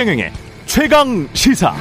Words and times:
최경영의 0.00 0.32
최강 0.64 1.28
시사. 1.34 1.74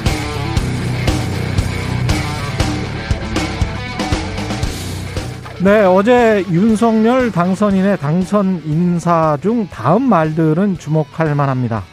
네, 5.64 5.86
어제 5.86 6.44
윤석열 6.52 7.32
당선인의 7.32 7.98
당선 8.00 8.62
인사 8.66 9.38
중 9.42 9.70
다음 9.70 10.04
말들은 10.10 10.80
주목할 10.80 11.34
만합니다. 11.34 11.86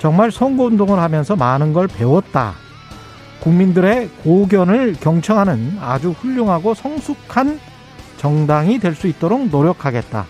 정말 0.00 0.32
선거운동을 0.32 0.98
하면서 0.98 1.36
많은 1.36 1.72
걸 1.72 1.86
배웠다. 1.86 2.54
국민들의 3.38 4.08
고견을 4.24 4.96
경청하는 4.98 5.78
아주 5.80 6.10
훌륭하고 6.10 6.74
성숙한 6.74 7.60
정당이 8.16 8.80
될 8.80 8.96
수 8.96 9.06
있도록 9.06 9.46
노력하겠다. 9.48 10.26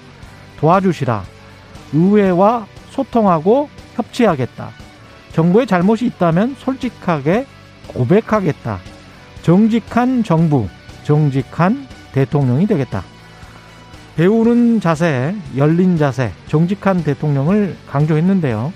도와주시라. 0.58 1.22
의회와 1.94 2.66
소통하고 2.90 3.70
협치하겠다. 3.94 4.87
정부의 5.32 5.66
잘못이 5.66 6.06
있다면 6.06 6.56
솔직하게 6.58 7.46
고백하겠다. 7.88 8.78
정직한 9.42 10.24
정부, 10.24 10.68
정직한 11.04 11.86
대통령이 12.12 12.66
되겠다. 12.66 13.02
배우는 14.16 14.80
자세, 14.80 15.34
열린 15.56 15.96
자세, 15.96 16.32
정직한 16.48 17.04
대통령을 17.04 17.76
강조했는데요. 17.88 18.72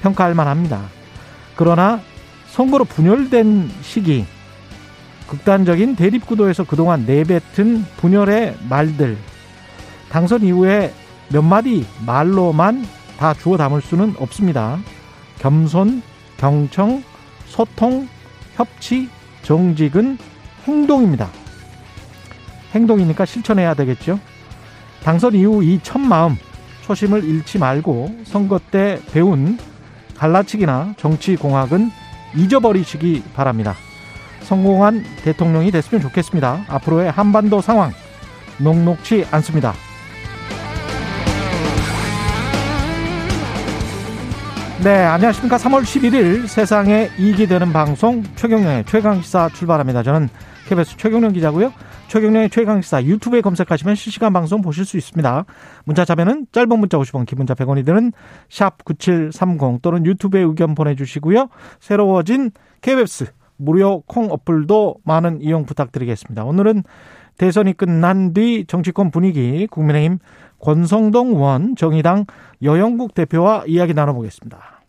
평가할 0.00 0.34
만합니다. 0.34 0.82
그러나 1.54 2.00
선거로 2.48 2.84
분열된 2.84 3.70
시기, 3.82 4.24
극단적인 5.28 5.96
대립구도에서 5.96 6.64
그동안 6.64 7.04
내뱉은 7.06 7.84
분열의 7.98 8.56
말들, 8.68 9.18
당선 10.10 10.42
이후에 10.42 10.92
몇 11.28 11.42
마디 11.42 11.86
말로만 12.04 12.84
다 13.18 13.34
주워 13.34 13.56
담을 13.56 13.82
수는 13.82 14.14
없습니다. 14.18 14.78
겸손, 15.40 16.02
경청, 16.36 17.02
소통, 17.46 18.08
협치, 18.54 19.08
정직은 19.42 20.18
행동입니다. 20.66 21.28
행동이니까 22.74 23.24
실천해야 23.24 23.74
되겠죠. 23.74 24.20
당선 25.02 25.34
이후 25.34 25.64
이 25.64 25.80
첫 25.82 25.98
마음, 25.98 26.36
초심을 26.82 27.24
잃지 27.24 27.58
말고 27.58 28.20
선거 28.24 28.58
때 28.70 29.00
배운 29.12 29.58
갈라치기나 30.16 30.94
정치 30.98 31.36
공학은 31.36 31.90
잊어버리시기 32.36 33.22
바랍니다. 33.34 33.74
성공한 34.42 35.04
대통령이 35.22 35.70
됐으면 35.70 36.02
좋겠습니다. 36.02 36.66
앞으로의 36.68 37.10
한반도 37.10 37.60
상황 37.60 37.92
녹록치 38.58 39.26
않습니다. 39.30 39.72
네, 44.82 45.04
안녕하십니까. 45.04 45.58
3월 45.58 45.82
11일 45.82 46.46
세상에 46.46 47.10
이익이 47.18 47.46
되는 47.48 47.70
방송 47.70 48.22
최경련의 48.34 48.86
최강시사 48.86 49.50
출발합니다. 49.50 50.02
저는 50.02 50.30
KBS 50.68 50.96
최경련 50.96 51.34
기자고요. 51.34 51.70
최경련의 52.08 52.48
최강시사 52.48 53.04
유튜브에 53.04 53.42
검색하시면 53.42 53.94
실시간 53.94 54.32
방송 54.32 54.62
보실 54.62 54.86
수 54.86 54.96
있습니다. 54.96 55.44
문자 55.84 56.06
자면은 56.06 56.46
짧은 56.52 56.78
문자 56.78 56.96
50원, 56.96 57.26
기본자 57.26 57.52
100원이 57.52 57.84
드는 57.84 58.12
샵 58.48 58.82
9730 58.82 59.82
또는 59.82 60.06
유튜브에 60.06 60.40
의견 60.40 60.74
보내주시고요. 60.74 61.50
새로워진 61.78 62.50
KBS 62.80 63.26
무료 63.58 64.00
콩 64.06 64.30
어플도 64.30 64.96
많은 65.04 65.42
이용 65.42 65.66
부탁드리겠습니다. 65.66 66.42
오늘은 66.44 66.84
대선이 67.36 67.74
끝난 67.74 68.32
뒤 68.32 68.64
정치권 68.66 69.10
분위기 69.10 69.66
국민의힘 69.66 70.18
권성동 70.60 71.28
의원 71.28 71.74
정의당 71.76 72.26
여영국 72.62 73.14
대표와 73.14 73.64
이야기 73.66 73.94
나눠보겠습니다. 73.94 74.80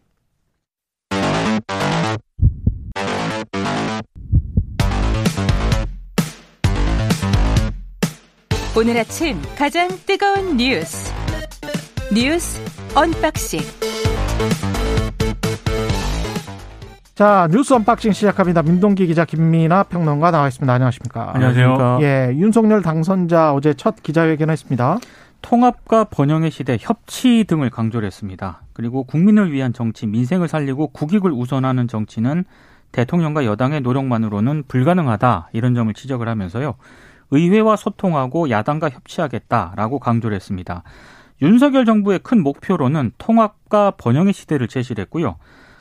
오늘 8.77 8.97
아침 8.97 9.37
가장 9.57 9.89
뜨거운 10.05 10.55
뉴스 10.55 11.13
뉴스 12.13 12.61
언박싱 12.95 13.59
자 17.13 17.47
뉴스 17.51 17.73
unboxing 17.73 18.13
시작합니다. 18.13 18.63
민동기 18.63 19.05
기자 19.07 19.25
김민아 19.25 19.83
평론가 19.83 20.31
나와 20.31 20.47
있습니다. 20.47 20.73
안녕하십니까? 20.73 21.31
안녕하세요. 21.35 21.99
예, 22.01 22.31
윤석열 22.33 22.81
당선자 22.81 23.53
어제 23.53 23.73
첫 23.73 24.01
기자회견했습니다. 24.01 24.99
통합과 25.41 26.05
번영의 26.05 26.51
시대, 26.51 26.77
협치 26.79 27.45
등을 27.47 27.69
강조를 27.69 28.05
했습니다. 28.05 28.61
그리고 28.73 29.03
국민을 29.03 29.51
위한 29.51 29.73
정치, 29.73 30.07
민생을 30.07 30.47
살리고 30.47 30.87
국익을 30.87 31.31
우선하는 31.31 31.87
정치는 31.87 32.45
대통령과 32.91 33.45
여당의 33.45 33.81
노력만으로는 33.81 34.63
불가능하다 34.67 35.49
이런 35.53 35.75
점을 35.75 35.93
지적을 35.93 36.27
하면서요. 36.27 36.75
의회와 37.31 37.75
소통하고 37.75 38.49
야당과 38.49 38.89
협치하겠다라고 38.89 39.99
강조를 39.99 40.35
했습니다. 40.35 40.83
윤석열 41.41 41.85
정부의 41.85 42.19
큰 42.19 42.43
목표로는 42.43 43.13
통합과 43.17 43.91
번영의 43.91 44.33
시대를 44.33 44.67
제시를 44.67 45.01
했고요. 45.03 45.37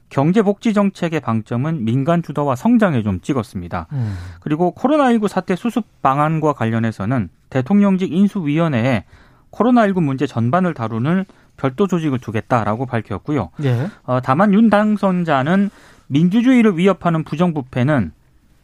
경제복지 0.08 0.72
정책의 0.72 1.20
방점은 1.20 1.84
민간 1.84 2.22
주도와 2.22 2.56
성장에 2.56 3.02
좀 3.02 3.20
찍었습니다. 3.20 3.86
음. 3.92 4.16
그리고 4.40 4.74
코로나19 4.76 5.28
사태 5.28 5.54
수습 5.54 5.84
방안과 6.02 6.52
관련해서는 6.52 7.28
대통령직 7.48 8.12
인수위원회에 8.12 9.04
코로나19 9.52 10.02
문제 10.02 10.26
전반을 10.26 10.74
다루는 10.74 11.24
별도 11.56 11.86
조직을 11.86 12.18
두겠다라고 12.18 12.86
밝혔고요. 12.86 13.50
예. 13.64 13.88
어, 14.04 14.20
다만 14.22 14.54
윤 14.54 14.70
당선자는 14.70 15.70
민주주의를 16.06 16.78
위협하는 16.78 17.24
부정부패는 17.24 18.12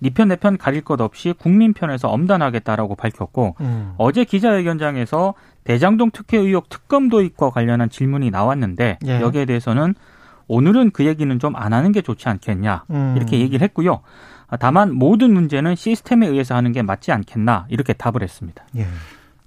니편 0.03 0.29
네 0.29 0.35
내편 0.35 0.59
가릴 0.59 0.83
것 0.83 1.01
없이 1.01 1.35
국민 1.37 1.73
편에서 1.73 2.09
엄단하겠다라고 2.09 2.97
밝혔고 2.97 3.57
음. 3.61 3.95
어제 3.97 4.25
기자회견장에서 4.25 5.35
대장동 5.65 6.11
특혜 6.13 6.39
의혹 6.39 6.69
특검 6.69 7.09
도입과 7.09 7.51
관련한 7.51 7.89
질문이 7.89 8.31
나왔는데 8.31 8.99
예. 9.07 9.21
여기에 9.21 9.47
대해서는 9.47 9.95
오늘은 10.49 10.91
그 10.91 11.05
얘기는 11.07 11.39
좀 11.39 11.57
안 11.57 11.73
하는 11.73 11.93
게 11.93 12.03
좋지 12.03 12.29
않겠냐 12.29 12.85
음. 12.91 13.15
이렇게 13.17 13.41
얘기를 13.41 13.65
했고요. 13.65 14.01
다만 14.61 14.95
모든 14.95 15.33
문제는 15.33 15.75
시스템에 15.75 16.27
의해서 16.29 16.55
하는 16.55 16.73
게 16.73 16.83
맞지 16.83 17.11
않겠나 17.11 17.67
이렇게 17.69 17.93
답을 17.93 18.23
했습니다. 18.23 18.65
예. 18.77 18.87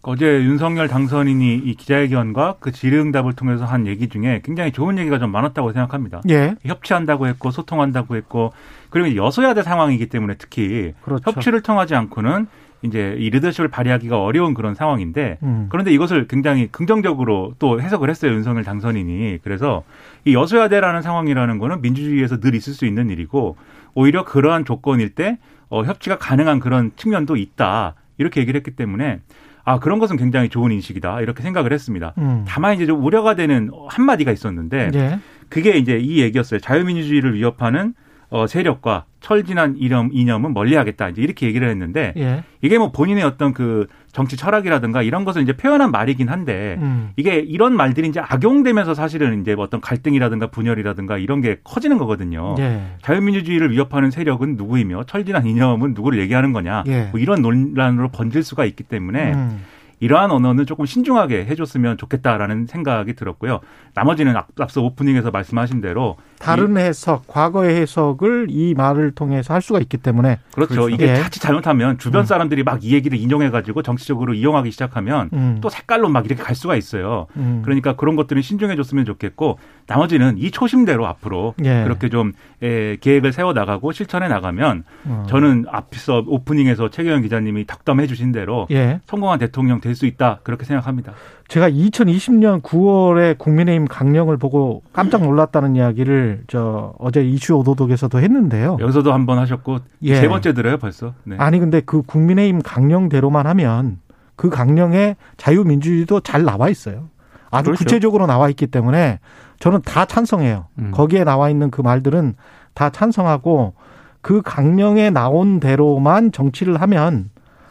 어제 0.02 0.26
윤석열 0.44 0.88
당선인이 0.88 1.56
이 1.56 1.76
기자회견과 1.76 2.56
그 2.60 2.72
질의응답을 2.72 3.34
통해서 3.34 3.66
한 3.66 3.86
얘기 3.86 4.08
중에 4.08 4.42
굉장히 4.44 4.72
좋은 4.72 4.98
얘기가 4.98 5.20
좀 5.20 5.32
많았다고 5.32 5.74
생각합니다. 5.74 6.22
예. 6.30 6.56
협치한다고 6.64 7.28
했고 7.28 7.52
소통한다고 7.52 8.16
했고 8.16 8.54
그리고 8.90 9.16
여소야대 9.16 9.62
상황이기 9.62 10.08
때문에 10.08 10.36
특히 10.38 10.94
그렇죠. 11.02 11.32
협치를 11.32 11.62
통하지 11.62 11.96
않고는 11.96 12.48
이제 12.82 13.16
이 13.20 13.30
리더십을 13.30 13.68
발휘하기가 13.68 14.22
어려운 14.22 14.54
그런 14.54 14.74
상황인데 14.74 15.38
음. 15.44 15.68
그런데 15.70 15.92
이것을 15.92 16.28
굉장히 16.28 16.68
긍정적으로 16.68 17.54
또 17.60 17.82
해석을 17.82 18.10
했어요 18.10 18.32
윤석열 18.32 18.64
당선인이 18.64 19.40
그래서 19.44 19.84
이 20.24 20.34
여소야대라는 20.34 21.02
상황이라는 21.02 21.60
거는 21.60 21.82
민주주의에서 21.82 22.40
늘 22.40 22.56
있을 22.56 22.74
수 22.74 22.86
있는 22.86 23.10
일이고 23.10 23.58
오히려 23.96 24.24
그러한 24.24 24.64
조건일 24.64 25.10
때 25.10 25.40
어, 25.68 25.84
협치가 25.84 26.18
가능한 26.18 26.62
그런 26.62 26.92
측면도 26.96 27.36
있다 27.36 27.96
이렇게 28.18 28.40
얘기를 28.40 28.58
했기 28.58 28.72
때문에 28.72 29.20
아 29.64 29.80
그런 29.80 30.00
것은 30.00 30.18
굉장히 30.18 30.50
좋은 30.50 30.72
인식이다 30.72 31.22
이렇게 31.22 31.44
생각을 31.44 31.74
했습니다. 31.74 32.14
음. 32.18 32.46
다만 32.48 32.76
이제 32.76 32.86
좀 32.86 33.04
우려가 33.04 33.36
되는 33.36 33.70
한 33.88 34.06
마디가 34.06 34.32
있었는데 34.32 34.92
네. 34.92 35.20
그게 35.50 35.78
이제 35.78 35.98
이 35.98 36.22
얘기였어요. 36.22 36.60
자유민주주의를 36.60 37.34
위협하는 37.34 37.94
어, 38.30 38.46
세력과 38.46 39.06
철진한 39.22 39.76
이념, 39.78 40.10
이념은 40.14 40.54
멀리하겠다. 40.54 41.10
이제 41.10 41.22
이렇게 41.22 41.48
얘기를 41.48 41.68
했는데 41.68 42.14
예. 42.18 42.44
이게 42.62 42.78
뭐 42.78 42.92
본인의 42.92 43.24
어떤 43.24 43.54
그 43.54 43.88
정치 44.12 44.38
철학이라든가 44.38 45.02
이런 45.02 45.26
것을 45.26 45.42
이제 45.42 45.54
표현한 45.54 45.92
말이긴 45.92 46.30
한데 46.30 46.78
음. 46.80 47.10
이게 47.16 47.38
이런 47.40 47.76
말들이 47.76 48.08
이제 48.08 48.20
악용되면서 48.20 48.94
사실은 48.94 49.42
이제 49.42 49.56
뭐 49.56 49.66
어떤 49.66 49.82
갈등이라든가 49.82 50.48
분열이라든가 50.48 51.18
이런 51.18 51.42
게 51.42 51.58
커지는 51.64 51.98
거거든요. 51.98 52.56
예. 52.60 52.82
자유민주주의를 53.02 53.72
위협하는 53.72 54.12
세력은 54.12 54.56
누구이며 54.56 55.04
철진한 55.06 55.46
이념은 55.48 55.94
누구를 55.94 56.20
얘기하는 56.20 56.54
거냐. 56.54 56.84
예. 56.88 57.06
뭐 57.12 57.20
이런 57.20 57.42
논란으로 57.42 58.10
번질 58.10 58.44
수가 58.44 58.66
있기 58.66 58.84
때문에 58.84 59.34
음. 59.34 59.62
이러한 60.00 60.32
언어는 60.32 60.66
조금 60.66 60.86
신중하게 60.86 61.46
해줬으면 61.46 61.98
좋겠다라는 61.98 62.66
생각이 62.66 63.14
들었고요. 63.14 63.60
나머지는 63.94 64.36
앞서 64.60 64.82
오프닝에서 64.82 65.30
말씀하신 65.32 65.82
대로 65.82 66.18
다른 66.40 66.78
해석, 66.78 67.28
과거의 67.28 67.76
해석을 67.82 68.48
이 68.50 68.74
말을 68.74 69.12
통해서 69.12 69.54
할 69.54 69.62
수가 69.62 69.80
있기 69.80 69.98
때문에 69.98 70.40
그렇죠. 70.54 70.74
그렇죠. 70.74 70.90
이게 70.90 71.10
예. 71.10 71.16
자칫 71.16 71.40
잘못하면 71.40 71.98
주변 71.98 72.22
음. 72.22 72.26
사람들이 72.26 72.64
막 72.64 72.80
이 72.82 72.94
얘기를 72.94 73.18
인용해가지고 73.18 73.82
정치적으로 73.82 74.34
이용하기 74.34 74.72
시작하면 74.72 75.30
음. 75.34 75.58
또 75.62 75.70
색깔로 75.70 76.10
막 76.10 76.26
이렇게 76.26 76.42
갈 76.42 76.56
수가 76.56 76.76
있어요. 76.76 77.28
음. 77.36 77.62
그러니까 77.64 77.96
그런 77.96 78.16
것들은 78.16 78.42
신중해줬으면 78.42 79.06
좋겠고 79.06 79.60
나머지는 79.88 80.38
이 80.38 80.52
초심대로 80.52 81.06
앞으로 81.08 81.56
예. 81.64 81.84
그렇게 81.84 82.10
좀 82.10 82.34
예, 82.64 82.98
계획을 83.00 83.34
세워 83.34 83.54
나가고 83.54 83.92
실천해 83.92 84.28
나가면 84.28 84.84
어. 85.06 85.26
저는 85.30 85.66
앞서 85.70 86.24
오프닝에서 86.28 86.90
최경영 86.90 87.22
기자님이 87.22 87.66
덕담해 87.66 88.08
주신 88.08 88.32
대로 88.32 88.68
예. 88.72 89.00
성공한 89.06 89.40
대통령 89.40 89.82
될 89.90 89.96
수 89.96 90.06
있다 90.06 90.40
그렇게 90.44 90.66
생각합니다. 90.66 91.14
제가 91.48 91.70
2020년 91.70 92.62
9월에 92.62 93.38
국민의힘 93.38 93.88
강령을 93.88 94.38
보고 94.38 94.82
깜짝 94.94 95.24
놀랐다는 95.24 95.76
이야기를 95.76 96.44
저 96.48 96.94
어제 97.00 97.24
이슈 97.26 97.56
오도독에서도 97.56 98.20
했는데요. 98.20 98.78
여기서도 98.80 99.12
한 99.14 99.26
번 99.26 99.40
하셨고 99.40 99.80
예. 100.04 100.16
세 100.16 100.28
번째 100.28 100.54
들어요 100.54 100.78
벌써. 100.78 101.14
네. 101.24 101.36
아니 101.40 101.60
근데 101.60 101.82
그 101.82 102.02
국민의힘 102.04 102.62
강령대로만 102.64 103.46
하면 103.48 104.00
그 104.36 104.50
강령에 104.50 105.16
자유민주주의도 105.38 106.22
잘 106.22 106.44
나와 106.44 106.70
있어요. 106.70 107.10
아주 107.52 107.66
그렇죠. 107.66 107.84
구체적으로 107.84 108.26
나와 108.28 108.48
있기 108.50 108.68
때문에 108.68 109.20
저는 109.60 109.82
다 109.82 110.06
찬성해요. 110.06 110.68
음. 110.80 110.92
거기에 110.92 111.24
나와 111.26 111.50
있는 111.50 111.70
그 111.72 111.82
말들은 111.82 112.36
다 112.74 112.90
찬성하고 112.92 113.74
그 114.22 114.42
강령에 114.44 115.10
나온 115.10 115.60
대로만 115.60 116.32
정치를 116.32 116.80
하면 116.82 117.30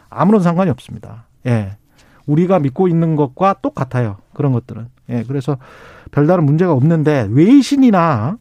아무런 0.09 0.41
상관이 0.41 0.69
없습니다. 0.71 1.25
예. 1.47 1.77
우리가 2.29 2.59
믿고 2.59 2.87
있는 2.87 3.15
것과 3.15 3.55
똑같아요. 3.61 4.17
그런 4.33 4.51
것들은. 4.51 4.87
예. 5.09 5.23
그래서 5.27 5.57
별다른 6.11 6.45
문제가 6.45 6.73
없는데 6.73 7.27
외신이나 7.31 8.37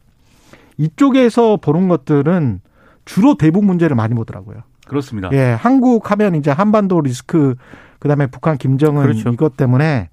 이쪽에서 0.77 1.57
보는 1.57 1.89
것들은 1.89 2.61
주로 3.05 3.37
대북 3.37 3.65
문제를 3.65 3.97
많이 3.97 4.15
보더라고요. 4.15 4.59
그렇습니다. 4.87 5.31
예. 5.33 5.57
한국 5.59 6.11
하면 6.11 6.35
이제 6.35 6.51
한반도 6.51 7.01
리스크 7.01 7.55
그다음에 7.99 8.27
북한 8.27 8.59
김정은 8.59 9.03
그렇죠. 9.03 9.31
이것 9.31 9.57
때문에 9.57 10.11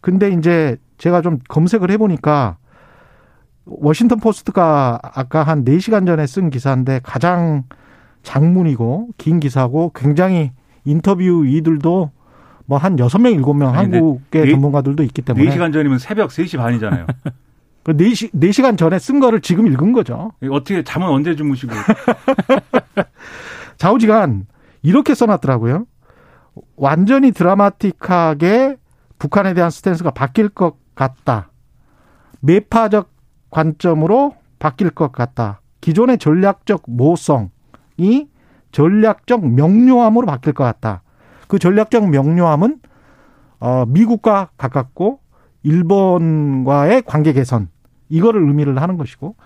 근데 0.00 0.30
이제 0.30 0.76
제가 0.98 1.22
좀 1.22 1.38
검색을 1.48 1.90
해 1.90 1.96
보니까 1.96 2.56
워싱턴 3.64 4.18
포스트가 4.18 4.98
아까 5.02 5.44
한 5.44 5.64
4시간 5.64 6.06
전에 6.06 6.26
쓴 6.26 6.50
기사인데 6.50 7.00
가장 7.04 7.62
장문이고 8.24 9.10
긴 9.16 9.38
기사고 9.38 9.92
굉장히 9.94 10.50
인터뷰 10.84 11.46
이들도 11.46 12.10
뭐한 12.72 12.96
6명, 12.96 13.42
7명 13.42 13.72
한국의 13.72 14.44
네, 14.46 14.50
전문가들도 14.50 15.02
있기 15.04 15.22
때문에 15.22 15.50
4시간 15.50 15.72
전이면 15.72 15.98
새벽 15.98 16.30
3시 16.30 16.56
반이잖아요. 16.56 17.06
그 17.84 17.96
4시, 17.96 18.32
4시간 18.32 18.78
전에 18.78 18.98
쓴 18.98 19.20
거를 19.20 19.40
지금 19.40 19.66
읽은 19.66 19.92
거죠. 19.92 20.32
어떻게 20.50 20.82
잠은 20.82 21.08
언제 21.08 21.36
주무시고. 21.36 21.74
좌우지간 23.76 24.46
이렇게 24.82 25.14
써놨더라고요. 25.14 25.86
완전히 26.76 27.32
드라마틱하게 27.32 28.76
북한에 29.18 29.52
대한 29.52 29.70
스탠스가 29.70 30.12
바뀔 30.12 30.48
것 30.48 30.76
같다. 30.94 31.50
매파적 32.40 33.10
관점으로 33.50 34.36
바뀔 34.58 34.90
것 34.90 35.12
같다. 35.12 35.60
기존의 35.80 36.18
전략적 36.18 36.84
모성이 36.86 38.28
전략적 38.70 39.46
명료함으로 39.46 40.26
바뀔 40.26 40.52
것 40.52 40.64
같다. 40.64 41.02
그 41.52 41.58
전략적 41.58 42.08
명료함은 42.08 42.78
어 43.60 43.84
미국과 43.86 44.48
가깝고 44.56 45.18
일본과의 45.62 47.02
관계 47.02 47.34
개선 47.34 47.68
이거를 48.08 48.40
의미를 48.40 48.80
하는 48.80 48.96
것이고 48.96 49.36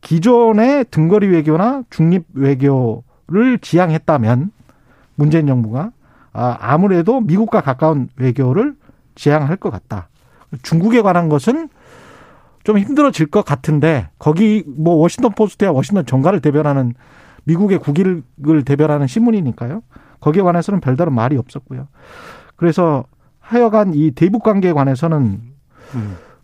기존의 0.00 0.86
등거리 0.90 1.26
외교나 1.26 1.82
중립 1.90 2.24
외교를 2.32 3.58
지향했다면 3.60 4.50
문재인 5.14 5.46
정부가 5.46 5.92
아, 6.32 6.56
아무래도 6.58 7.20
미국과 7.20 7.60
가까운 7.60 8.08
외교를 8.16 8.74
지향할 9.14 9.58
것 9.58 9.68
같다. 9.68 10.08
중국에 10.62 11.02
관한 11.02 11.28
것은 11.28 11.68
좀 12.64 12.78
힘들어질 12.78 13.26
것 13.26 13.44
같은데 13.44 14.08
거기 14.18 14.64
뭐 14.66 14.94
워싱턴 14.94 15.32
포스트야 15.32 15.70
워싱턴 15.70 16.06
정가를 16.06 16.40
대변하는 16.40 16.94
미국의 17.44 17.76
국익을 17.76 18.64
대변하는 18.64 19.06
신문이니까요. 19.06 19.82
거기에 20.22 20.42
관해서는 20.42 20.80
별다른 20.80 21.12
말이 21.12 21.36
없었고요. 21.36 21.88
그래서 22.56 23.04
하여간 23.40 23.92
이 23.94 24.12
대북 24.12 24.42
관계에 24.42 24.72
관해서는 24.72 25.42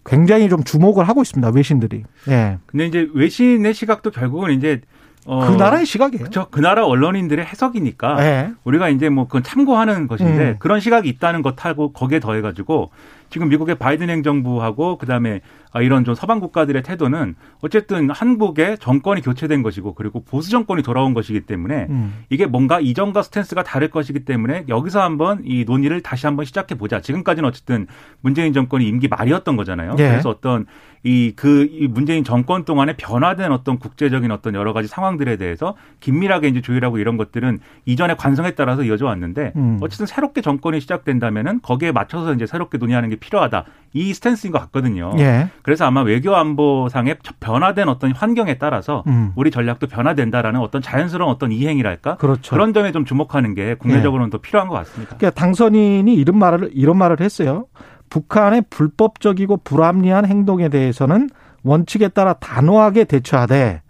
굉장히 0.05 0.49
좀 0.49 0.65
주목을 0.65 1.09
하고 1.09 1.23
있습니다. 1.23 1.51
외신들이. 1.55 2.05
예. 2.29 2.59
근데 2.67 2.87
이제 2.87 3.09
외신의 3.15 3.73
시각도 3.73 4.11
결국은 4.11 4.51
이제 4.53 4.81
어, 5.29 5.47
그 5.47 5.53
나라의 5.53 5.85
시각이에요. 5.85 6.21
그렇죠. 6.21 6.47
그 6.51 6.61
나라 6.61 6.87
언론인들의 6.87 7.45
해석이니까 7.45 8.17
네. 8.17 8.53
우리가 8.65 8.89
이제 8.89 9.11
뭐 9.11 9.27
그건 9.27 9.43
참고하는 9.43 10.09
것인데 10.09 10.51
음. 10.51 10.57
그런 10.59 10.81
시각이 10.81 11.07
있다는 11.07 11.43
것하고 11.43 11.93
거기에 11.93 12.19
더해가지고 12.19 12.91
지금 13.29 13.51
미국의 13.51 13.75
바이든 13.75 14.09
행정부하고 14.09 14.97
그다음에 14.97 15.43
아, 15.73 15.83
이런 15.83 16.05
좀 16.05 16.15
서방 16.15 16.41
국가들의 16.41 16.83
태도는 16.83 17.35
어쨌든 17.61 18.09
한국의 18.11 18.79
정권이 18.79 19.21
교체된 19.21 19.63
것이고 19.63 19.93
그리고 19.95 20.25
보수 20.25 20.51
정권이 20.51 20.83
돌아온 20.83 21.13
것이기 21.13 21.43
때문에 21.43 21.89
음. 21.91 22.25
이게 22.31 22.47
뭔가 22.47 22.81
이전과 22.81 23.23
스탠스가 23.23 23.65
다를 23.65 23.89
것이기 23.91 24.21
때문에 24.21 24.65
여기서 24.69 25.03
한번 25.03 25.43
이 25.45 25.65
논의를 25.67 26.01
다시 26.01 26.25
한번 26.25 26.47
시작해 26.47 26.75
보자. 26.75 27.03
지금까지는 27.03 27.47
어쨌든 27.47 27.87
문재인 28.23 28.55
정권이 28.55 28.89
임기 28.89 29.09
말이었던 29.09 29.57
거잖아요. 29.57 29.97
예. 29.99 30.09
그래서 30.09 30.31
어떤 30.31 30.65
이 31.05 31.33
그 31.37 31.69
이 31.71 31.87
문재인 31.89 32.25
정권 32.25 32.65
동안에 32.65 32.95
변화된 32.97 33.53
어떤 33.53 33.79
국제적인 33.79 34.31
어떤 34.31 34.55
여러 34.55 34.73
가지 34.73 34.89
상황들에 34.89 35.37
대해서 35.37 35.75
긴밀하게 36.00 36.49
이제 36.49 36.61
조율하고 36.61 36.99
이런 36.99 37.17
것들은 37.17 37.61
이전의 37.87 38.17
관성에 38.17 38.53
따라서 38.53 38.83
이어져 38.83 39.06
왔는데 39.06 39.53
음. 39.56 39.79
어쨌든 39.81 40.06
새롭게 40.06 40.41
정권이 40.41 40.81
시작된다면은 40.81 41.61
거기에 41.62 41.93
맞춰서 41.93 42.35
이제 42.35 42.47
새롭게 42.47 42.79
논의하는 42.79 43.09
게 43.11 43.17
필요하다. 43.17 43.65
이 43.95 44.12
스탠스인 44.12 44.53
것 44.53 44.59
같거든요. 44.61 45.12
예. 45.19 45.49
그래서 45.62 45.87
아마 45.87 46.03
외교 46.03 46.35
안보상의 46.37 47.17
변화된 47.41 47.89
어떤 47.89 48.12
환경에 48.12 48.59
따라서 48.59 49.03
음. 49.06 49.33
우리 49.37 49.51
전략도 49.51 49.87
변화된다라는 49.87 50.61
어떤 50.61 50.83
자연스러운 50.83 51.31
어떤 51.31 51.53
이행이랄까 51.53 52.17
그렇죠. 52.17 52.51
그런 52.55 52.73
점에 52.75 52.93
좀 52.93 53.05
주목하는 53.05 53.55
게 53.55 53.75
국내적으로는 53.75 54.27
예. 54.29 54.31
더 54.31 54.39
필요한 54.39 54.69
것 54.69 54.75
같습니다. 54.75 55.17
그러니까 55.17 55.39
당선인이 55.41 56.12
이런 56.15 56.39
말을 56.39 56.71
이런 56.75 56.99
말을 56.99 57.21
했어요. 57.21 57.67
북한의 58.10 58.64
불법적이고 58.70 59.58
불합리한 59.58 60.26
행동에 60.26 60.69
대해서는 60.69 61.31
원칙에 61.62 62.08
따라 62.08 62.34
단호하게 62.34 63.05
대처하되 63.05 63.82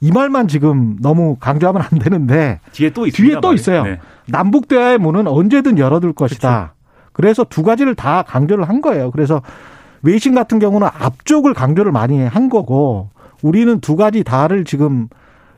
이 0.00 0.12
말만 0.12 0.48
지금 0.48 0.96
너무 1.00 1.36
강조하면 1.40 1.82
안 1.82 1.98
되는데 1.98 2.60
뒤에 2.72 2.90
또. 2.90 3.06
뒤에 3.06 3.40
또 3.40 3.52
있어요. 3.52 3.82
네. 3.84 3.98
남북 4.26 4.68
대화의 4.68 4.98
문은 4.98 5.26
언제든 5.26 5.78
열어둘 5.78 6.12
것이다. 6.12 6.48
그렇죠. 6.48 7.10
그래서 7.12 7.44
두 7.44 7.62
가지를 7.62 7.94
다 7.94 8.22
강조를 8.22 8.68
한 8.68 8.80
거예요. 8.80 9.10
그래서 9.10 9.42
외신 10.02 10.34
같은 10.34 10.58
경우는 10.58 10.86
앞쪽을 10.86 11.54
강조를 11.54 11.90
많이 11.90 12.20
한 12.24 12.48
거고 12.48 13.10
우리는 13.42 13.80
두 13.80 13.96
가지 13.96 14.22
다를 14.22 14.64
지금 14.64 15.08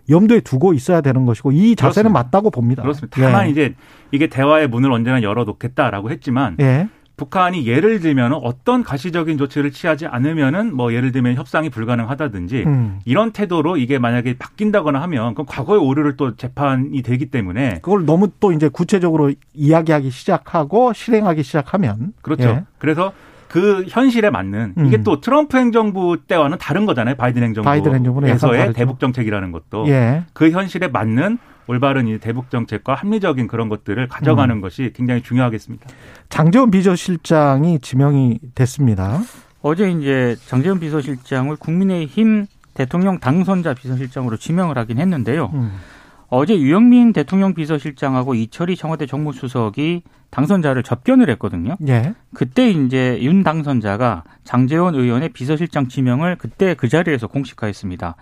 염두에 0.09 0.41
두고 0.41 0.73
있어야 0.73 1.03
되는 1.03 1.27
것이고 1.27 1.53
이 1.53 1.77
자세는 1.77 2.11
그렇습니다. 2.11 2.19
맞다고 2.19 2.51
봅니다. 2.51 2.83
그렇습니다. 2.83 3.21
다만 3.21 3.47
예. 3.47 3.51
이제 3.51 3.75
이게 4.11 4.27
대화의 4.27 4.69
문을 4.69 4.91
언제나 4.91 5.23
열어놓겠다라고 5.23 6.11
했지만 6.11 6.57
예. 6.61 6.89
북한이 7.21 7.67
예를 7.67 8.01
들면 8.01 8.33
어떤 8.33 8.83
가시적인 8.83 9.37
조치를 9.37 9.73
취하지 9.73 10.07
않으면은 10.07 10.75
뭐 10.75 10.95
예를 10.95 11.13
들면 11.13 11.35
협상이 11.35 11.69
불가능하다든지 11.69 12.65
음. 12.67 13.01
이런 13.05 13.33
태도로 13.33 13.77
이게 13.77 13.99
만약에 13.99 14.39
바뀐다거나 14.39 15.03
하면 15.03 15.35
그럼 15.35 15.47
과거의 15.47 15.83
오류를 15.83 16.17
또 16.17 16.35
재판이 16.35 17.03
되기 17.03 17.27
때문에 17.27 17.81
그걸 17.83 18.07
너무 18.07 18.31
또 18.41 18.53
이제 18.53 18.71
구체적으로 18.71 19.35
이야기하기 19.53 20.09
시작하고 20.09 20.95
실행하기 20.95 21.43
시작하면 21.43 22.15
그렇죠. 22.23 22.49
예. 22.49 22.65
그래서 22.79 23.13
그 23.49 23.85
현실에 23.87 24.31
맞는 24.31 24.75
음. 24.79 24.87
이게 24.87 25.03
또 25.03 25.21
트럼프 25.21 25.59
행정부 25.59 26.17
때와는 26.27 26.57
다른 26.59 26.87
거잖아요. 26.87 27.17
바이든 27.17 27.43
행정부에서의 27.43 28.73
대북 28.73 28.99
정책이라는 28.99 29.53
것도 29.53 29.89
예. 29.89 30.25
그 30.33 30.51
현실에 30.51 30.89
맞는 30.89 31.37
올바른 31.71 32.09
이 32.09 32.19
대북 32.19 32.51
정책과 32.51 32.95
합리적인 32.95 33.47
그런 33.47 33.69
것들을 33.69 34.09
가져가는 34.09 34.57
음. 34.57 34.61
것이 34.61 34.93
굉장히 34.93 35.23
중요하겠습니다. 35.23 35.89
장재원 36.29 36.73
비서실장이 36.73 37.79
지명이 37.79 38.41
됐습니다. 38.57 39.21
어제 39.63 39.89
이제 39.89 40.37
장재원 40.47 40.81
비서실장을 40.81 41.55
국민의힘 41.55 42.47
대통령 42.75 43.21
당선자 43.21 43.75
비서실장으로 43.75 44.37
지명을 44.37 44.79
하긴 44.79 44.99
했는데요. 44.99 45.51
음. 45.55 45.71
어제 46.27 46.59
유영민 46.59 47.13
대통령 47.13 47.55
비서실장하고 47.55 48.35
이철희 48.35 48.75
청와대 48.75 49.07
정무수석이 49.07 50.03
당선자를 50.31 50.83
접견을 50.83 51.31
했거든요. 51.31 51.77
예. 51.87 52.15
그때 52.35 52.69
이제 52.69 53.17
윤 53.23 53.45
당선자가 53.45 54.25
장재원 54.43 54.97
의원의 54.97 55.29
비서실장 55.29 55.87
지명을 55.87 56.37
그때 56.37 56.75
그 56.75 56.89
자리에서 56.89 57.29
공식화했습니다. 57.29 58.17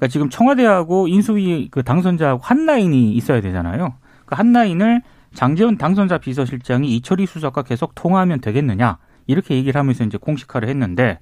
그러니까 0.00 0.08
지금 0.08 0.30
청와대하고 0.30 1.08
인수위 1.08 1.68
그 1.70 1.82
당선자하고 1.82 2.40
한 2.42 2.64
라인이 2.64 3.12
있어야 3.12 3.40
되잖아요. 3.42 3.94
그 4.24 4.34
한 4.34 4.52
라인을 4.52 5.02
장재원 5.34 5.76
당선자 5.76 6.18
비서실장이 6.18 6.96
이철희 6.96 7.26
수석과 7.26 7.62
계속 7.62 7.94
통화하면 7.94 8.40
되겠느냐 8.40 8.98
이렇게 9.26 9.54
얘기를 9.54 9.78
하면서 9.78 10.02
이제 10.04 10.18
공식화를 10.18 10.68
했는데 10.68 11.18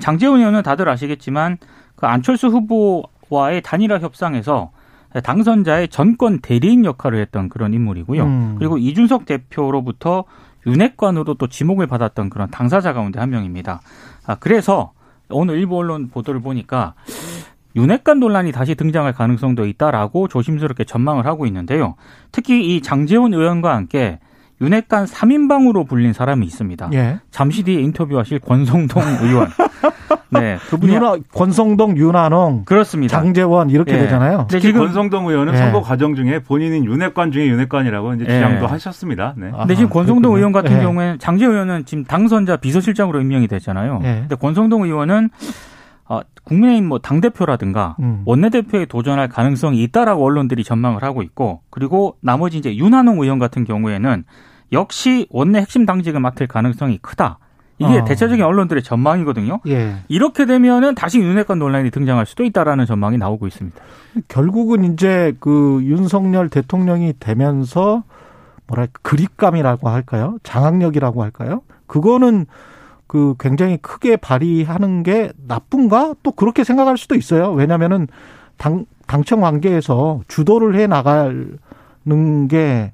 장재원 0.00 0.38
의원은 0.38 0.62
다들 0.62 0.88
아시겠지만 0.88 1.58
그 1.96 2.06
안철수 2.06 2.48
후보와의 2.48 3.62
단일화 3.62 3.98
협상에서 3.98 4.70
당선자의 5.22 5.88
전권 5.88 6.40
대리인 6.40 6.84
역할을 6.84 7.18
했던 7.20 7.48
그런 7.48 7.74
인물이고요. 7.74 8.22
음. 8.22 8.54
그리고 8.58 8.78
이준석 8.78 9.24
대표로부터 9.26 10.24
윤핵관으로 10.66 11.34
또 11.34 11.46
지목을 11.46 11.86
받았던 11.86 12.30
그런 12.30 12.50
당사자 12.50 12.92
가운데 12.92 13.18
한 13.18 13.30
명입니다. 13.30 13.80
아, 14.26 14.34
그래서 14.36 14.92
오늘 15.30 15.58
일부 15.58 15.78
언론 15.78 16.08
보도를 16.08 16.40
보니까 16.40 16.94
윤핵관 17.76 18.18
논란이 18.20 18.52
다시 18.52 18.74
등장할 18.74 19.12
가능성도 19.12 19.66
있다라고 19.66 20.28
조심스럽게 20.28 20.84
전망을 20.84 21.26
하고 21.26 21.46
있는데요. 21.46 21.94
특히 22.32 22.74
이 22.76 22.80
장재원 22.82 23.34
의원과 23.34 23.74
함께 23.74 24.18
윤핵관 24.62 25.04
3인방으로 25.04 25.86
불린 25.86 26.14
사람이 26.14 26.46
있습니다. 26.46 26.88
예. 26.94 27.18
잠시 27.30 27.62
뒤에 27.62 27.78
인터뷰하실 27.82 28.38
권성동 28.38 29.02
의원. 29.22 29.48
네, 30.30 30.56
그분이 30.70 30.94
윤하, 30.94 31.18
권성동, 31.34 31.98
윤한홍, 31.98 32.64
그렇습니다. 32.64 33.16
장재원 33.16 33.68
이렇게 33.70 33.92
예. 33.92 33.98
되잖아요. 33.98 34.46
특히 34.48 34.68
지금 34.68 34.80
권성동 34.86 35.28
의원은 35.28 35.52
예. 35.52 35.58
선거 35.58 35.82
과정 35.82 36.14
중에 36.14 36.38
본인은 36.40 36.86
윤핵관 36.86 37.32
중에 37.32 37.46
윤핵관이라고 37.48 38.14
이제 38.14 38.24
주장도 38.24 38.64
예. 38.64 38.68
하셨습니다. 38.68 39.34
네. 39.36 39.50
근데 39.56 39.74
지금 39.74 39.90
권성동 39.90 40.22
그렇군요. 40.32 40.36
의원 40.38 40.52
같은 40.52 40.78
예. 40.78 40.80
경우에는 40.82 41.18
장재 41.18 41.44
의원은 41.44 41.84
지금 41.84 42.04
당선자 42.04 42.56
비서실장으로 42.56 43.20
임명이 43.20 43.46
됐잖아요. 43.48 44.00
예. 44.04 44.16
근데 44.20 44.34
권성동 44.36 44.84
의원은 44.84 45.26
어, 45.26 45.38
국민의힘 46.46 46.86
뭐 46.88 46.98
당대표라든가 47.00 47.96
음. 48.00 48.22
원내대표에 48.24 48.86
도전할 48.86 49.28
가능성이 49.28 49.82
있다라고 49.82 50.24
언론들이 50.24 50.64
전망을 50.64 51.02
하고 51.02 51.22
있고 51.22 51.60
그리고 51.70 52.16
나머지 52.20 52.58
이제 52.58 52.74
윤한홍 52.76 53.20
의원 53.20 53.38
같은 53.38 53.64
경우에는 53.64 54.24
역시 54.72 55.26
원내 55.30 55.58
핵심 55.58 55.86
당직을 55.86 56.20
맡을 56.20 56.46
가능성이 56.46 56.98
크다. 56.98 57.38
이게 57.78 57.98
어. 57.98 58.04
대체적인 58.04 58.42
언론들의 58.42 58.82
전망이거든요. 58.82 59.60
예. 59.66 59.96
이렇게 60.08 60.46
되면은 60.46 60.94
다시 60.94 61.18
윤핵관 61.18 61.58
논란이 61.58 61.90
등장할 61.90 62.24
수도 62.24 62.42
있다라는 62.44 62.86
전망이 62.86 63.18
나오고 63.18 63.46
있습니다. 63.48 63.78
결국은 64.28 64.92
이제 64.92 65.34
그 65.40 65.80
윤석열 65.82 66.48
대통령이 66.48 67.14
되면서 67.20 68.04
뭐랄까 68.66 68.92
그립감이라고 69.02 69.88
할까요? 69.88 70.38
장악력이라고 70.42 71.22
할까요? 71.22 71.60
그거는 71.86 72.46
그 73.06 73.34
굉장히 73.38 73.76
크게 73.78 74.16
발휘하는 74.16 75.02
게 75.02 75.30
나쁜가? 75.46 76.14
또 76.22 76.32
그렇게 76.32 76.64
생각할 76.64 76.98
수도 76.98 77.14
있어요. 77.14 77.52
왜냐면은 77.52 78.08
당 78.56 78.86
당청 79.06 79.40
관계에서 79.40 80.22
주도를 80.28 80.74
해 80.76 80.86
나가는 80.86 81.58
게 82.48 82.92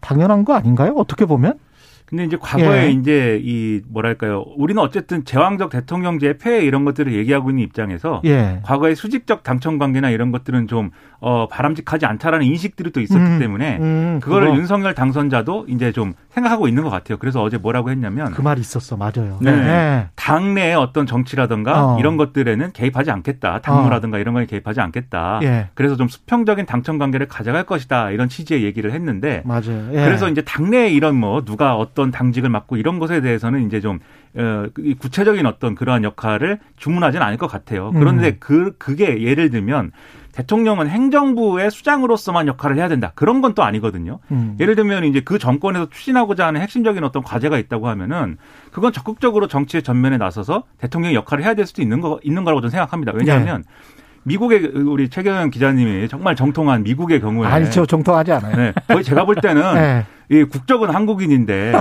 당연한 0.00 0.44
거 0.44 0.54
아닌가요? 0.54 0.94
어떻게 0.96 1.24
보면? 1.24 1.58
근데 2.06 2.24
이제 2.24 2.36
과거에 2.40 2.84
예. 2.86 2.90
이제 2.90 3.40
이 3.42 3.80
뭐랄까요. 3.88 4.44
우리는 4.56 4.80
어쨌든 4.80 5.24
제왕적 5.24 5.70
대통령제 5.70 6.38
폐해 6.38 6.64
이런 6.64 6.84
것들을 6.84 7.12
얘기하고 7.12 7.50
있는 7.50 7.64
입장에서 7.64 8.22
예. 8.24 8.60
과거의 8.62 8.94
수직적 8.94 9.42
당청 9.42 9.78
관계나 9.78 10.10
이런 10.10 10.30
것들은 10.30 10.68
좀 10.68 10.90
어, 11.18 11.48
바람직하지 11.48 12.06
않다라는 12.06 12.46
인식들이 12.46 12.92
또 12.92 13.00
있었기 13.00 13.24
음, 13.24 13.38
때문에 13.40 13.78
음, 13.80 14.20
그거를 14.22 14.48
그거. 14.48 14.58
윤석열 14.58 14.94
당선자도 14.94 15.66
이제 15.68 15.90
좀 15.90 16.14
생각하고 16.36 16.68
있는 16.68 16.82
것 16.82 16.90
같아요. 16.90 17.16
그래서 17.16 17.42
어제 17.42 17.56
뭐라고 17.56 17.90
했냐면 17.90 18.32
그 18.32 18.42
말이 18.42 18.60
있었어. 18.60 18.96
맞아요. 18.96 19.38
네. 19.40 19.52
네. 19.52 20.08
당내의 20.16 20.74
어떤 20.74 21.06
정치라든가 21.06 21.94
어. 21.94 21.98
이런 21.98 22.18
것들에는 22.18 22.72
개입하지 22.72 23.10
않겠다. 23.10 23.60
당무라든가 23.62 24.18
어. 24.18 24.20
이런 24.20 24.34
거에 24.34 24.44
개입하지 24.44 24.80
않겠다. 24.80 25.40
예. 25.42 25.68
그래서 25.74 25.96
좀 25.96 26.08
수평적인 26.08 26.66
당청 26.66 26.98
관계를 26.98 27.26
가져갈 27.26 27.64
것이다. 27.64 28.10
이런 28.10 28.28
취지의 28.28 28.64
얘기를 28.64 28.92
했는데 28.92 29.42
맞아요. 29.46 29.88
예. 29.92 30.04
그래서 30.04 30.28
이제 30.28 30.42
당내에 30.42 30.90
이런 30.90 31.16
뭐 31.16 31.42
누가 31.42 31.76
어떤 31.76 32.10
당직을 32.10 32.50
맡고 32.50 32.76
이런 32.76 32.98
것에 32.98 33.22
대해서는 33.22 33.66
이제 33.66 33.80
좀 33.80 33.98
어, 34.36 34.66
구체적인 34.98 35.46
어떤 35.46 35.74
그러한 35.74 36.04
역할을 36.04 36.58
주문하지는 36.76 37.24
않을 37.24 37.38
것 37.38 37.46
같아요. 37.46 37.90
그런데 37.92 38.28
음. 38.28 38.36
그 38.38 38.74
그게 38.76 39.22
예를 39.22 39.48
들면 39.48 39.92
대통령은 40.36 40.88
행정부의 40.88 41.70
수장으로서만 41.70 42.46
역할을 42.46 42.76
해야 42.76 42.88
된다. 42.88 43.12
그런 43.14 43.40
건 43.40 43.56
또 43.56 43.62
아니거든요. 43.62 44.18
음. 44.30 44.54
예를 44.60 44.74
들면 44.76 45.04
이제 45.04 45.20
그 45.20 45.38
정권에서 45.38 45.88
추진하고자 45.88 46.46
하는 46.46 46.60
핵심적인 46.60 47.02
어떤 47.04 47.22
과제가 47.22 47.56
있다고 47.56 47.88
하면은 47.88 48.36
그건 48.70 48.92
적극적으로 48.92 49.48
정치의 49.48 49.82
전면에 49.82 50.18
나서서 50.18 50.64
대통령의 50.76 51.14
역할을 51.14 51.42
해야 51.42 51.54
될 51.54 51.64
수도 51.64 51.80
있는 51.80 52.02
거 52.02 52.20
있는 52.22 52.44
거라고 52.44 52.60
저는 52.60 52.70
생각합니다. 52.72 53.12
왜냐하면 53.14 53.62
네. 53.62 53.72
미국의 54.24 54.72
우리 54.74 55.08
최경영 55.08 55.48
기자님이 55.50 56.08
정말 56.08 56.36
정통한 56.36 56.82
미국의 56.82 57.20
경우에 57.22 57.46
아니죠 57.48 57.86
정통하지 57.86 58.32
않아요. 58.32 58.56
네, 58.56 58.72
거의 58.88 59.02
제가 59.02 59.24
볼 59.24 59.36
때는 59.36 59.62
네. 59.74 60.04
이 60.28 60.44
국적은 60.44 60.90
한국인인데 60.90 61.72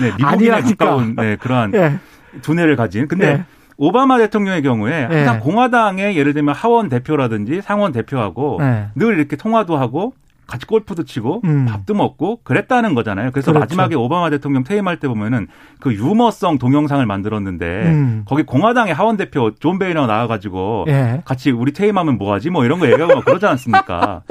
네, 0.00 0.12
미국인에 0.18 0.62
가까운 0.62 1.14
네, 1.14 1.36
그러한 1.36 1.70
네. 1.70 1.98
두뇌를 2.42 2.74
가진 2.74 3.06
근데 3.06 3.34
네. 3.34 3.44
오바마 3.80 4.18
대통령의 4.18 4.62
경우에 4.62 5.04
항상 5.04 5.36
네. 5.36 5.40
공화당의 5.40 6.14
예를 6.14 6.34
들면 6.34 6.54
하원 6.54 6.90
대표라든지 6.90 7.62
상원 7.62 7.92
대표하고 7.92 8.58
네. 8.60 8.88
늘 8.94 9.18
이렇게 9.18 9.36
통화도 9.36 9.78
하고 9.78 10.12
같이 10.50 10.66
골프도 10.66 11.04
치고 11.04 11.42
음. 11.44 11.64
밥도 11.66 11.94
먹고 11.94 12.40
그랬다는 12.42 12.96
거잖아요. 12.96 13.30
그래서 13.30 13.52
그렇죠. 13.52 13.60
마지막에 13.60 13.94
오바마 13.94 14.30
대통령 14.30 14.64
퇴임할 14.64 14.98
때 14.98 15.06
보면은 15.06 15.46
그 15.78 15.94
유머성 15.94 16.58
동영상을 16.58 17.04
만들었는데 17.06 17.66
음. 17.66 18.22
거기 18.26 18.42
공화당의 18.42 18.92
하원 18.92 19.16
대표 19.16 19.52
존 19.60 19.78
베이너 19.78 20.08
나와가지고 20.08 20.86
예. 20.88 21.22
같이 21.24 21.52
우리 21.52 21.72
퇴임하면 21.72 22.18
뭐하지 22.18 22.50
뭐 22.50 22.64
이런 22.64 22.80
거 22.80 22.90
얘기하고 22.90 23.20
그러지 23.20 23.46
않습니까? 23.46 24.22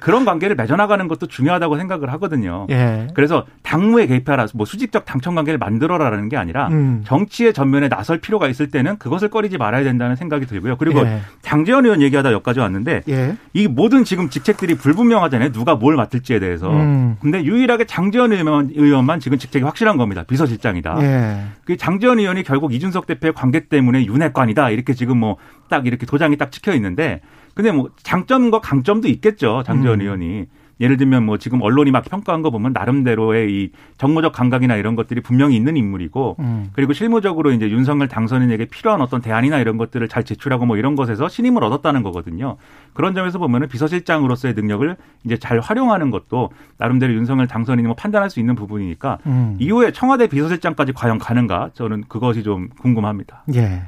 그런 0.00 0.26
관계를 0.26 0.56
맺어나가는 0.56 1.08
것도 1.08 1.26
중요하다고 1.26 1.78
생각을 1.78 2.12
하거든요. 2.12 2.66
예. 2.70 3.08
그래서 3.14 3.46
당무에 3.62 4.06
개입하라, 4.06 4.48
뭐 4.54 4.66
수직적 4.66 5.06
당청 5.06 5.34
관계를 5.34 5.56
만들어라라는 5.58 6.28
게 6.28 6.36
아니라 6.36 6.68
음. 6.68 7.02
정치의 7.04 7.54
전면에 7.54 7.88
나설 7.88 8.18
필요가 8.18 8.46
있을 8.48 8.70
때는 8.70 8.98
그것을 8.98 9.28
꺼리지 9.28 9.56
말아야 9.56 9.84
된다는 9.84 10.16
생각이 10.16 10.46
들고요. 10.46 10.76
그리고 10.76 11.00
예. 11.00 11.20
장재현 11.40 11.84
의원 11.84 12.02
얘기하다 12.02 12.32
여기까지 12.32 12.60
왔는데 12.60 13.02
예. 13.08 13.36
이 13.54 13.68
모든 13.68 14.04
지금 14.04 14.28
직책들이 14.28 14.74
불분명하잖아요. 14.74 15.50
누가 15.62 15.76
뭘 15.76 15.94
맡을지에 15.94 16.40
대해서. 16.40 16.68
음. 16.70 17.16
근데 17.20 17.44
유일하게 17.44 17.84
장재현 17.84 18.32
의원, 18.32 18.70
의원만 18.74 19.20
지금 19.20 19.38
직책이 19.38 19.64
확실한 19.64 19.96
겁니다. 19.96 20.24
비서실장이다. 20.24 20.98
예. 21.02 21.42
그 21.64 21.76
장재현 21.76 22.18
의원이 22.18 22.42
결국 22.42 22.74
이준석 22.74 23.06
대표의 23.06 23.32
관계 23.32 23.68
때문에 23.68 24.04
윤핵관이다. 24.06 24.70
이렇게 24.70 24.92
지금 24.94 25.18
뭐 25.18 25.36
딱 25.72 25.86
이렇게 25.86 26.04
도장이 26.04 26.36
딱 26.36 26.52
찍혀 26.52 26.74
있는데 26.74 27.22
근데 27.54 27.72
뭐 27.72 27.88
장점과 28.02 28.60
강점도 28.60 29.08
있겠죠. 29.08 29.62
장재원 29.64 30.00
음. 30.00 30.02
의원이. 30.02 30.44
예를 30.80 30.96
들면 30.96 31.24
뭐 31.24 31.38
지금 31.38 31.62
언론이 31.62 31.90
막 31.90 32.04
평가한 32.04 32.42
거 32.42 32.50
보면 32.50 32.72
나름대로의 32.72 33.52
이 33.52 33.70
정무적 33.98 34.32
감각이나 34.32 34.76
이런 34.76 34.96
것들이 34.96 35.20
분명히 35.20 35.56
있는 35.56 35.76
인물이고 35.76 36.36
음. 36.40 36.70
그리고 36.72 36.92
실무적으로 36.92 37.52
이제 37.52 37.70
윤석열 37.70 38.08
당선인에게 38.08 38.66
필요한 38.66 39.00
어떤 39.00 39.20
대안이나 39.20 39.58
이런 39.58 39.76
것들을 39.76 40.06
잘 40.08 40.24
제출하고 40.24 40.66
뭐 40.66 40.76
이런 40.76 40.96
것에서 40.96 41.28
신임을 41.28 41.62
얻었다는 41.62 42.02
거거든요. 42.02 42.56
그런 42.94 43.14
점에서 43.14 43.38
보면은 43.38 43.68
비서실장으로서의 43.68 44.54
능력을 44.54 44.96
이제 45.24 45.36
잘 45.36 45.60
활용하는 45.60 46.10
것도 46.10 46.50
나름대로 46.78 47.12
윤석열 47.14 47.46
당선인이 47.46 47.86
뭐 47.86 47.94
판단할 47.94 48.30
수 48.30 48.40
있는 48.40 48.54
부분이니까 48.54 49.18
음. 49.26 49.56
이후에 49.58 49.92
청와대 49.92 50.26
비서실장까지 50.26 50.92
과연 50.92 51.18
가는가 51.18 51.70
저는 51.74 52.04
그것이 52.08 52.42
좀 52.42 52.68
궁금합니다. 52.80 53.44
예. 53.54 53.82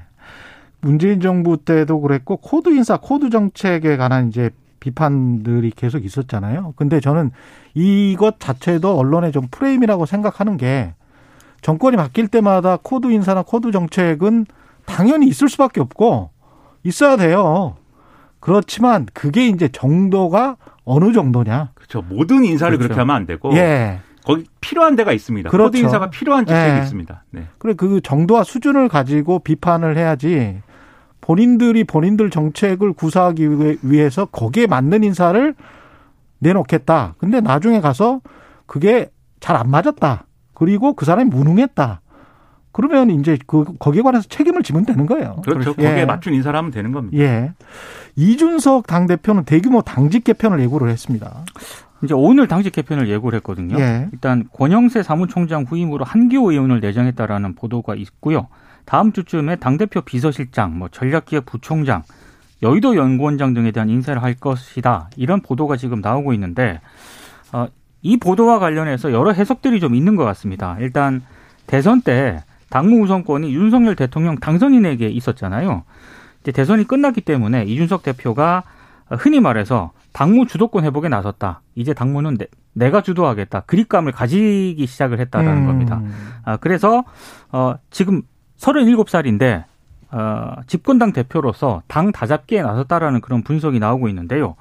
문재인 0.81 1.19
정부 1.21 1.57
때도 1.57 2.01
그랬고 2.01 2.37
코드 2.37 2.69
인사, 2.69 2.99
코드 2.99 3.31
정책에 3.31 3.97
관한 3.97 4.29
이제 4.29 4.51
비판들이 4.85 5.71
계속 5.71 6.05
있었잖아요. 6.05 6.75
근데 6.77 7.01
저는 7.01 7.31
이것 7.73 8.39
자체도 8.39 8.99
언론의 8.99 9.33
좀 9.33 9.47
프레임이라고 9.51 10.05
생각하는 10.05 10.59
게 10.59 10.93
정권이 11.63 11.97
바뀔 11.97 12.29
때마다 12.29 12.77
코드 12.83 13.11
인사나 13.11 13.43
코드 13.43 13.73
정책은 13.73 14.45
당연히 14.85 15.27
있을 15.29 15.49
수밖에 15.49 15.81
없고 15.81 16.29
있어야 16.83 17.17
돼요. 17.17 17.77
그렇지만 18.41 19.07
그게 19.15 19.49
이제 19.49 19.69
정도가 19.69 20.59
어느 20.85 21.15
정도냐. 21.15 21.71
그렇죠. 21.75 22.03
모든 22.03 22.45
인사를 22.45 22.77
그렇죠. 22.77 22.89
그렇게 22.89 23.01
하면 23.01 23.17
안 23.17 23.25
되고. 23.25 23.57
예. 23.57 24.01
거기 24.23 24.45
필요한 24.61 24.97
데가 24.97 25.13
있습니다. 25.13 25.49
그렇죠. 25.49 25.69
코드 25.69 25.79
인사가 25.79 26.11
필요한 26.11 26.45
직책이 26.45 26.77
예. 26.77 26.83
있습니다. 26.83 27.25
네. 27.31 27.47
그래 27.57 27.73
그 27.75 28.03
정도와 28.03 28.45
수준을 28.45 28.89
가지고 28.89 29.39
비판을 29.39 29.97
해야지 29.97 30.61
본인들이 31.25 31.85
본인들 31.85 32.29
정책을 32.29 32.93
구사하기 32.93 33.49
위해서 33.81 34.27
거기에 34.27 34.67
맞는 34.67 35.03
인사를 35.05 35.55
내놓겠다. 36.39 37.15
근데 37.17 37.41
나중에 37.41 37.81
가서 37.81 38.21
그게 38.67 39.09
잘 39.41 39.57
안 39.57 39.71
맞았다. 39.71 40.27
그리고 40.53 40.93
그 40.93 41.07
사람이 41.07 41.31
무능했다. 41.31 42.03
그러면 42.73 43.09
이제 43.09 43.39
그 43.47 43.65
거기에 43.79 44.03
관해서 44.03 44.29
책임을 44.29 44.63
지면 44.63 44.85
되는 44.85 45.07
거예요. 45.07 45.37
그렇죠. 45.45 45.75
예. 45.79 45.89
거기에 45.89 46.05
맞춘 46.05 46.35
인사를 46.35 46.57
하면 46.59 46.71
되는 46.71 46.93
겁니다. 46.93 47.17
예. 47.17 47.53
이준석 48.17 48.87
당 48.87 49.07
대표는 49.07 49.45
대규모 49.45 49.81
당직 49.81 50.25
개편을 50.25 50.61
예고를 50.61 50.91
했습니다. 50.91 51.45
이제 52.03 52.13
오늘 52.13 52.49
당직 52.49 52.73
개편을 52.73 53.09
예고를 53.09 53.39
했거든요. 53.39 53.79
예. 53.79 54.09
일단 54.13 54.45
권영세 54.53 55.03
사무총장 55.03 55.65
후임으로 55.67 56.05
한기호 56.05 56.53
의원을 56.53 56.81
내정했다라는 56.81 57.55
보도가 57.55 57.95
있고요. 57.95 58.49
다음 58.85 59.13
주쯤에 59.13 59.57
당대표 59.57 60.01
비서실장, 60.01 60.79
뭐 60.79 60.89
전략기획 60.89 61.47
부총장, 61.47 62.03
여의도 62.63 62.97
연구원장 62.97 63.55
등에 63.55 63.71
대한 63.71 63.89
인사를 63.89 64.23
할 64.23 64.35
것이다. 64.35 65.11
이런 65.17 65.41
보도가 65.41 65.77
지금 65.77 66.01
나오고 66.01 66.33
있는데 66.35 66.81
어, 67.53 67.67
이 68.03 68.17
보도와 68.17 68.59
관련해서 68.59 69.13
여러 69.13 69.33
해석들이 69.33 69.81
좀 69.81 69.95
있는 69.95 70.17
것 70.17 70.25
같습니다. 70.25 70.77
일단 70.81 71.23
대선 71.67 72.01
때 72.03 72.43
당무 72.71 73.03
우선권이 73.03 73.55
윤석열 73.55 73.97
대통령 73.97 74.37
당선인에게 74.37 75.09
있었잖아요. 75.09 75.85
이제 76.43 76.53
대선이 76.53 76.85
끝났기 76.85 77.23
때문에 77.23 77.65
이준석 77.65 78.03
대표가 78.03 78.65
흔히 79.09 79.41
말해서 79.41 79.93
당무 80.13 80.47
주도권 80.47 80.85
회복에 80.85 81.09
나섰다. 81.09 81.63
이제 81.75 81.93
당무는 81.93 82.37
내, 82.37 82.47
내가 82.73 83.03
주도하겠다. 83.03 83.61
그립감을 83.63 84.13
가지기 84.13 84.87
시작을 84.87 85.21
했다라는 85.21 85.63
음. 85.63 85.67
겁니다. 85.67 86.03
아, 86.45 86.57
그래서 86.57 87.05
어, 87.53 87.75
지금 87.91 88.23
37살인데 88.65 89.65
어, 90.11 90.55
집권당 90.67 91.13
대표로서 91.13 91.83
당 91.87 92.13
다잡기에 92.13 92.63
나섰다라는 92.63 93.21
그런 93.21 93.43
분석이 93.43 93.79
나오고 93.79 94.09
있는데요. 94.09 94.55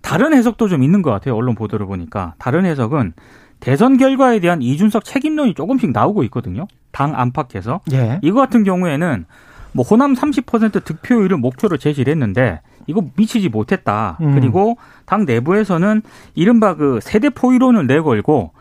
다른 0.00 0.32
해석도 0.32 0.68
좀 0.68 0.82
있는 0.82 1.02
것 1.02 1.10
같아요. 1.10 1.36
언론 1.36 1.54
보도를 1.54 1.86
보니까. 1.86 2.34
다른 2.38 2.64
해석은 2.64 3.12
대선 3.60 3.96
결과에 3.96 4.40
대한 4.40 4.62
이준석 4.62 5.04
책임론이 5.04 5.54
조금씩 5.54 5.92
나오고 5.92 6.24
있거든요. 6.24 6.66
당 6.90 7.18
안팎에서. 7.18 7.80
예. 7.92 8.18
이거 8.22 8.40
같은 8.40 8.64
경우에는 8.64 9.24
뭐 9.72 9.84
호남 9.84 10.14
30% 10.14 10.84
득표율을 10.84 11.36
목표로 11.36 11.78
제시를 11.78 12.10
했는데 12.12 12.60
이거 12.86 13.04
미치지 13.16 13.48
못했다. 13.48 14.18
음. 14.20 14.34
그리고 14.34 14.76
당 15.06 15.24
내부에서는 15.24 16.02
이른바 16.34 16.74
그 16.74 16.98
세대 17.00 17.30
포이론을 17.30 17.86
내걸고 17.86 18.52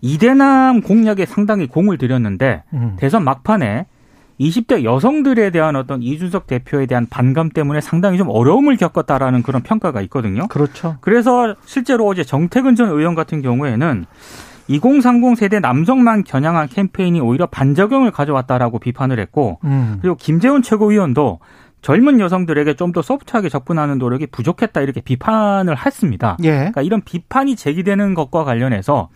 이대남 0.00 0.82
공약에 0.82 1.26
상당히 1.26 1.66
공을 1.66 1.98
들였는데 1.98 2.62
음. 2.72 2.96
대선 2.98 3.24
막판에 3.24 3.86
20대 4.40 4.84
여성들에 4.84 5.50
대한 5.50 5.76
어떤 5.76 6.02
이준석 6.02 6.46
대표에 6.46 6.86
대한 6.86 7.06
반감 7.08 7.48
때문에 7.50 7.80
상당히 7.80 8.18
좀 8.18 8.28
어려움을 8.28 8.76
겪었다라는 8.76 9.42
그런 9.42 9.62
평가가 9.62 10.00
있거든요. 10.02 10.46
그렇죠. 10.48 10.96
그래서 11.00 11.54
실제로 11.64 12.06
어제 12.06 12.22
정태근 12.22 12.74
전 12.76 12.88
의원 12.90 13.14
같은 13.14 13.42
경우에는 13.42 14.04
2030 14.68 15.38
세대 15.38 15.60
남성만 15.60 16.24
겨냥한 16.24 16.68
캠페인이 16.68 17.20
오히려 17.20 17.46
반작용을 17.46 18.10
가져왔다라고 18.10 18.78
비판을 18.78 19.18
했고 19.20 19.58
음. 19.64 19.98
그리고 20.00 20.16
김재훈 20.16 20.62
최고위원도 20.62 21.38
젊은 21.82 22.18
여성들에게 22.18 22.74
좀 22.74 22.92
더 22.92 23.00
소프트하게 23.02 23.48
접근하는 23.48 23.98
노력이 23.98 24.26
부족했다 24.26 24.80
이렇게 24.80 25.00
비판을 25.00 25.84
했습니다. 25.84 26.36
예. 26.42 26.50
그러니까 26.50 26.82
이런 26.82 27.00
비판이 27.02 27.54
제기되는 27.56 28.14
것과 28.14 28.42
관련해서 28.44 29.08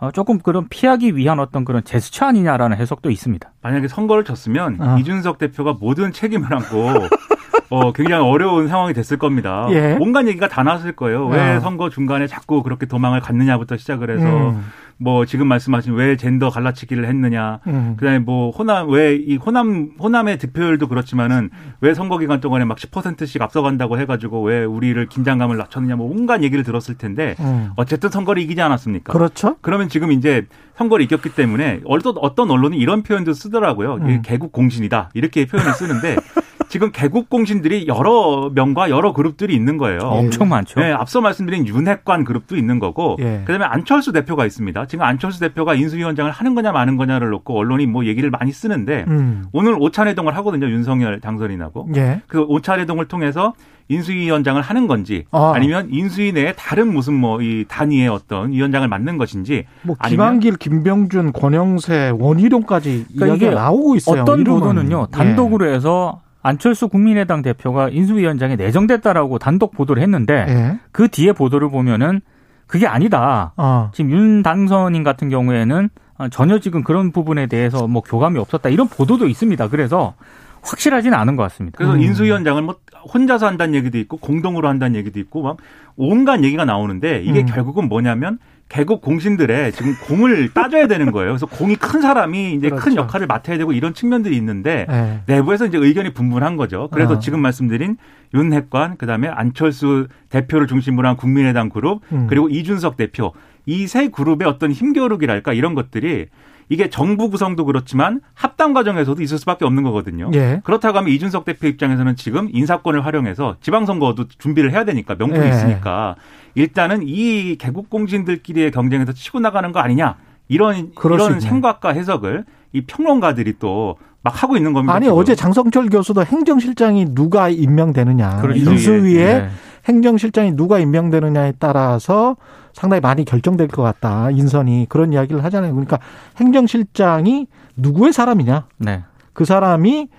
어, 0.00 0.10
조금 0.10 0.38
그런 0.38 0.66
피하기 0.68 1.14
위한 1.16 1.38
어떤 1.40 1.64
그런 1.64 1.84
제스처 1.84 2.24
아니냐라는 2.24 2.76
해석도 2.78 3.10
있습니다. 3.10 3.52
만약에 3.62 3.86
선거를 3.86 4.24
졌으면 4.24 4.80
어. 4.80 4.98
이준석 4.98 5.38
대표가 5.38 5.76
모든 5.78 6.10
책임을 6.10 6.52
안고 6.52 6.88
어, 7.68 7.92
굉장히 7.92 8.26
어려운 8.26 8.66
상황이 8.66 8.94
됐을 8.94 9.18
겁니다. 9.18 9.66
예. 9.70 9.96
온갖 10.00 10.26
얘기가 10.26 10.48
다 10.48 10.62
나왔을 10.62 10.92
거예요. 10.92 11.26
왜 11.26 11.56
어. 11.56 11.60
선거 11.60 11.90
중간에 11.90 12.26
자꾸 12.26 12.62
그렇게 12.62 12.86
도망을 12.86 13.20
갔느냐부터 13.20 13.76
시작을 13.76 14.10
해서 14.10 14.26
음. 14.26 14.64
뭐 15.02 15.24
지금 15.24 15.46
말씀하신 15.48 15.94
왜 15.94 16.16
젠더 16.16 16.50
갈라치기를 16.50 17.06
했느냐. 17.06 17.60
음. 17.66 17.94
그다음에 17.98 18.18
뭐 18.18 18.50
호남 18.50 18.90
왜 18.90 19.16
이 19.16 19.36
호남 19.36 19.92
호남의 19.98 20.38
득표율도 20.38 20.88
그렇지만은 20.88 21.50
왜 21.80 21.94
선거 21.94 22.18
기간 22.18 22.40
동안에 22.40 22.64
막 22.66 22.76
10%씩 22.76 23.40
앞서간다고 23.40 23.98
해가지고 23.98 24.42
왜 24.42 24.64
우리를 24.64 25.04
긴장감을 25.06 25.56
낮췄느냐 25.56 25.96
뭐 25.96 26.10
온갖 26.10 26.42
얘기를 26.42 26.62
들었을 26.64 26.96
텐데 26.98 27.34
음. 27.40 27.70
어쨌든 27.76 28.10
선거를 28.10 28.42
이기지 28.42 28.60
않았습니까? 28.60 29.12
그렇죠. 29.12 29.56
그러면 29.62 29.88
지금 29.88 30.12
이제 30.12 30.46
선거를 30.76 31.04
이겼기 31.04 31.30
때문에 31.34 31.80
어떤 31.86 32.14
어떤 32.18 32.50
언론이 32.50 32.76
이런 32.76 33.02
표현도 33.02 33.32
쓰더라고요. 33.32 33.94
음. 34.02 34.22
개국 34.22 34.52
공신이다 34.52 35.10
이렇게 35.14 35.46
표현을 35.46 35.72
쓰는데. 35.74 36.16
지금 36.70 36.92
개국 36.92 37.28
공신들이 37.28 37.88
여러 37.88 38.48
명과 38.54 38.90
여러 38.90 39.12
그룹들이 39.12 39.54
있는 39.56 39.76
거예요. 39.76 39.98
엄청 40.02 40.48
많죠. 40.48 40.78
네, 40.78 40.92
앞서 40.92 41.20
말씀드린 41.20 41.66
윤핵관 41.66 42.22
그룹도 42.22 42.56
있는 42.56 42.78
거고, 42.78 43.16
예. 43.18 43.42
그다음에 43.44 43.64
안철수 43.64 44.12
대표가 44.12 44.46
있습니다. 44.46 44.86
지금 44.86 45.04
안철수 45.04 45.40
대표가 45.40 45.74
인수위원장을 45.74 46.30
하는 46.30 46.54
거냐 46.54 46.70
마는 46.70 46.96
거냐를 46.96 47.30
놓고 47.30 47.58
언론이 47.58 47.86
뭐 47.86 48.06
얘기를 48.06 48.30
많이 48.30 48.52
쓰는데 48.52 49.04
음. 49.08 49.46
오늘 49.52 49.74
오찬회동을 49.80 50.36
하거든요. 50.36 50.70
윤석열 50.70 51.18
당선인하고. 51.20 51.88
예. 51.96 52.22
그 52.28 52.42
오찬회동을 52.42 53.06
통해서 53.06 53.52
인수위원장을 53.88 54.62
하는 54.62 54.86
건지 54.86 55.24
아. 55.32 55.52
니면 55.58 55.88
인수위 55.90 56.30
내에 56.30 56.52
다른 56.52 56.92
무슨 56.94 57.14
뭐 57.14 57.40
이 57.40 57.64
단위의 57.66 58.06
어떤 58.08 58.52
위원장을 58.52 58.86
맡는 58.86 59.18
것인지 59.18 59.64
뭐 59.82 59.96
김한길, 60.06 60.56
김병준, 60.56 61.32
권영세, 61.32 62.12
원희룡까지 62.16 63.06
그러니까 63.16 63.34
이게 63.36 63.50
나오고 63.50 63.96
있어요. 63.96 64.22
어떤. 64.22 64.44
보도는요 64.44 65.06
단독으로 65.10 65.68
예. 65.68 65.74
해서 65.74 66.20
안철수 66.42 66.88
국민의당 66.88 67.42
대표가 67.42 67.88
인수위원장에 67.88 68.56
내정됐다라고 68.56 69.38
단독 69.38 69.72
보도를 69.72 70.02
했는데 70.02 70.46
예. 70.48 70.78
그 70.92 71.08
뒤에 71.08 71.32
보도를 71.32 71.70
보면은 71.70 72.20
그게 72.66 72.86
아니다. 72.86 73.52
어. 73.56 73.90
지금 73.92 74.10
윤 74.12 74.42
당선인 74.42 75.02
같은 75.02 75.28
경우에는 75.28 75.88
전혀 76.30 76.58
지금 76.58 76.82
그런 76.84 77.12
부분에 77.12 77.46
대해서 77.46 77.88
뭐 77.88 78.02
교감이 78.02 78.38
없었다 78.38 78.68
이런 78.68 78.88
보도도 78.88 79.26
있습니다. 79.26 79.68
그래서 79.68 80.14
확실하지는 80.62 81.16
않은 81.16 81.36
것 81.36 81.42
같습니다. 81.44 81.78
그래서 81.78 81.94
음. 81.94 82.02
인수위원장을 82.02 82.62
뭐 82.62 82.76
혼자서 83.12 83.46
한다는 83.46 83.74
얘기도 83.74 83.98
있고 83.98 84.18
공동으로 84.18 84.68
한다는 84.68 84.96
얘기도 84.96 85.18
있고 85.18 85.42
막 85.42 85.56
온갖 85.96 86.44
얘기가 86.44 86.64
나오는데 86.64 87.22
이게 87.22 87.40
음. 87.40 87.46
결국은 87.46 87.88
뭐냐면 87.88 88.38
개국 88.70 89.02
공신들의 89.02 89.72
지금 89.72 89.94
공을 90.06 90.50
따져야 90.54 90.86
되는 90.86 91.10
거예요. 91.12 91.32
그래서 91.32 91.44
공이 91.46 91.76
큰 91.76 92.00
사람이 92.00 92.54
이제 92.54 92.70
그렇죠. 92.70 92.84
큰 92.84 92.96
역할을 92.96 93.26
맡아야 93.26 93.58
되고 93.58 93.72
이런 93.72 93.92
측면들이 93.92 94.34
있는데 94.36 94.86
네. 94.88 95.20
내부에서 95.26 95.66
이제 95.66 95.76
의견이 95.76 96.14
분분한 96.14 96.56
거죠. 96.56 96.88
그래서 96.92 97.14
어. 97.14 97.18
지금 97.18 97.40
말씀드린 97.42 97.96
윤핵관 98.32 98.96
그다음에 98.96 99.28
안철수 99.28 100.06
대표를 100.30 100.68
중심으로 100.68 101.06
한 101.06 101.16
국민의당 101.16 101.68
그룹 101.68 102.00
음. 102.12 102.26
그리고 102.30 102.48
이준석 102.48 102.96
대표 102.96 103.32
이 103.66 103.86
세 103.86 104.08
그룹의 104.08 104.48
어떤 104.48 104.70
힘겨루기랄까 104.72 105.52
이런 105.52 105.74
것들이 105.74 106.26
이게 106.68 106.88
정부 106.88 107.28
구성도 107.30 107.64
그렇지만 107.64 108.20
합당 108.34 108.72
과정에서도 108.72 109.20
있을 109.20 109.38
수밖에 109.38 109.64
없는 109.64 109.82
거거든요. 109.82 110.30
예. 110.34 110.60
그렇다고 110.62 110.96
하면 110.98 111.10
이준석 111.12 111.44
대표 111.44 111.66
입장에서는 111.66 112.14
지금 112.14 112.48
인사권을 112.52 113.04
활용해서 113.04 113.56
지방선거도 113.60 114.28
준비를 114.38 114.70
해야 114.70 114.84
되니까 114.84 115.16
명분이 115.16 115.44
예. 115.44 115.48
있으니까 115.50 116.14
일단은 116.54 117.02
이 117.04 117.56
개국 117.56 117.90
공신들끼리의 117.90 118.70
경쟁에서 118.70 119.12
치고 119.12 119.40
나가는 119.40 119.70
거 119.72 119.80
아니냐 119.80 120.16
이런 120.48 120.92
이런 121.04 121.40
생각과 121.40 121.90
해석을 121.90 122.44
이 122.72 122.82
평론가들이 122.82 123.58
또 123.58 123.96
막 124.22 124.42
하고 124.42 124.56
있는 124.56 124.72
겁니다. 124.72 124.94
아니 124.94 125.06
지금. 125.06 125.18
어제 125.18 125.34
장성철 125.34 125.88
교수도 125.88 126.24
행정실장이 126.24 127.14
누가 127.14 127.48
임명되느냐 127.48 128.40
그렇죠. 128.40 128.70
인수위에 128.70 129.20
예. 129.20 129.48
행정실장이 129.88 130.52
누가 130.56 130.78
임명되느냐에 130.78 131.54
따라서 131.58 132.36
상당히 132.74 133.00
많이 133.00 133.24
결정될 133.24 133.68
것 133.68 133.82
같다. 133.82 134.30
인선이 134.30 134.86
그런 134.90 135.12
이야기를 135.12 135.42
하잖아요. 135.44 135.72
그러니까 135.72 135.98
행정실장이 136.36 137.46
누구의 137.76 138.12
사람이냐. 138.12 138.66
네. 138.78 139.02
그 139.32 139.46
사람이 139.46 140.08
어, 140.08 140.10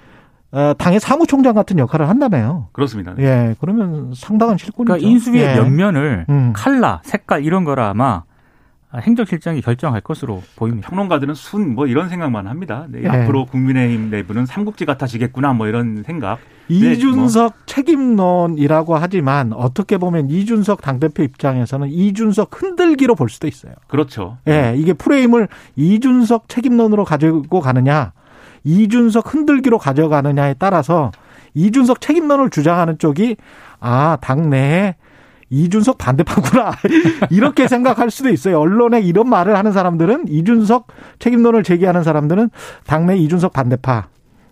당의 0.77 0.99
사무총장 0.99 1.53
같은 1.53 1.79
역할을 1.79 2.09
한다며요. 2.09 2.67
그렇습니다. 2.73 3.13
네. 3.15 3.23
예, 3.23 3.55
그러면 3.59 4.11
상당한 4.15 4.57
실권이죠. 4.57 4.93
그러니까 4.93 5.07
인수위의 5.09 5.43
예. 5.43 5.55
면면을 5.55 6.25
음. 6.29 6.51
칼라, 6.55 7.01
색깔 7.03 7.45
이런 7.45 7.63
거라 7.63 7.89
아마 7.89 8.23
행정실장이 8.93 9.61
결정할 9.61 10.01
것으로 10.01 10.43
보입니다. 10.57 10.89
평론가들은 10.89 11.33
순 11.33 11.75
뭐 11.75 11.87
이런 11.87 12.09
생각만 12.09 12.47
합니다. 12.47 12.85
네, 12.89 12.99
네. 12.99 13.07
앞으로 13.07 13.45
국민의힘 13.45 14.09
내부는 14.09 14.45
삼국지 14.45 14.85
같아지겠구나 14.85 15.53
뭐 15.53 15.67
이런 15.67 16.03
생각. 16.05 16.39
이준석 16.67 17.51
네, 17.53 17.57
뭐. 17.57 17.65
책임론이라고 17.65 18.95
하지만 18.97 19.53
어떻게 19.53 19.97
보면 19.97 20.29
이준석 20.29 20.81
당대표 20.81 21.23
입장에서는 21.23 21.87
이준석 21.89 22.61
흔들기로 22.61 23.15
볼 23.15 23.29
수도 23.29 23.47
있어요. 23.47 23.73
그렇죠. 23.87 24.37
예, 24.47 24.51
네, 24.51 24.75
이게 24.77 24.91
프레임을 24.91 25.47
이준석 25.77 26.49
책임론으로 26.49 27.05
가지고 27.05 27.61
가느냐, 27.61 28.11
이준석 28.63 29.33
흔들기로 29.33 29.77
가져가느냐에 29.77 30.55
따라서 30.59 31.11
이준석 31.53 32.01
책임론을 32.01 32.49
주장하는 32.49 32.97
쪽이 32.97 33.37
아, 33.79 34.17
당내에 34.21 34.95
이준석 35.49 35.97
반대파구나. 35.97 36.71
이렇게 37.29 37.67
생각할 37.67 38.09
수도 38.09 38.29
있어요. 38.29 38.59
언론에 38.59 39.01
이런 39.01 39.29
말을 39.29 39.57
하는 39.57 39.73
사람들은 39.73 40.29
이준석 40.29 40.87
책임론을 41.19 41.63
제기하는 41.63 42.03
사람들은 42.03 42.49
당내 42.85 43.17
이준석 43.17 43.51
반대파. 43.51 44.07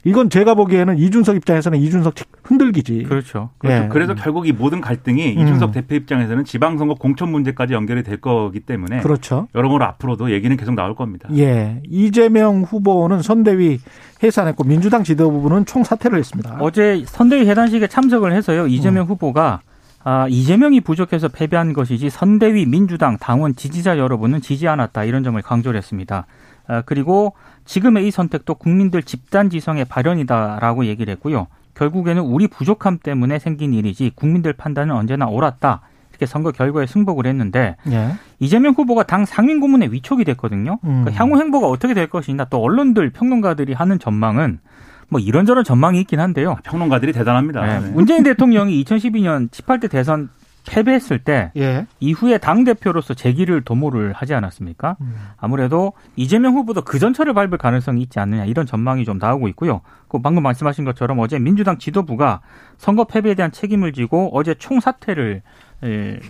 이건 0.06 0.30
제가 0.30 0.54
보기에는 0.56 0.98
이준석 0.98 1.36
입장에서는 1.38 1.78
이준석 1.80 2.16
흔들기지. 2.44 3.04
그렇죠. 3.04 3.50
그렇죠. 3.58 3.84
예. 3.84 3.90
그래서 3.90 4.16
결국 4.16 4.48
이 4.48 4.52
모든 4.52 4.82
갈등이 4.82 5.36
음. 5.36 5.42
이준석 5.42 5.72
대표 5.74 5.96
입장에서는 5.96 6.46
지방선거 6.46 6.96
공천 6.96 7.32
문제까지 7.32 7.74
연결이 7.74 8.04
될 8.04 8.22
거기 8.22 8.60
때문에 8.60 9.02
그렇죠. 9.02 9.48
여러모로 9.56 9.84
앞으로도 9.86 10.32
얘기는 10.32 10.56
계속 10.56 10.76
나올 10.76 10.96
겁니다. 10.96 11.30
예. 11.36 11.82
이재명 11.86 12.64
후보는 12.64 13.22
선대위 13.22 13.80
해산했고 14.24 14.64
민주당 14.64 15.04
지도부는 15.04 15.66
총사퇴를 15.66 16.18
했습니다. 16.18 16.58
어제 16.60 17.04
선대위 17.06 17.50
해단식에 17.50 17.88
참석을 17.88 18.34
해서요. 18.34 18.68
이재명 18.68 19.06
음. 19.06 19.10
후보가 19.10 19.62
아, 20.04 20.28
이재명이 20.30 20.82
부족해서 20.82 21.28
패배한 21.28 21.74
것이지 21.74 22.10
선대위 22.10 22.66
민주당 22.66 23.18
당원 23.18 23.56
지지자 23.56 23.98
여러분은 23.98 24.42
지지 24.42 24.68
않았다 24.68 25.04
이런 25.04 25.24
점을 25.24 25.40
강조를 25.42 25.78
했습니다. 25.78 26.26
아, 26.70 26.82
그리고 26.86 27.34
지금의 27.66 28.08
이 28.08 28.12
선택도 28.12 28.56
국민들 28.56 29.04
집단 29.04 29.50
지성의 29.50 29.86
발현이다라고 29.86 30.86
얘기를 30.86 31.12
했고요. 31.14 31.48
결국에는 31.74 32.22
우리 32.22 32.48
부족함 32.48 33.00
때문에 33.00 33.40
생긴 33.40 33.74
일이지 33.74 34.12
국민들 34.16 34.54
판단은 34.54 34.96
언제나 34.96 35.28
옳았다. 35.28 35.82
이렇게 36.12 36.26
선거 36.26 36.52
결과에 36.52 36.86
승복을 36.86 37.26
했는데 37.26 37.76
예. 37.90 38.14
이재명 38.40 38.74
후보가 38.74 39.04
당 39.04 39.26
상임 39.26 39.60
고문에 39.60 39.88
위촉이 39.88 40.26
됐거든요. 40.26 40.80
음. 40.84 41.04
그러니까 41.04 41.12
향후 41.14 41.40
행보가 41.40 41.68
어떻게 41.68 41.94
될 41.94 42.08
것이냐 42.08 42.46
또 42.46 42.62
언론들 42.62 43.10
평론가들이 43.12 43.74
하는 43.74 44.00
전망은 44.00 44.60
뭐 45.08 45.20
이런저런 45.20 45.64
전망이 45.64 46.00
있긴 46.02 46.20
한데요. 46.20 46.58
평론가들이 46.64 47.14
대단합니다. 47.14 47.66
네. 47.66 47.80
네. 47.80 47.92
문재인 47.92 48.22
대통령이 48.24 48.84
2012년 48.84 49.50
18대 49.50 49.90
대선 49.90 50.30
패배했을 50.68 51.20
때 51.20 51.52
예. 51.58 51.86
이후에 52.00 52.38
당 52.38 52.64
대표로서 52.64 53.14
재기를 53.14 53.62
도모를 53.62 54.14
하지 54.14 54.34
않았습니까? 54.34 54.98
음. 55.02 55.16
아무래도 55.38 55.94
이재명 56.16 56.54
후보도 56.56 56.82
그 56.84 57.00
전철을 57.00 57.34
밟을 57.34 57.58
가능성이 57.58 58.02
있지 58.02 58.20
않느냐 58.20 58.46
이런 58.46 58.66
전망이 58.66 59.06
좀 59.06 59.18
나오고 59.18 59.48
있고요. 59.50 59.82
그 60.08 60.22
방금 60.22 60.44
말씀하신 60.44 60.86
것처럼 60.86 61.20
어제 61.20 61.40
민주당 61.40 61.78
지도부가 61.78 62.42
선거 62.78 63.06
패배에 63.06 63.36
대한 63.36 63.52
책임을 63.52 63.94
지고 63.94 64.30
어제 64.34 64.54
총사퇴를 64.54 65.42
예, 65.42 65.42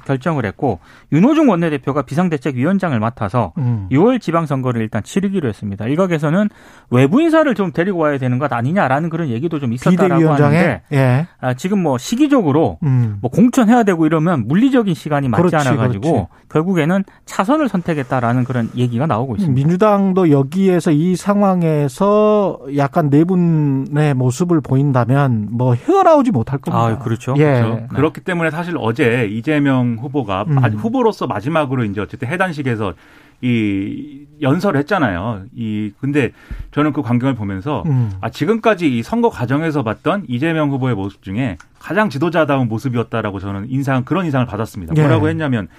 결정을 0.06 0.46
했고 0.46 0.80
윤호중 1.12 1.50
원내대표가 1.50 2.04
비상대책위원장을 2.04 3.00
맡아서 3.00 3.54
음. 3.58 3.88
6월 3.92 4.22
지방선거를 4.22 4.82
일단 4.82 5.04
치르기로 5.04 5.50
했습니다. 5.50 5.86
일각에서는 5.86 6.50
외부 6.92 7.22
인사를 7.22 7.54
좀 7.56 7.72
데리고 7.72 8.00
와야 8.00 8.18
되는 8.18 8.38
것 8.40 8.52
아니냐라는 8.52 9.10
그런 9.10 9.30
얘기도 9.30 9.60
좀 9.60 9.74
있었다라고 9.74 10.30
하는데 10.30 10.82
예. 10.92 11.28
아, 11.40 11.54
지금 11.54 11.82
뭐 11.82 11.98
시기적으로 11.98 12.78
음. 12.84 13.18
뭐 13.22 13.32
공천해야 13.32 13.84
되고 13.84 14.06
이러면 14.06 14.48
물리적인 14.48 14.94
시간이 14.94 15.30
맞지 15.30 15.56
않아 15.56 15.76
가지고 15.76 16.30
결국에는 16.50 17.04
차선을 17.26 17.70
선택했다라는 17.70 18.44
그런 18.44 18.70
얘기가 18.76 19.06
나오고 19.06 19.36
있습니다. 19.36 19.56
민주당도 19.56 20.32
여기에서 20.32 20.92
이 20.92 21.16
상황에서 21.16 22.60
약간 22.78 23.10
네 23.10 23.24
분의 23.24 24.14
모습을 24.14 24.62
보인다면 24.62 25.50
뭐 25.52 25.74
헤어나오지 25.76 26.32
못할 26.32 26.60
겁니다. 26.60 26.86
아, 26.86 26.98
그렇죠. 26.98 27.36
예. 27.38 27.44
그렇죠. 27.44 27.76
네. 27.76 27.88
그렇기 27.96 28.22
때문에 28.22 28.52
사실 28.52 28.76
어제 28.78 29.28
이 29.30 29.39
재명 29.42 29.98
후보가 30.00 30.46
음. 30.48 30.58
후보로서 30.76 31.28
마지막으로 31.28 31.84
이제 31.86 32.02
어쨌든 32.02 32.28
해단식에서 32.28 32.94
이 33.42 34.26
연설을 34.42 34.80
했잖아요. 34.82 35.44
이 35.56 35.92
근데 36.00 36.32
저는 36.72 36.92
그 36.92 37.02
광경을 37.02 37.36
보면서 37.36 37.84
음. 37.86 38.12
아 38.20 38.30
지금까지 38.30 38.98
이 38.98 39.02
선거 39.02 39.30
과정에서 39.30 39.84
봤던 39.84 40.26
이재명 40.28 40.72
후보의 40.72 40.96
모습 40.96 41.24
중에 41.24 41.58
가장 41.80 42.10
지도자다운 42.10 42.68
모습이었다라고 42.68 43.40
저는 43.40 43.68
인상 43.70 44.04
그런 44.04 44.26
인상을 44.26 44.46
받았습니다. 44.46 44.94
예. 44.98 45.02
뭐라고 45.02 45.30
했냐면 45.30 45.70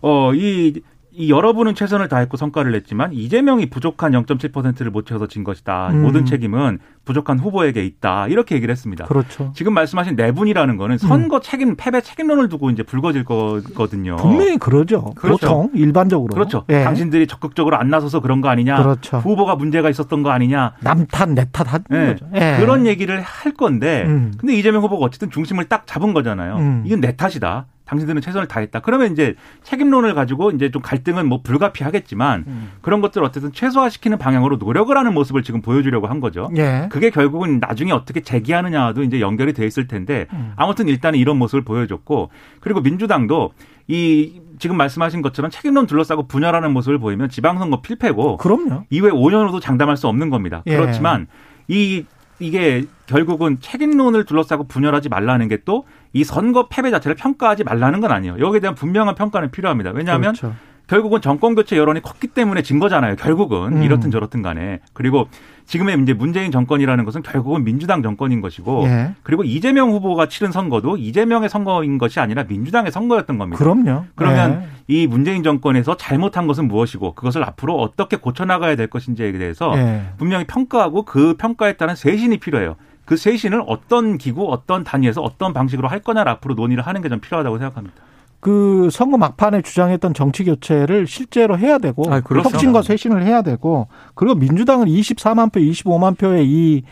어이 0.00 0.80
이 1.20 1.30
여러분은 1.30 1.74
최선을 1.74 2.08
다했고 2.08 2.38
성과를 2.38 2.72
냈지만 2.72 3.12
이재명이 3.12 3.66
부족한 3.68 4.12
0.7%를 4.12 4.90
못 4.90 5.06
채워서 5.06 5.26
진 5.26 5.44
것이다. 5.44 5.90
음. 5.90 6.02
모든 6.02 6.24
책임은 6.24 6.78
부족한 7.04 7.38
후보에게 7.38 7.84
있다. 7.84 8.26
이렇게 8.28 8.54
얘기를 8.54 8.72
했습니다. 8.72 9.04
그렇죠. 9.04 9.52
지금 9.54 9.74
말씀하신 9.74 10.16
네 10.16 10.32
분이라는 10.32 10.76
거는 10.78 10.96
선거 10.96 11.36
음. 11.36 11.40
책임, 11.42 11.76
패배 11.76 12.00
책임론을 12.00 12.48
두고 12.48 12.70
이제 12.70 12.82
불거질 12.82 13.24
거거든요. 13.24 14.16
분명히 14.16 14.56
그러죠. 14.56 15.12
그렇죠. 15.14 15.46
보통 15.46 15.70
일반적으로. 15.74 16.32
그렇죠. 16.32 16.64
예. 16.70 16.84
당신들이 16.84 17.26
적극적으로 17.26 17.76
안 17.76 17.90
나서서 17.90 18.20
그런 18.20 18.40
거 18.40 18.48
아니냐. 18.48 18.82
그렇죠. 18.82 19.18
후보가 19.18 19.56
문제가 19.56 19.90
있었던 19.90 20.22
거 20.22 20.30
아니냐. 20.30 20.72
남탓, 20.80 21.30
내탓 21.30 21.66
하는 21.70 21.84
예. 21.92 22.12
거죠. 22.12 22.26
예. 22.34 22.56
그런 22.58 22.86
얘기를 22.86 23.20
할 23.20 23.52
건데 23.52 24.04
음. 24.06 24.32
근데 24.38 24.54
이재명 24.54 24.82
후보가 24.82 25.04
어쨌든 25.04 25.30
중심을 25.30 25.64
딱 25.64 25.86
잡은 25.86 26.14
거잖아요. 26.14 26.56
음. 26.56 26.82
이건 26.86 27.00
내 27.00 27.14
탓이다. 27.14 27.66
당신들은 27.90 28.22
최선을 28.22 28.46
다했다. 28.46 28.80
그러면 28.80 29.10
이제 29.10 29.34
책임론을 29.64 30.14
가지고 30.14 30.52
이제 30.52 30.70
좀 30.70 30.80
갈등은 30.80 31.28
뭐 31.28 31.42
불가피하겠지만 31.42 32.44
음. 32.46 32.70
그런 32.82 33.00
것들을 33.00 33.26
어쨌든 33.26 33.52
최소화시키는 33.52 34.16
방향으로 34.16 34.58
노력을 34.58 34.96
하는 34.96 35.12
모습을 35.12 35.42
지금 35.42 35.60
보여주려고 35.60 36.06
한 36.06 36.20
거죠. 36.20 36.48
예. 36.56 36.88
그게 36.90 37.10
결국은 37.10 37.58
나중에 37.58 37.90
어떻게 37.90 38.20
재기하느냐도 38.20 39.02
이제 39.02 39.20
연결이 39.20 39.52
돼 39.52 39.66
있을 39.66 39.88
텐데 39.88 40.26
음. 40.32 40.52
아무튼 40.54 40.86
일단은 40.86 41.18
이런 41.18 41.36
모습을 41.36 41.62
보여줬고 41.64 42.30
그리고 42.60 42.80
민주당도 42.80 43.54
이 43.88 44.40
지금 44.60 44.76
말씀하신 44.76 45.20
것처럼 45.20 45.50
책임론 45.50 45.86
둘러싸고 45.88 46.28
분열하는 46.28 46.72
모습을 46.72 46.98
보이면 46.98 47.28
지방선거 47.28 47.80
필패고 47.80 48.36
그럼요. 48.36 48.84
이후에 48.90 49.10
5년으로도 49.10 49.60
장담할 49.60 49.96
수 49.96 50.06
없는 50.06 50.30
겁니다. 50.30 50.62
예. 50.66 50.76
그렇지만 50.76 51.26
이 51.66 52.04
이게 52.38 52.84
결국은 53.06 53.58
책임론을 53.60 54.24
둘러싸고 54.24 54.68
분열하지 54.68 55.08
말라는 55.08 55.48
게 55.48 55.58
또 55.64 55.84
이 56.12 56.24
선거 56.24 56.68
패배 56.68 56.90
자체를 56.90 57.14
평가하지 57.14 57.64
말라는 57.64 58.00
건 58.00 58.12
아니에요. 58.12 58.38
여기에 58.38 58.60
대한 58.60 58.74
분명한 58.74 59.14
평가는 59.14 59.50
필요합니다. 59.50 59.90
왜냐하면 59.90 60.34
그렇죠. 60.34 60.54
결국은 60.90 61.20
정권 61.20 61.54
교체 61.54 61.76
여론이 61.76 62.02
컸기 62.02 62.26
때문에 62.26 62.62
진 62.62 62.80
거잖아요. 62.80 63.14
결국은 63.14 63.76
음. 63.76 63.82
이렇든 63.84 64.10
저렇든 64.10 64.42
간에 64.42 64.80
그리고 64.92 65.28
지금의 65.66 65.96
이제 66.02 66.12
문재인 66.12 66.50
정권이라는 66.50 67.04
것은 67.04 67.22
결국은 67.22 67.62
민주당 67.62 68.02
정권인 68.02 68.40
것이고 68.40 68.82
예. 68.86 69.14
그리고 69.22 69.44
이재명 69.44 69.92
후보가 69.92 70.26
치른 70.26 70.50
선거도 70.50 70.96
이재명의 70.96 71.48
선거인 71.48 71.96
것이 71.96 72.18
아니라 72.18 72.42
민주당의 72.42 72.90
선거였던 72.90 73.38
겁니다. 73.38 73.56
그럼요. 73.56 74.06
그러면 74.16 74.62
예. 74.62 74.68
이 74.88 75.06
문재인 75.06 75.44
정권에서 75.44 75.96
잘못한 75.96 76.48
것은 76.48 76.66
무엇이고 76.66 77.14
그것을 77.14 77.44
앞으로 77.44 77.76
어떻게 77.76 78.16
고쳐 78.16 78.44
나가야 78.44 78.74
될 78.74 78.88
것인지에 78.88 79.30
대해서 79.30 79.72
예. 79.76 80.06
분명히 80.18 80.44
평가하고 80.44 81.04
그 81.04 81.34
평가에 81.38 81.74
따른 81.74 81.94
쇄신이 81.94 82.38
필요해요. 82.38 82.74
그 83.10 83.16
쇄신을 83.16 83.64
어떤 83.66 84.18
기구, 84.18 84.52
어떤 84.52 84.84
단위에서 84.84 85.20
어떤 85.20 85.52
방식으로 85.52 85.88
할 85.88 85.98
거냐를 85.98 86.30
앞으로 86.30 86.54
논의를 86.54 86.86
하는 86.86 87.02
게 87.02 87.08
좀 87.08 87.18
필요하다고 87.18 87.58
생각합니다. 87.58 87.96
그 88.38 88.88
선거 88.92 89.18
막판에 89.18 89.62
주장했던 89.62 90.14
정치 90.14 90.44
교체를 90.44 91.08
실제로 91.08 91.58
해야 91.58 91.78
되고 91.78 92.04
아, 92.08 92.20
그렇죠. 92.20 92.48
혁신과 92.48 92.82
쇄신을 92.82 93.24
해야 93.24 93.42
되고 93.42 93.88
그리고 94.14 94.36
민주당은 94.36 94.86
24만 94.86 95.50
표, 95.52 95.58
25만 95.58 96.16
표의 96.16 96.46
이 96.48 96.84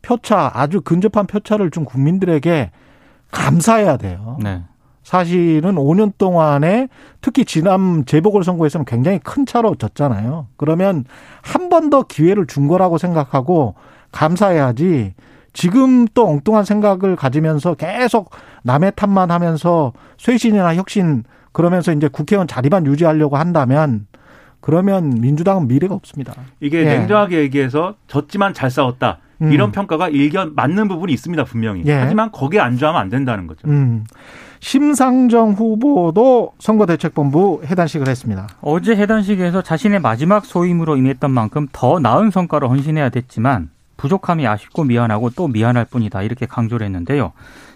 표차 0.00 0.52
아주 0.54 0.80
근접한 0.80 1.26
표차를 1.26 1.72
준 1.72 1.84
국민들에게 1.84 2.70
감사해야 3.32 3.96
돼요. 3.96 4.38
네. 4.40 4.62
사실은 5.02 5.74
5년 5.74 6.12
동안에 6.16 6.86
특히 7.20 7.44
지난 7.44 8.04
재보궐선거에서는 8.06 8.84
굉장히 8.86 9.18
큰 9.18 9.44
차로 9.44 9.74
졌잖아요. 9.74 10.46
그러면 10.56 11.04
한 11.42 11.68
번 11.68 11.90
더 11.90 12.04
기회를 12.04 12.46
준 12.46 12.68
거라고 12.68 12.96
생각하고 12.96 13.74
감사해야지 14.12 15.14
지금 15.54 16.06
또 16.08 16.28
엉뚱한 16.28 16.64
생각을 16.64 17.16
가지면서 17.16 17.74
계속 17.74 18.30
남의 18.64 18.92
탓만 18.96 19.30
하면서 19.30 19.92
쇄신이나 20.18 20.74
혁신 20.74 21.24
그러면서 21.52 21.92
이제 21.92 22.08
국회의원 22.08 22.46
자리만 22.46 22.84
유지하려고 22.84 23.36
한다면 23.36 24.06
그러면 24.60 25.20
민주당은 25.20 25.68
미래가 25.68 25.94
없습니다. 25.94 26.34
이게 26.60 26.80
예. 26.80 26.84
냉정하게 26.84 27.38
얘기해서 27.38 27.94
졌지만 28.08 28.52
잘 28.52 28.70
싸웠다. 28.70 29.18
음. 29.42 29.52
이런 29.52 29.72
평가가 29.72 30.08
일견 30.08 30.54
맞는 30.54 30.88
부분이 30.88 31.12
있습니다, 31.12 31.44
분명히. 31.44 31.82
예. 31.86 31.92
하지만 31.92 32.32
거기에 32.32 32.60
안주하면 32.60 33.00
안 33.00 33.08
된다는 33.08 33.46
거죠. 33.46 33.68
음. 33.68 34.04
심상정 34.60 35.52
후보도 35.52 36.52
선거대책본부 36.58 37.62
해단식을 37.66 38.08
했습니다. 38.08 38.48
어제 38.62 38.96
해단식에서 38.96 39.60
자신의 39.60 40.00
마지막 40.00 40.46
소임으로 40.46 40.96
임했던 40.96 41.30
만큼 41.30 41.68
더 41.70 42.00
나은 42.00 42.30
성과를 42.30 42.70
헌신해야 42.70 43.10
됐지만 43.10 43.68
부족함이 43.96 44.46
아쉽고 44.46 44.84
미안하고 44.84 45.30
또 45.30 45.48
미안할 45.48 45.84
뿐이다 45.86 46.22
이렇게 46.22 46.46
강조를 46.46 46.86
했는데요. 46.86 47.32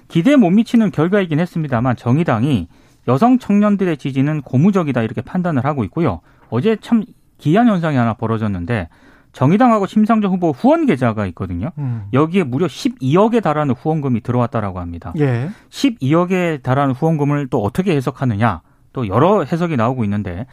기대에 0.09 0.37
못 0.37 0.51
미치는 0.51 0.91
결과이긴 0.91 1.39
했습니다만 1.41 1.97
정의당이 1.97 2.69
여성 3.07 3.39
청년들의 3.39 3.97
지지는 3.97 4.43
고무적이다 4.43 5.03
이렇게 5.03 5.21
판단을 5.21 5.65
하고 5.65 5.85
있고요. 5.85 6.21
어제 6.51 6.77
참 6.77 7.05
기이한 7.39 7.69
현상이 7.69 7.97
하나 7.97 8.15
벌어졌는데 8.15 8.89
정의당하고 9.33 9.87
심상정 9.87 10.33
후보 10.33 10.51
후원 10.51 10.87
계좌가 10.87 11.27
있거든요. 11.27 11.71
음. 11.79 12.07
여기에 12.13 12.45
무려 12.45 12.67
12억에 12.67 13.43
달하는 13.43 13.75
후원금이 13.75 14.23
들어왔다라고 14.23 14.81
합니다. 14.81 15.13
예. 15.19 15.51
12억에 15.71 16.63
달하는 16.63 16.95
후원금을 16.95 17.49
또 17.49 17.63
어떻게 17.63 17.95
해석하느냐 17.95 18.63
또 18.93 19.07
여러 19.07 19.45
해석이 19.45 19.77
나오고 19.77 20.05
있는데 20.05 20.47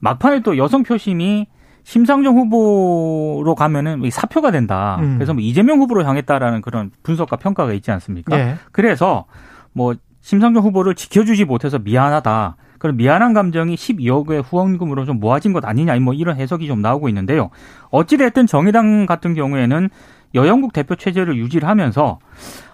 막판에 0.00 0.40
또 0.40 0.56
여성 0.56 0.82
표심이 0.82 1.46
심상정 1.84 2.36
후보로 2.36 3.54
가면은 3.54 4.02
사표가 4.10 4.50
된다. 4.50 4.98
음. 5.00 5.14
그래서 5.16 5.32
뭐 5.34 5.42
이재명 5.42 5.80
후보로 5.80 6.04
향했다라는 6.04 6.62
그런 6.62 6.90
분석과 7.02 7.36
평가가 7.36 7.72
있지 7.74 7.90
않습니까? 7.90 8.36
네. 8.36 8.56
그래서 8.72 9.26
뭐 9.72 9.94
심상정 10.20 10.64
후보를 10.64 10.94
지켜주지 10.94 11.44
못해서 11.44 11.78
미안하다. 11.78 12.56
그런 12.78 12.96
미안한 12.96 13.32
감정이 13.34 13.76
12억의 13.76 14.42
후원금으로 14.44 15.04
좀 15.04 15.20
모아진 15.20 15.52
것 15.52 15.64
아니냐, 15.64 15.98
뭐 16.00 16.12
이런 16.12 16.36
해석이 16.36 16.66
좀 16.66 16.82
나오고 16.82 17.08
있는데요. 17.08 17.50
어찌됐든 17.90 18.46
정의당 18.46 19.06
같은 19.06 19.34
경우에는 19.34 19.88
여영국 20.34 20.72
대표 20.72 20.94
체제를 20.94 21.36
유지를 21.36 21.68
하면서 21.68 22.18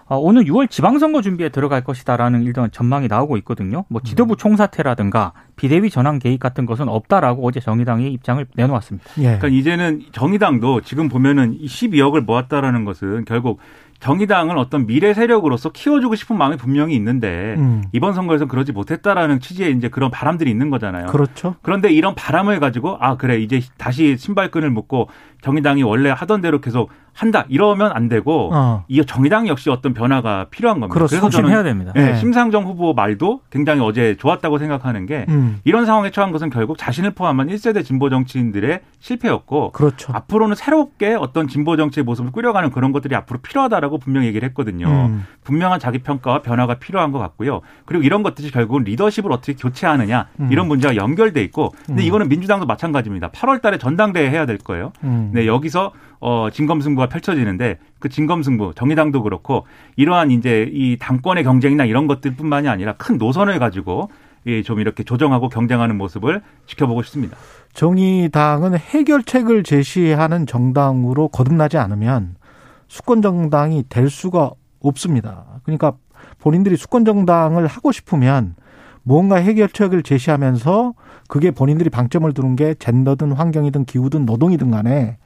오늘 0.17 0.43
6월 0.45 0.69
지방선거 0.69 1.21
준비에 1.21 1.49
들어갈 1.49 1.83
것이다라는 1.83 2.43
일단 2.43 2.69
전망이 2.71 3.07
나오고 3.07 3.37
있거든요. 3.37 3.85
뭐 3.87 4.01
지도부 4.03 4.35
총사퇴라든가 4.35 5.33
비대위 5.55 5.89
전환 5.89 6.19
개입 6.19 6.39
같은 6.39 6.65
것은 6.65 6.89
없다라고 6.89 7.47
어제 7.47 7.59
정의당이 7.59 8.11
입장을 8.13 8.45
내놓았습니다. 8.55 9.09
예. 9.19 9.23
그러니까 9.23 9.47
이제는 9.47 10.03
정의당도 10.11 10.81
지금 10.81 11.07
보면은 11.07 11.57
12억을 11.59 12.21
모았다라는 12.21 12.85
것은 12.85 13.25
결국 13.25 13.59
정의당을 14.01 14.57
어떤 14.57 14.87
미래 14.87 15.13
세력으로서 15.13 15.69
키워주고 15.69 16.15
싶은 16.15 16.35
마음이 16.35 16.57
분명히 16.57 16.95
있는데 16.95 17.53
음. 17.57 17.83
이번 17.91 18.13
선거에서 18.13 18.47
그러지 18.47 18.71
못했다라는 18.71 19.39
취지의 19.39 19.73
이제 19.73 19.89
그런 19.89 20.09
바람들이 20.09 20.49
있는 20.49 20.71
거잖아요. 20.71 21.05
그렇죠. 21.05 21.55
그런데 21.61 21.91
이런 21.91 22.15
바람을 22.15 22.59
가지고 22.59 22.97
아 22.99 23.15
그래 23.15 23.37
이제 23.37 23.61
다시 23.77 24.17
신발끈을 24.17 24.71
묶고 24.71 25.09
정의당이 25.41 25.83
원래 25.83 26.09
하던 26.09 26.41
대로 26.41 26.61
계속 26.61 26.91
한다 27.13 27.45
이러면 27.49 27.91
안 27.93 28.07
되고 28.07 28.49
어. 28.53 28.85
이 28.87 29.03
정의당 29.05 29.47
역시 29.47 29.69
어떤 29.69 29.93
변화가 29.93 30.47
필요한 30.49 30.79
겁니다. 30.79 30.93
그렇죠. 30.93 31.19
그래서 31.19 31.29
저는 31.29 31.49
해야 31.49 31.61
됩니다. 31.61 31.91
네, 31.93 32.11
네. 32.11 32.17
심상정 32.17 32.63
후보 32.65 32.93
말도 32.93 33.41
굉장히 33.49 33.81
어제 33.81 34.15
좋았다고 34.17 34.59
생각하는 34.59 35.05
게 35.05 35.25
음. 35.29 35.59
이런 35.63 35.85
상황에 35.85 36.09
처한 36.09 36.31
것은 36.31 36.49
결국 36.49 36.77
자신을 36.77 37.11
포함한 37.11 37.47
1세대 37.47 37.83
진보 37.83 38.09
정치인들의 38.09 38.79
실패였고 38.99 39.71
그렇죠. 39.71 40.13
앞으로는 40.13 40.55
새롭게 40.55 41.15
어떤 41.15 41.47
진보 41.47 41.75
정치의 41.75 42.03
모습을 42.05 42.31
꾸려가는 42.31 42.71
그런 42.71 42.91
것들이 42.91 43.13
앞으로 43.15 43.39
필요하다라고 43.41 43.97
분명히 43.97 44.27
얘기를 44.27 44.47
했거든요. 44.49 44.87
음. 44.87 45.25
분명한 45.43 45.79
자기 45.79 45.99
평가와 45.99 46.41
변화가 46.41 46.75
필요한 46.75 47.11
것 47.11 47.19
같고요. 47.19 47.61
그리고 47.85 48.03
이런 48.03 48.23
것들이 48.23 48.51
결국은 48.51 48.83
리더십을 48.83 49.31
어떻게 49.31 49.53
교체하느냐 49.53 50.27
음. 50.39 50.49
이런 50.51 50.67
문제와 50.67 50.95
연결돼 50.95 51.43
있고 51.43 51.73
근데 51.85 52.03
음. 52.03 52.07
이거는 52.07 52.29
민주당도 52.29 52.65
마찬가지입니다. 52.65 53.31
8월 53.31 53.61
달에 53.61 53.77
전당대회 53.77 54.29
해야 54.29 54.45
될 54.45 54.57
거예요. 54.57 54.93
음. 55.31 55.33
네, 55.33 55.47
여기서 55.47 55.91
어, 56.19 56.49
진검승부가 56.51 57.07
펼쳐지는데 57.07 57.79
그 57.99 58.09
진검승부 58.09 58.73
정의당도 58.75 59.23
그렇고 59.23 59.65
이러한 59.95 60.31
이제 60.31 60.69
이 60.71 60.97
당권의 60.99 61.43
경쟁이나 61.43 61.85
이런 61.85 62.07
것들뿐만이 62.07 62.67
아니라 62.67 62.93
큰 62.93 63.17
노선을 63.17 63.59
가지고 63.59 64.09
좀 64.65 64.79
이렇게 64.79 65.03
조정하고 65.03 65.49
경쟁하는 65.49 65.97
모습을 65.97 66.41
지켜보고 66.65 67.03
싶습니다. 67.03 67.37
정의당은 67.73 68.75
해결책을 68.75 69.63
제시하는 69.63 70.45
정당으로 70.45 71.27
거듭나지 71.27 71.77
않으면 71.77 72.35
수권 72.87 73.21
정당이 73.21 73.85
될 73.87 74.09
수가 74.09 74.51
없습니다. 74.81 75.45
그러니까 75.63 75.93
본인들이 76.39 76.75
수권 76.75 77.05
정당을 77.05 77.67
하고 77.67 77.91
싶으면 77.91 78.55
무언가 79.03 79.35
해결책을 79.37 80.03
제시하면서 80.03 80.93
그게 81.27 81.51
본인들이 81.51 81.89
방점을 81.89 82.31
두는 82.33 82.55
게 82.55 82.73
젠더든 82.75 83.31
환경이든 83.33 83.85
기후든 83.85 84.25
노동이든 84.25 84.71
간에 84.71 85.17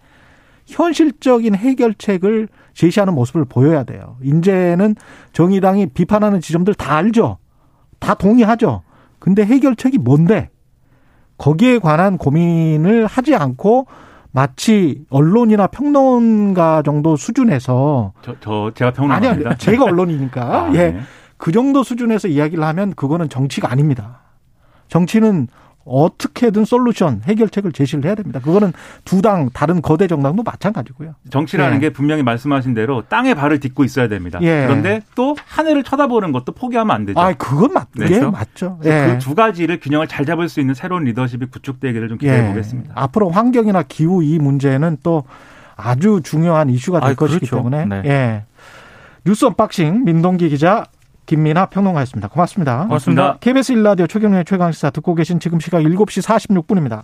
현실적인 0.65 1.55
해결책을 1.55 2.47
제시하는 2.73 3.13
모습을 3.13 3.45
보여야 3.45 3.83
돼요. 3.83 4.17
이제는 4.23 4.95
정의당이 5.33 5.87
비판하는 5.87 6.41
지점들 6.41 6.73
다 6.73 6.95
알죠. 6.95 7.37
다 7.99 8.13
동의하죠. 8.13 8.81
근데 9.19 9.45
해결책이 9.45 9.97
뭔데? 9.99 10.49
거기에 11.37 11.79
관한 11.79 12.17
고민을 12.17 13.07
하지 13.07 13.35
않고 13.35 13.87
마치 14.31 15.05
언론이나 15.09 15.67
평론가 15.67 16.81
정도 16.83 17.15
수준에서 17.15 18.13
저, 18.21 18.35
저 18.41 18.71
제가 18.75 18.91
평론가입니다. 18.91 19.49
아니요, 19.49 19.57
제가 19.57 19.85
언론이니까 19.85 20.41
아, 20.43 20.73
예. 20.73 20.91
네. 20.91 20.99
그 21.37 21.51
정도 21.51 21.83
수준에서 21.83 22.27
이야기를 22.27 22.63
하면 22.63 22.93
그거는 22.93 23.29
정치가 23.29 23.71
아닙니다. 23.71 24.19
정치는 24.87 25.47
어떻게든 25.87 26.65
솔루션 26.65 27.21
해결책을 27.25 27.71
제시를 27.71 28.05
해야 28.05 28.15
됩니다. 28.15 28.39
그거는 28.39 28.73
두 29.03 29.21
당 29.21 29.49
다른 29.53 29.83
거대 29.83 30.07
정당도 30.07 30.41
마찬가지고요. 30.41 31.13
정치라는 31.29 31.75
예. 31.75 31.79
게 31.79 31.89
분명히 31.91 32.23
말씀하신 32.23 32.73
대로 32.73 33.03
땅에 33.07 33.35
발을 33.35 33.59
딛고 33.59 33.83
있어야 33.83 34.07
됩니다. 34.07 34.39
예. 34.41 34.65
그런데 34.65 35.01
또 35.13 35.35
하늘을 35.45 35.83
쳐다보는 35.83 36.31
것도 36.31 36.53
포기하면 36.53 36.95
안 36.95 37.05
되죠. 37.05 37.19
아, 37.19 37.33
그건 37.33 37.73
맞, 37.73 37.87
네. 37.95 38.07
예, 38.09 38.19
맞죠. 38.19 38.79
예. 38.83 39.13
그두 39.19 39.35
가지를 39.35 39.79
균형을 39.79 40.07
잘 40.07 40.25
잡을 40.25 40.49
수 40.49 40.59
있는 40.59 40.73
새로운 40.73 41.03
리더십이 41.03 41.45
구축되기를 41.47 42.09
좀 42.09 42.17
기대해 42.17 42.45
예. 42.45 42.47
보겠습니다. 42.49 42.93
앞으로 42.95 43.29
환경이나 43.29 43.83
기후 43.83 44.23
이 44.23 44.39
문제는 44.39 44.97
또 45.03 45.23
아주 45.75 46.21
중요한 46.23 46.69
이슈가 46.71 46.99
될 47.01 47.11
아, 47.11 47.13
것이기 47.13 47.45
그렇죠. 47.45 47.57
때문에 47.57 47.85
네. 47.85 48.01
예. 48.05 48.43
뉴스 49.23 49.45
unboxing 49.45 50.03
민동기 50.05 50.49
기자 50.49 50.85
김민아 51.25 51.67
평론가였습니다. 51.67 52.27
고맙습니다. 52.29 52.83
고맙습니다. 52.83 53.37
KBS 53.39 53.73
일라디오 53.73 54.07
최경영의 54.07 54.45
최강시사 54.45 54.89
듣고 54.91 55.15
계신 55.15 55.39
지금 55.39 55.59
시각 55.59 55.81
7시 55.81 56.23
46분입니다. 56.23 57.03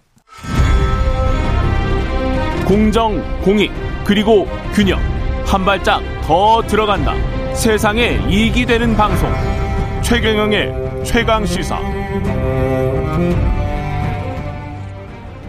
공정, 2.65 3.21
공익, 3.41 3.71
그리고 4.05 4.47
균형. 4.73 4.99
한 5.45 5.65
발짝 5.65 6.01
더 6.23 6.61
들어간다. 6.61 7.13
세상에 7.53 8.19
이익이 8.29 8.65
되는 8.65 8.95
방송. 8.95 9.29
최경영의 10.01 11.03
최강시사. 11.03 11.79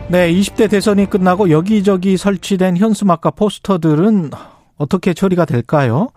네, 0.09 0.31
20대 0.33 0.69
대선이 0.69 1.09
끝나고 1.09 1.51
여기저기 1.51 2.17
설치된 2.17 2.77
현수막과 2.77 3.31
포스터들은 3.31 4.31
어떻게 4.77 5.15
처리가 5.15 5.45
될까요? 5.45 6.09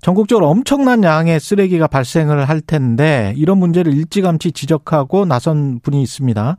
전국적으로 0.00 0.48
엄청난 0.48 1.02
양의 1.02 1.40
쓰레기가 1.40 1.86
발생을 1.86 2.48
할 2.48 2.60
텐데 2.60 3.34
이런 3.36 3.58
문제를 3.58 3.92
일찌감치 3.92 4.52
지적하고 4.52 5.24
나선 5.24 5.80
분이 5.80 6.00
있습니다. 6.02 6.56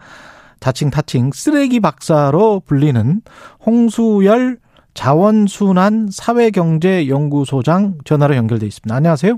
자칭 0.59 0.89
타칭 0.89 1.31
쓰레기 1.33 1.79
박사로 1.79 2.61
불리는 2.65 3.21
홍수열 3.65 4.57
자원순환 4.93 6.09
사회경제연구소장 6.11 7.99
전화로 8.03 8.35
연결돼 8.35 8.65
있습니다. 8.65 8.93
안녕하세요. 8.93 9.37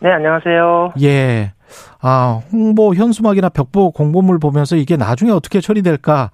네, 0.00 0.10
안녕하세요. 0.10 0.94
예. 1.02 1.52
아, 2.00 2.40
홍보 2.52 2.94
현수막이나 2.94 3.48
벽보 3.50 3.90
공보물 3.90 4.38
보면서 4.38 4.76
이게 4.76 4.96
나중에 4.96 5.30
어떻게 5.30 5.60
처리될까 5.60 6.30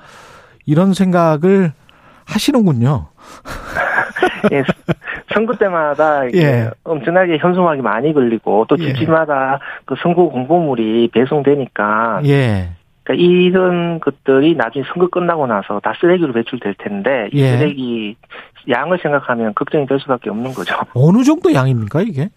이런 0.66 0.94
생각을 0.94 1.72
하시는군요. 2.24 3.08
예, 4.52 4.62
선거 5.32 5.54
때마다 5.54 6.30
예. 6.32 6.70
엄청나게 6.84 7.38
현수막이 7.38 7.82
많이 7.82 8.12
걸리고 8.12 8.66
또 8.68 8.76
예. 8.78 8.86
집집마다 8.86 9.54
예. 9.54 9.58
그 9.84 9.94
선거 10.02 10.28
공보물이 10.28 11.10
배송되니까 11.12 12.22
예. 12.26 12.70
그러니까 13.02 13.24
이런 13.24 14.00
것들이 14.00 14.54
나중에 14.54 14.84
선거 14.88 15.08
끝나고 15.08 15.46
나서 15.46 15.80
다 15.80 15.92
쓰레기로 16.00 16.32
배출될 16.32 16.74
텐데 16.78 17.28
이 17.32 17.40
예. 17.40 17.56
쓰레기 17.56 18.16
양을 18.68 18.98
생각하면 19.02 19.54
걱정이 19.54 19.86
될 19.86 19.98
수밖에 20.00 20.30
없는 20.30 20.52
거죠. 20.52 20.74
어느 20.94 21.22
정도 21.22 21.52
양입니까 21.52 22.02
이게? 22.02 22.28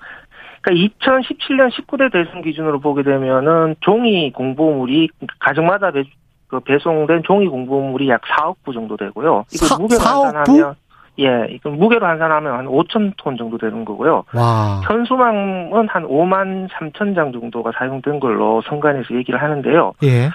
그러니까 0.61 0.95
2017년 0.97 1.69
19대 1.71 2.11
대선 2.11 2.41
기준으로 2.41 2.79
보게 2.79 3.03
되면은 3.03 3.75
종이 3.81 4.31
공보물이 4.31 5.09
가정마다 5.39 5.91
배, 5.91 6.03
그 6.47 6.61
배송된 6.61 7.23
종이 7.25 7.47
공보물이 7.47 8.09
약 8.09 8.21
4억 8.21 8.55
부 8.63 8.73
정도 8.73 8.95
되고요. 8.95 9.43
이거 9.53 9.77
무게로 9.77 9.99
환산하면 9.99 10.75
예, 11.19 11.47
이건 11.51 11.77
무게로 11.77 12.05
환산하면 12.05 12.53
한 12.53 12.65
5천 12.65 13.13
톤 13.17 13.37
정도 13.37 13.57
되는 13.57 13.85
거고요. 13.85 14.23
와. 14.33 14.81
현수막은 14.85 15.87
한 15.87 16.03
5만 16.07 16.69
3천 16.69 17.15
장 17.15 17.31
정도가 17.31 17.71
사용된 17.77 18.19
걸로 18.19 18.61
선관에서 18.63 19.13
얘기를 19.15 19.41
하는데요. 19.41 19.93
예. 20.03 20.29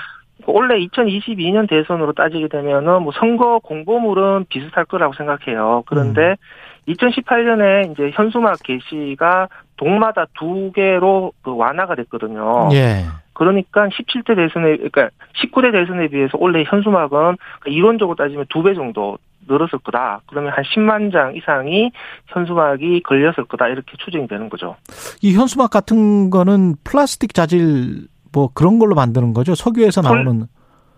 원래 0.47 0.77
2022년 0.87 1.69
대선으로 1.69 2.12
따지게 2.12 2.49
되면은 2.49 3.03
뭐 3.03 3.12
선거 3.12 3.59
공보물은 3.59 4.47
비슷할 4.49 4.85
거라고 4.85 5.12
생각해요. 5.14 5.83
그런데 5.87 6.31
음. 6.31 6.93
2018년에 6.93 7.93
이제 7.93 8.11
현수막 8.14 8.59
게시가 8.62 9.49
동마다 9.77 10.27
두 10.38 10.73
개로 10.73 11.33
그 11.43 11.55
완화가 11.55 11.97
됐거든요. 11.97 12.69
예. 12.73 13.05
그러니까 13.35 13.88
17대 13.88 14.35
대선에 14.37 14.77
그러니까 14.77 15.11
19대 15.43 15.71
대선에 15.71 16.09
비해서 16.09 16.38
원래 16.41 16.64
현수막은 16.67 17.09
그러니까 17.11 17.37
이론적으로 17.67 18.17
따지면 18.17 18.47
두 18.49 18.62
배 18.62 18.75
정도 18.75 19.19
늘었을 19.49 19.79
거다. 19.81 20.21
그러면 20.27 20.53
한 20.53 20.65
10만 20.65 21.13
장 21.13 21.35
이상이 21.35 21.91
현수막이 22.27 23.03
걸렸을 23.03 23.45
거다. 23.49 23.69
이렇게 23.69 23.93
추정이 23.99 24.29
되는 24.29 24.49
거죠. 24.49 24.77
이 25.23 25.35
현수막 25.35 25.71
같은 25.71 26.31
거는 26.31 26.77
플라스틱 26.85 27.35
자질 27.35 28.09
뭐 28.33 28.51
그런 28.53 28.79
걸로 28.79 28.95
만드는 28.95 29.33
거죠. 29.35 29.55
석유에서 29.55 30.03
나오는. 30.03 30.47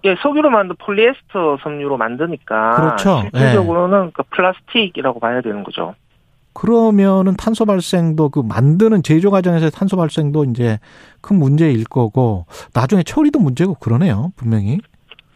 예, 0.05 0.17
석유로 0.23 0.51
만든 0.51 0.77
폴리에스터 0.79 1.59
섬유로 1.63 1.99
만드니까 1.99 2.71
그렇죠. 2.71 3.21
실질적으로는 3.23 4.07
예. 4.07 4.11
그 4.15 4.23
플라스틱이라고 4.31 5.21
봐야 5.21 5.43
되는 5.43 5.63
거죠. 5.63 5.95
그러면은 6.53 7.37
탄소 7.37 7.65
발생도 7.65 8.31
그 8.31 8.41
만드는 8.41 9.03
제조 9.03 9.31
과정에서 9.31 9.71
탄소 9.71 9.97
발생도 9.97 10.45
이제 10.45 10.79
큰 11.21 11.39
문제일 11.39 11.85
거고 11.85 12.47
나중에 12.75 13.03
처리도 13.03 13.39
문제고 13.39 13.75
그러네요 13.75 14.33
분명히. 14.37 14.79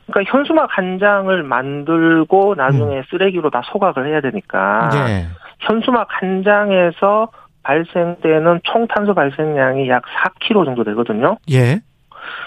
그러니까 0.07 0.33
현수막 0.33 0.69
한 0.71 0.99
장을 0.99 1.43
만들고 1.43 2.55
나중에 2.57 2.99
음. 2.99 3.03
쓰레기로 3.11 3.51
다 3.51 3.63
소각을 3.65 4.07
해야 4.07 4.21
되니까 4.21 4.91
예. 4.95 5.27
현수막 5.61 6.09
한 6.11 6.43
장에서 6.43 7.29
발생되는 7.63 8.61
총 8.65 8.87
탄소 8.87 9.15
발생량이 9.15 9.89
약 9.89 10.03
4kg 10.05 10.65
정도 10.67 10.85
되거든요. 10.85 11.39
예. 11.51 11.81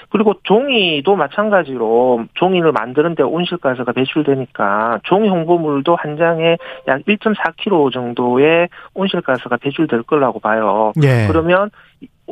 그리고 0.10 0.34
종이도 0.43 1.15
마찬가지로 1.15 2.26
종이를 2.36 2.72
만드는데 2.72 3.24
온실가스가 3.24 3.91
배출되니까 3.91 5.00
종이 5.04 5.28
홍보물도 5.28 5.96
한 5.96 6.17
장에 6.17 6.58
약 6.88 7.02
1.4kg 7.02 7.91
정도의 7.91 8.70
온실가스가 8.93 9.58
배출될 9.58 10.04
거라고 10.04 10.39
봐요. 10.39 10.93
예. 11.04 11.28
그러면 11.28 11.70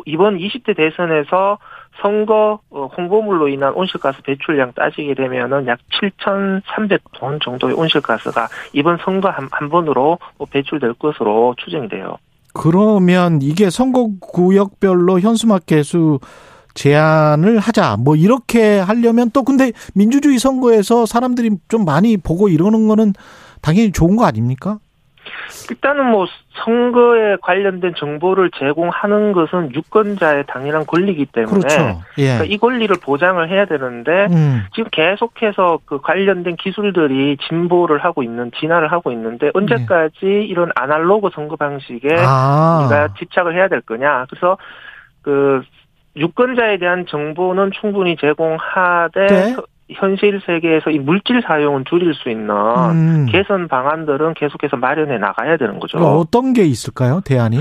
이번 0.06 0.38
20대 0.38 0.76
대선에서 0.76 1.58
선거 2.02 2.60
어, 2.70 2.90
홍보물로 2.98 3.48
인한 3.48 3.74
온실가스 3.74 4.22
배출량 4.24 4.74
따지게 4.74 5.16
되면은 5.16 5.68
약 5.68 5.80
7,300톤 6.02 7.42
정도의 7.44 7.74
온실가스가 7.74 8.48
이번 8.74 8.98
선거 9.04 9.30
한, 9.30 9.48
한 9.52 9.70
번으로 9.70 10.20
배출될 10.50 10.94
것으로 10.96 11.56
추정이 11.58 11.90
돼요. 11.90 12.18
그러면 12.54 13.42
이게 13.42 13.70
선거 13.70 14.10
구역별로 14.22 15.20
현수막 15.20 15.66
개수 15.66 16.20
제한을 16.74 17.60
하자. 17.60 17.98
뭐 17.98 18.16
이렇게 18.16 18.80
하려면 18.80 19.32
또 19.32 19.44
근데 19.44 19.72
민주주의 19.94 20.38
선거에서 20.38 21.06
사람들이 21.06 21.52
좀 21.68 21.86
많이 21.86 22.18
보고 22.18 22.50
이러는 22.50 22.88
거는 22.88 23.14
당연히 23.62 23.92
좋은 23.92 24.16
거 24.16 24.26
아닙니까? 24.26 24.80
일단은 25.70 26.06
뭐 26.12 26.26
선거에 26.64 27.38
관련된 27.42 27.94
정보를 27.96 28.52
제공하는 28.58 29.34
것은 29.34 29.74
유권자의 29.74 30.46
당연한 30.48 30.86
권리이기 30.86 31.28
때문에 31.28 31.60
그렇죠. 31.60 32.02
예. 32.18 32.24
그러니까 32.24 32.46
이 32.46 32.58
권리를 32.58 32.96
보장을 33.02 33.50
해야 33.50 33.66
되는데 33.66 34.28
음. 34.32 34.64
지금 34.74 34.90
계속해서 34.92 35.80
그 35.86 36.00
관련된 36.02 36.56
기술들이 36.56 37.38
진보를 37.48 38.04
하고 38.04 38.24
있는 38.24 38.52
진화를 38.60 38.92
하고 38.92 39.12
있는데 39.12 39.52
언제까지 39.54 40.26
예. 40.26 40.44
이런 40.44 40.72
아날로그 40.76 41.30
선거 41.34 41.56
방식에 41.56 42.16
아. 42.18 42.82
우리가 42.82 43.14
집착을 43.20 43.56
해야 43.56 43.68
될 43.68 43.82
거냐 43.82 44.26
그래서 44.30 44.58
그 45.22 45.62
유권자에 46.16 46.78
대한 46.78 47.06
정보는 47.08 47.72
충분히 47.80 48.16
제공하되 48.16 49.28
네. 49.28 49.56
현실 49.90 50.42
세계에서 50.46 50.90
이 50.90 51.00
물질 51.00 51.42
사용은 51.42 51.86
줄일 51.88 52.14
수 52.16 52.30
있는 52.30 52.50
음. 52.50 53.26
개선 53.30 53.68
방안들은 53.68 54.34
계속해서 54.34 54.78
마련해 54.78 55.18
나가야 55.18 55.58
되는 55.58 55.80
거죠. 55.80 56.00
어떤 56.00 56.54
게 56.54 56.64
있을까요, 56.64 57.22
대안이? 57.24 57.60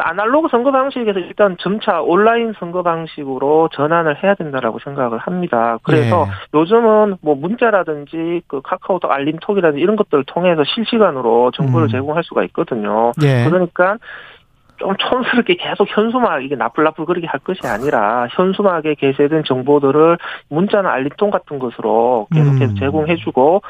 아날로그 0.00 0.48
선거 0.50 0.72
방식에서 0.72 1.18
일단 1.18 1.56
점차 1.58 2.00
온라인 2.00 2.54
선거 2.58 2.82
방식으로 2.82 3.68
전환을 3.74 4.22
해야 4.22 4.34
된다라고 4.34 4.78
생각을 4.82 5.18
합니다. 5.18 5.76
그래서 5.82 6.26
예. 6.26 6.58
요즘은 6.58 7.16
뭐 7.20 7.34
문자라든지 7.34 8.40
그 8.46 8.62
카카오톡 8.62 9.10
알림톡이라든지 9.10 9.82
이런 9.82 9.96
것들을 9.96 10.24
통해서 10.24 10.62
실시간으로 10.64 11.50
정보를 11.50 11.88
음. 11.88 11.90
제공할 11.90 12.24
수가 12.24 12.42
있거든요. 12.44 13.12
예. 13.22 13.44
그러니까 13.44 13.98
좀 14.82 14.96
촌스럽게 14.96 15.54
계속 15.54 15.86
현수막 15.88 16.42
이게 16.42 16.56
나풀나풀 16.56 17.06
그렇게 17.06 17.28
할 17.28 17.38
것이 17.38 17.60
아니라 17.64 18.26
현수막에 18.32 18.94
게재된 18.94 19.44
정보들을 19.44 20.18
문자나 20.48 20.90
알림통 20.90 21.30
같은 21.30 21.60
것으로 21.60 22.26
계속해서 22.34 22.72
음. 22.72 22.76
제공해주고 22.76 23.62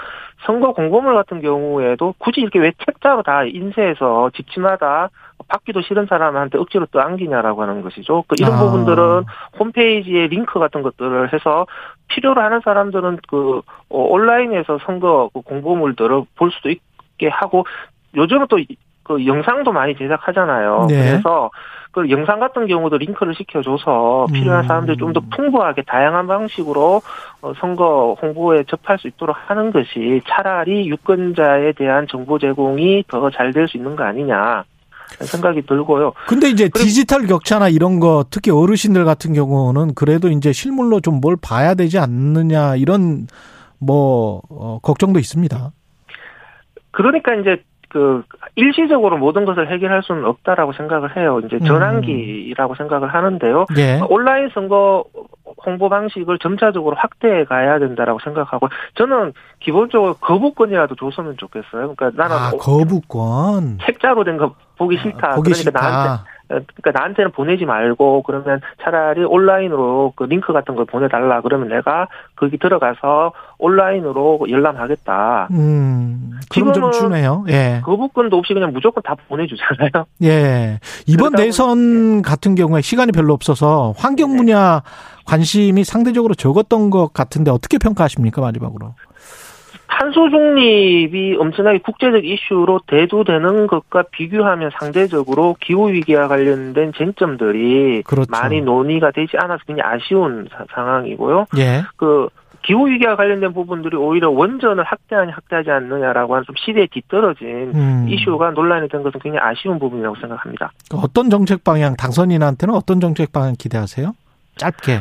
선거 0.46 0.72
공고물 0.72 1.14
같은 1.14 1.42
경우에도 1.42 2.14
굳이 2.16 2.40
이렇게 2.40 2.59
왜 2.59 2.72
책자로 2.87 3.22
다 3.22 3.44
인쇄해서 3.44 4.31
집집마다 4.35 5.11
받기도 5.48 5.83
싫은 5.83 6.07
사람한테 6.07 6.57
억지로 6.57 6.87
또 6.90 7.03
안기냐라고 7.03 7.61
하는 7.62 7.83
것이죠. 7.83 8.25
그 8.27 8.37
이런 8.38 8.55
아. 8.55 8.59
부분들은 8.61 9.25
홈페이지에 9.59 10.29
링크 10.29 10.59
같은 10.59 10.83
것들을 10.83 11.33
해서 11.35 11.66
필요로 12.09 12.40
하는 12.40 12.61
사람들은 12.64 13.18
그 13.29 13.61
어, 13.90 13.98
온라인에서 13.98 14.79
선거 14.87 15.29
그 15.35 15.42
공보물들을 15.42 16.22
볼 16.37 16.51
수도 16.53 16.70
있게 16.70 17.29
하고 17.29 17.66
요즘은 18.16 18.46
또 18.48 18.59
그 19.03 19.27
영상도 19.27 19.73
많이 19.73 19.97
제작하잖아요. 19.97 20.87
네. 20.88 21.11
그래서 21.11 21.51
그 21.91 22.09
영상 22.09 22.41
같은 22.41 22.67
경우도 22.67 22.97
링크를 22.99 23.35
시켜줘서 23.35 24.27
필요한 24.33 24.65
음. 24.65 24.69
사람들이 24.69 24.97
좀 24.97 25.12
더 25.12 25.21
풍부하게 25.35 25.83
다양한 25.83 26.27
방식으로 26.27 27.03
어, 27.43 27.53
선거 27.61 28.17
홍보에 28.23 28.65
접할 28.65 28.99
수 28.99 29.09
있도록 29.09 29.37
하는 29.47 29.73
것이 29.73 30.23
차라리 30.27 30.88
유권자에 30.88 31.73
대한 31.73 32.07
정보 32.09 32.38
제공이 32.38 33.05
더 33.09 33.29
잘 33.31 33.53
될 33.53 33.67
수 33.69 33.77
있는 33.77 33.95
거 33.97 34.05
아니냐. 34.05 34.65
생각이 35.21 35.61
들고요. 35.67 36.15
근데 36.27 36.49
이제 36.49 36.71
디지털 36.71 37.27
격차나 37.27 37.69
이런 37.69 38.01
거 38.01 38.25
특히 38.31 38.51
어르신들 38.51 39.05
같은 39.05 39.35
경우는 39.35 39.95
그래도 39.95 40.31
이제 40.31 40.53
실물로 40.53 41.01
좀 41.01 41.21
뭘 41.21 41.37
봐야 41.37 41.75
되지 41.75 41.99
않느냐 41.99 42.77
이런 42.77 43.27
뭐 43.79 44.41
어, 44.49 44.79
걱정도 44.83 45.19
있습니다. 45.19 45.71
그러니까 46.93 47.35
이제 47.35 47.62
그 47.92 48.24
일시적으로 48.57 49.18
모든 49.18 49.44
것을 49.44 49.70
해결할 49.70 50.02
수는 50.02 50.24
없다라고 50.24 50.72
생각을 50.72 51.14
해요. 51.16 51.40
이제 51.44 51.57
음. 51.57 51.64
전환기라고 51.66 52.72
음. 52.72 52.76
생각을 52.76 53.12
하는데요. 53.12 53.66
예. 53.76 54.00
온라인 54.09 54.48
선거 54.55 55.05
홍보 55.66 55.90
방식을 55.90 56.38
점차적으로 56.38 56.96
확대해 56.96 57.44
가야 57.44 57.78
된다라고 57.78 58.18
생각하고 58.20 58.68
저는 58.94 59.35
기본적으로 59.61 60.14
거부권이라도 60.14 60.94
줬으면 60.96 61.37
좋겠어요. 61.37 61.94
그러니까 61.94 62.11
나는 62.14 62.37
아, 62.37 62.50
거부권 62.59 63.78
책자로 63.85 64.24
된 64.24 64.38
거 64.38 64.55
보기 64.83 64.99
싫다. 64.99 65.33
아, 65.33 65.35
보기 65.37 65.53
그러니까 65.53 65.62
싫다. 65.62 65.81
나한테 65.81 66.33
그러니까 66.49 66.90
나한테는 66.92 67.31
보내지 67.33 67.64
말고 67.64 68.23
그러면 68.25 68.61
차라리 68.83 69.25
온라인으로 69.25 70.12
그 70.16 70.25
링크 70.25 70.53
같은 70.53 70.75
걸 70.75 70.85
보내달라 70.85 71.40
그러면 71.40 71.68
내가 71.68 72.09
거기 72.37 72.59
들어가서 72.59 73.33
온라인으로 73.59 74.47
열람하겠다. 74.51 75.49
음, 75.53 76.40
지금 76.51 76.73
좀 76.73 76.90
주네요. 76.92 77.45
예. 77.49 77.81
거부권도 77.85 78.37
없이 78.37 78.53
그냥 78.55 78.73
무조건 78.73 79.03
다 79.03 79.14
보내주잖아요. 79.29 80.05
예. 80.25 80.79
이번 81.07 81.33
대선 81.33 82.16
네. 82.16 82.23
같은 82.23 82.55
경우에 82.55 82.81
시간이 82.83 83.12
별로 83.12 83.33
없어서 83.33 83.95
환경 83.97 84.37
분야 84.37 84.83
관심이 85.25 85.85
상대적으로 85.85 86.35
적었던 86.35 86.90
것 86.90 87.12
같은데 87.14 87.51
어떻게 87.51 87.79
평가하십니까 87.79 88.40
마지막으로? 88.40 88.95
탄소 89.98 90.31
중립이 90.31 91.37
엄청나게 91.38 91.78
국제적 91.78 92.24
이슈로 92.24 92.81
대두되는 92.87 93.66
것과 93.66 94.05
비교하면 94.11 94.70
상대적으로 94.78 95.57
기후 95.61 95.90
위기와 95.90 96.28
관련된 96.28 96.92
쟁점들이 96.96 98.02
그렇죠. 98.02 98.31
많이 98.31 98.62
논의가 98.62 99.11
되지 99.11 99.37
않아서 99.37 99.62
굉장히 99.66 99.94
아쉬운 99.94 100.48
사, 100.50 100.64
상황이고요. 100.74 101.46
예. 101.59 101.83
그 101.96 102.28
기후 102.62 102.88
위기와 102.88 103.16
관련된 103.16 103.52
부분들이 103.52 103.96
오히려 103.96 104.31
원전을 104.31 104.85
확대하냐 104.85 105.33
확대하지 105.35 105.70
않느냐라고 105.70 106.35
하는 106.35 106.44
좀 106.46 106.55
시대에 106.57 106.87
뒤떨어진 106.90 107.72
음. 107.74 108.07
이슈가 108.09 108.52
논란이 108.52 108.88
된 108.88 109.02
것은 109.02 109.20
굉장히 109.20 109.44
아쉬운 109.44 109.78
부분이라고 109.78 110.16
생각합니다. 110.16 110.72
어떤 110.94 111.28
정책 111.28 111.64
방향 111.64 111.96
당선인한테는 111.96 112.74
어떤 112.74 113.00
정책 113.00 113.33
방향 113.33 113.55
기대하세요? 113.59 114.14
짧게. 114.57 115.00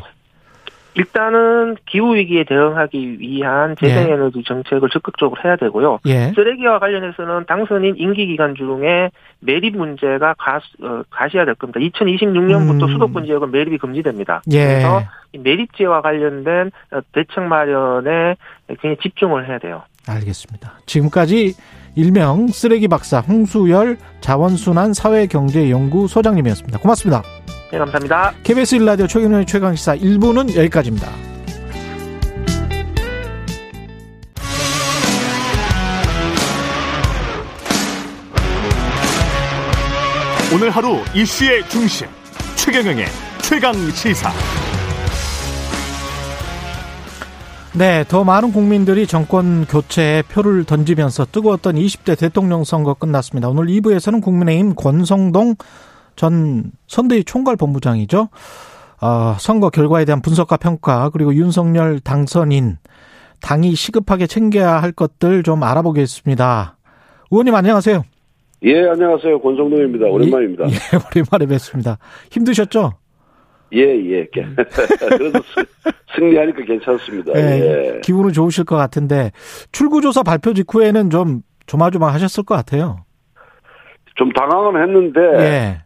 일단은 0.96 1.78
기후 1.86 2.16
위기에 2.16 2.44
대응하기 2.44 3.20
위한 3.20 3.76
재생 3.80 4.12
에너지 4.12 4.40
예. 4.40 4.44
정책을 4.44 4.90
적극적으로 4.90 5.42
해야 5.44 5.56
되고요. 5.56 6.00
예. 6.06 6.32
쓰레기와 6.36 6.80
관련해서는 6.80 7.46
당선인 7.48 7.96
임기 7.98 8.28
기간 8.28 8.56
중에 8.56 9.10
매립 9.40 9.78
문제가 9.78 10.34
가, 10.38 10.60
어, 10.82 11.04
가셔야 11.10 11.46
될 11.46 11.56
겁니다. 11.56 11.80
2026년부터 11.80 12.84
음. 12.84 12.92
수도권 12.92 13.26
지역은 13.26 13.52
매립이 13.52 13.78
금지됩니다. 13.78 14.42
예. 14.52 14.66
그래서 14.66 15.04
매립지와 15.38 16.02
관련된 16.02 16.72
대책 17.14 17.44
마련에 17.44 18.36
굉장히 18.68 18.98
집중을 19.02 19.48
해야 19.48 19.60
돼요. 19.60 19.84
알겠습니다. 20.08 20.74
지금까지 20.86 21.54
일명 21.96 22.48
쓰레기 22.48 22.88
박사 22.88 23.20
홍수열 23.20 23.98
자원순환 24.20 24.94
사회경제연구 24.94 26.08
소장님이었습니다. 26.08 26.80
고맙습니다. 26.80 27.22
네, 27.72 27.78
감사합니다. 27.78 28.34
KBS 28.44 28.80
1라디오 28.80 29.08
최경련의 29.08 29.46
최강시사 29.46 29.96
1부는 29.96 30.54
여기까지입니다. 30.58 31.08
오늘 40.54 40.70
하루 40.70 40.98
이슈의 41.16 41.64
중심 41.70 42.08
최경영의 42.58 43.06
최강 43.42 43.74
시사. 43.92 44.30
네, 47.74 48.04
더 48.10 48.26
많은 48.26 48.52
국민들이 48.52 49.08
정권 49.08 49.66
교체에 49.66 50.24
표를 50.24 50.66
던지면서 50.66 51.28
뜨거웠던 51.32 51.76
20대 51.76 52.20
대통령 52.20 52.66
선거 52.66 52.94
끝났습니다. 52.96 53.48
오늘 53.48 53.68
2부에서는 53.68 54.22
국민의힘 54.22 54.76
권성동 54.76 55.56
전 56.22 56.72
선대위 56.86 57.24
총괄 57.24 57.56
본부장이죠. 57.56 58.30
어, 59.02 59.36
선거 59.40 59.72
결과에 59.72 60.06
대한 60.06 60.22
분석과 60.22 60.58
평가 60.58 61.10
그리고 61.10 61.34
윤석열 61.34 62.00
당선인 62.00 62.78
당이 63.42 63.74
시급하게 63.74 64.28
챙겨야 64.28 64.84
할 64.84 64.92
것들 64.92 65.42
좀 65.42 65.64
알아보겠습니다. 65.64 66.78
의원님 67.32 67.56
안녕하세요. 67.56 68.04
예, 68.62 68.88
안녕하세요. 68.88 69.42
권성동입니다. 69.42 70.06
오랜만입니다. 70.06 70.66
예, 70.66 70.74
예 70.74 71.00
오랜만에 71.10 71.48
뵙습니다. 71.48 71.98
힘드셨죠? 72.30 72.92
예, 73.74 73.80
예. 73.80 74.28
그래도 75.10 75.40
승리하니까 76.16 76.64
괜찮습니다. 76.66 77.34
예, 77.36 77.96
예. 77.96 78.02
기분은 78.04 78.32
좋으실 78.32 78.66
것 78.66 78.76
같은데 78.76 79.32
출구조사 79.72 80.22
발표 80.22 80.54
직후에는 80.54 81.10
좀 81.10 81.42
조마조마하셨을 81.66 82.44
것 82.44 82.54
같아요. 82.54 83.06
좀 84.14 84.32
당황은 84.34 84.84
했는데 84.84 85.20
예. 85.40 85.81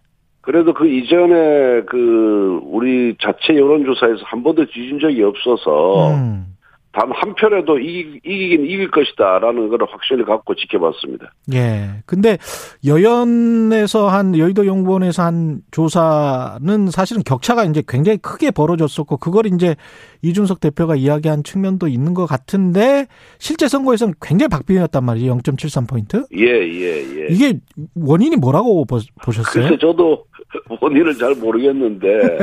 그래도 0.45 0.73
그 0.73 0.87
이전에 0.87 1.81
그 1.87 2.59
우리 2.63 3.15
자체 3.19 3.57
여론조사에서 3.57 4.21
한 4.25 4.43
번도 4.43 4.65
뒤진 4.67 4.99
적이 4.99 5.23
없어서 5.23 6.11
음. 6.13 6.55
단한 6.95 7.35
표라도 7.35 7.77
이기, 7.77 8.21
이기긴 8.23 8.65
이길 8.65 8.89
것이다라는 8.89 9.67
걸 9.67 9.79
확신을 9.89 10.23
갖고 10.23 10.55
지켜봤습니다. 10.55 11.31
예. 11.53 12.01
근데 12.05 12.37
여연에서 12.85 14.07
한 14.07 14.37
여의도 14.37 14.65
연구원에서 14.65 15.23
한 15.23 15.59
조사는 15.71 16.89
사실은 16.91 17.23
격차가 17.23 17.65
이제 17.65 17.83
굉장히 17.85 18.17
크게 18.17 18.51
벌어졌었고 18.51 19.17
그걸 19.17 19.47
이제 19.47 19.75
이준석 20.21 20.61
대표가 20.61 20.95
이야기한 20.95 21.43
측면도 21.43 21.89
있는 21.89 22.13
것 22.13 22.27
같은데 22.27 23.07
실제 23.39 23.67
선거에서는 23.67 24.13
굉장히 24.21 24.47
박빙이었단 24.49 25.03
말이에요. 25.03 25.37
0.73포인트. 25.37 26.27
예, 26.37 26.45
예, 26.45 27.23
예. 27.23 27.27
이게 27.29 27.59
원인이 27.95 28.37
뭐라고 28.37 28.85
보셨어요? 28.85 29.63
글쎄 29.63 29.77
저도 29.81 30.23
원인을 30.81 31.15
잘 31.17 31.35
모르겠는데 31.35 32.37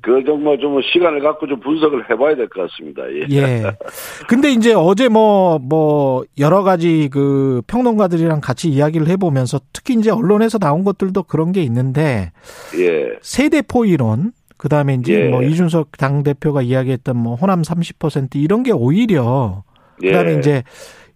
그 0.00 0.22
정말 0.24 0.58
좀 0.58 0.80
시간을 0.80 1.20
갖고 1.20 1.46
좀 1.46 1.58
분석을 1.60 2.08
해봐야 2.08 2.36
될 2.36 2.48
것 2.48 2.70
같습니다. 2.70 3.02
예. 3.12 3.26
예. 3.36 3.64
근데 4.28 4.50
이제 4.52 4.72
어제 4.72 5.08
뭐, 5.08 5.58
뭐, 5.58 6.24
여러 6.38 6.62
가지 6.62 7.08
그 7.12 7.62
평론가들이랑 7.66 8.40
같이 8.40 8.68
이야기를 8.68 9.08
해보면서 9.08 9.60
특히 9.72 9.94
이제 9.94 10.10
언론에서 10.10 10.58
나온 10.58 10.84
것들도 10.84 11.24
그런 11.24 11.52
게 11.52 11.62
있는데. 11.62 12.30
예. 12.78 13.18
세대포 13.22 13.84
이론, 13.86 14.32
그 14.56 14.68
다음에 14.68 14.94
이제 14.94 15.14
예. 15.26 15.28
뭐 15.28 15.42
이준석 15.42 15.96
당 15.98 16.22
대표가 16.22 16.62
이야기했던 16.62 17.16
뭐 17.16 17.34
호남 17.34 17.62
30% 17.62 18.36
이런 18.36 18.62
게 18.62 18.70
오히려 18.72 19.64
그 20.00 20.12
다음에 20.12 20.34
예. 20.34 20.38
이제 20.38 20.62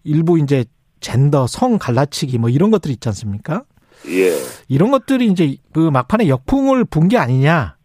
일부 0.04 0.38
이제 0.38 0.64
젠더, 1.00 1.46
성 1.46 1.78
갈라치기 1.78 2.38
뭐 2.38 2.50
이런 2.50 2.70
것들이 2.70 2.94
있지 2.94 3.08
않습니까? 3.08 3.62
예. 4.08 4.30
이런 4.68 4.90
것들이 4.90 5.26
이제 5.26 5.56
그 5.72 5.90
막판에 5.90 6.28
역풍을 6.28 6.84
분 6.90 7.08
게 7.08 7.18
아니냐. 7.18 7.76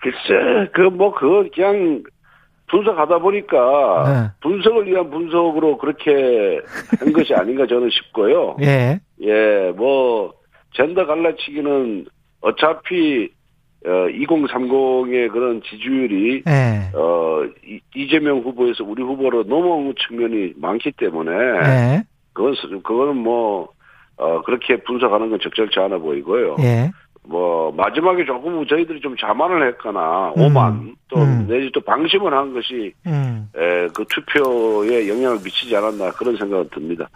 글쎄, 0.00 0.70
그, 0.74 0.82
뭐, 0.82 1.14
그거 1.14 1.44
그냥 1.54 2.02
분석하다 2.68 3.18
보니까 3.20 4.04
네. 4.06 4.48
분석을 4.48 4.86
위한 4.86 5.10
분석으로 5.10 5.78
그렇게 5.78 6.60
한 6.98 7.12
것이 7.12 7.34
아닌가 7.34 7.66
저는 7.66 7.88
싶고요. 7.90 8.56
예. 8.62 9.00
예, 9.22 9.72
뭐, 9.76 10.34
젠더 10.74 11.06
갈라치기는 11.06 12.06
어차피 12.40 13.30
어, 13.86 13.90
2030의 14.08 15.30
그런 15.30 15.60
지지율이 15.62 16.42
네. 16.44 16.90
어 16.94 17.44
이, 17.66 17.78
이재명 17.94 18.38
후보에서 18.40 18.82
우리 18.82 19.02
후보로 19.02 19.42
넘어오는 19.44 19.94
측면이 20.08 20.54
많기 20.56 20.90
때문에 20.92 21.30
네. 21.30 22.02
그건 22.32 22.54
그거는 22.82 23.16
뭐 23.16 23.68
어, 24.16 24.42
그렇게 24.42 24.76
분석하는 24.82 25.30
건 25.30 25.38
적절치 25.42 25.78
않아 25.80 25.98
보이고요. 25.98 26.56
네. 26.56 26.90
뭐 27.26 27.72
마지막에 27.72 28.24
조금 28.24 28.66
저희들이 28.66 29.00
좀 29.00 29.16
자만을 29.16 29.68
했거나 29.68 30.34
음. 30.36 30.42
오만 30.42 30.94
또 31.08 31.18
음. 31.18 31.46
내지 31.48 31.70
또 31.72 31.80
방심을 31.80 32.32
한 32.32 32.52
것이 32.52 32.92
음. 33.06 33.48
에, 33.56 33.88
그 33.94 34.04
투표에 34.08 35.08
영향을 35.08 35.38
미치지 35.42 35.74
않았나 35.74 36.10
그런 36.12 36.36
생각은 36.36 36.68
듭니다. 36.70 37.08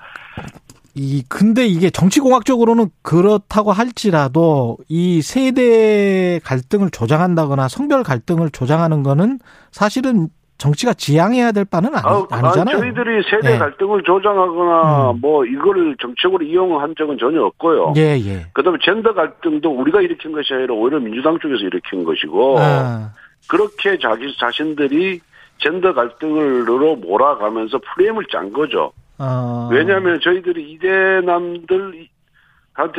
이 0.95 1.23
근데 1.29 1.65
이게 1.67 1.91
정치공학적으로는 1.91 2.89
그렇다고 3.03 3.71
할지라도 3.71 4.79
이 4.89 5.23
세대 5.23 6.41
갈등을 6.43 6.91
조장한다거나 6.91 7.69
성별 7.69 8.03
갈등을 8.03 8.51
조장하는 8.51 9.05
거는 9.05 9.39
사실은 9.71 10.29
정치가 10.59 10.93
지향해야 10.93 11.53
될 11.53 11.65
바는 11.65 11.95
아니, 11.95 12.05
아, 12.05 12.27
아니잖아요. 12.31 12.77
아, 12.77 12.81
저희들이 12.81 13.23
세대 13.31 13.55
예. 13.55 13.59
갈등을 13.59 14.03
조장하거나 14.03 15.13
음. 15.13 15.21
뭐 15.21 15.47
이거를 15.47 15.97
정책으로 16.01 16.45
이용한 16.45 16.95
적은 16.99 17.17
전혀 17.19 17.43
없고요. 17.45 17.95
예, 17.97 18.19
예. 18.19 18.47
그다음에 18.53 18.79
젠더 18.85 19.15
갈등도 19.15 19.71
우리가 19.71 20.03
일으킨 20.03 20.33
것이 20.33 20.53
아니라 20.53 20.75
오히려 20.75 20.99
민주당 20.99 21.39
쪽에서 21.39 21.63
일으킨 21.63 22.05
것이고 22.05 22.59
아. 22.59 23.13
그렇게 23.49 23.99
자기 23.99 24.37
자신들이 24.37 25.21
젠더 25.59 25.95
갈등으로 25.95 26.97
몰아가면서 26.97 27.79
프레임을 27.95 28.25
짠 28.31 28.53
거죠. 28.53 28.93
아. 29.19 29.69
왜냐하면 29.71 30.19
저희들이 30.21 30.73
이대남들한테 30.73 32.09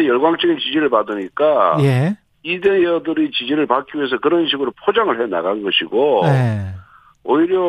열광적인 0.07 0.60
지지를 0.60 0.89
받으니까 0.89 1.78
예. 1.82 2.16
이대여들의 2.43 3.32
지지를 3.32 3.68
받기 3.68 3.97
위해서 3.97 4.18
그런 4.20 4.47
식으로 4.47 4.72
포장을 4.86 5.22
해 5.22 5.28
나간 5.28 5.62
것이고. 5.62 6.22
예. 6.26 6.79
오히려 7.24 7.60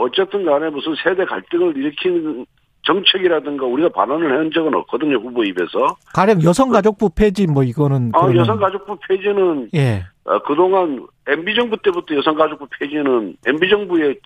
어쨌든 0.00 0.44
간에 0.44 0.70
무슨 0.70 0.94
세대 1.02 1.24
갈등을 1.24 1.76
일으킨 1.76 2.46
정책이라든가 2.86 3.64
우리가 3.66 3.88
반원을 3.90 4.38
한 4.38 4.50
적은 4.52 4.74
없거든요 4.74 5.16
후보 5.16 5.42
입에서. 5.44 5.96
가령 6.12 6.42
여성가족부 6.42 7.10
폐지 7.16 7.46
뭐 7.46 7.62
이거는. 7.62 8.12
아 8.14 8.32
여성가족부 8.34 8.98
폐지는 9.08 9.68
예. 9.74 10.04
어, 10.24 10.38
그동안 10.40 11.06
MB 11.26 11.54
정부 11.54 11.76
때부터 11.82 12.14
여성가족부 12.16 12.66
폐지는 12.78 13.36
MB 13.46 13.70
정부의 13.70 14.18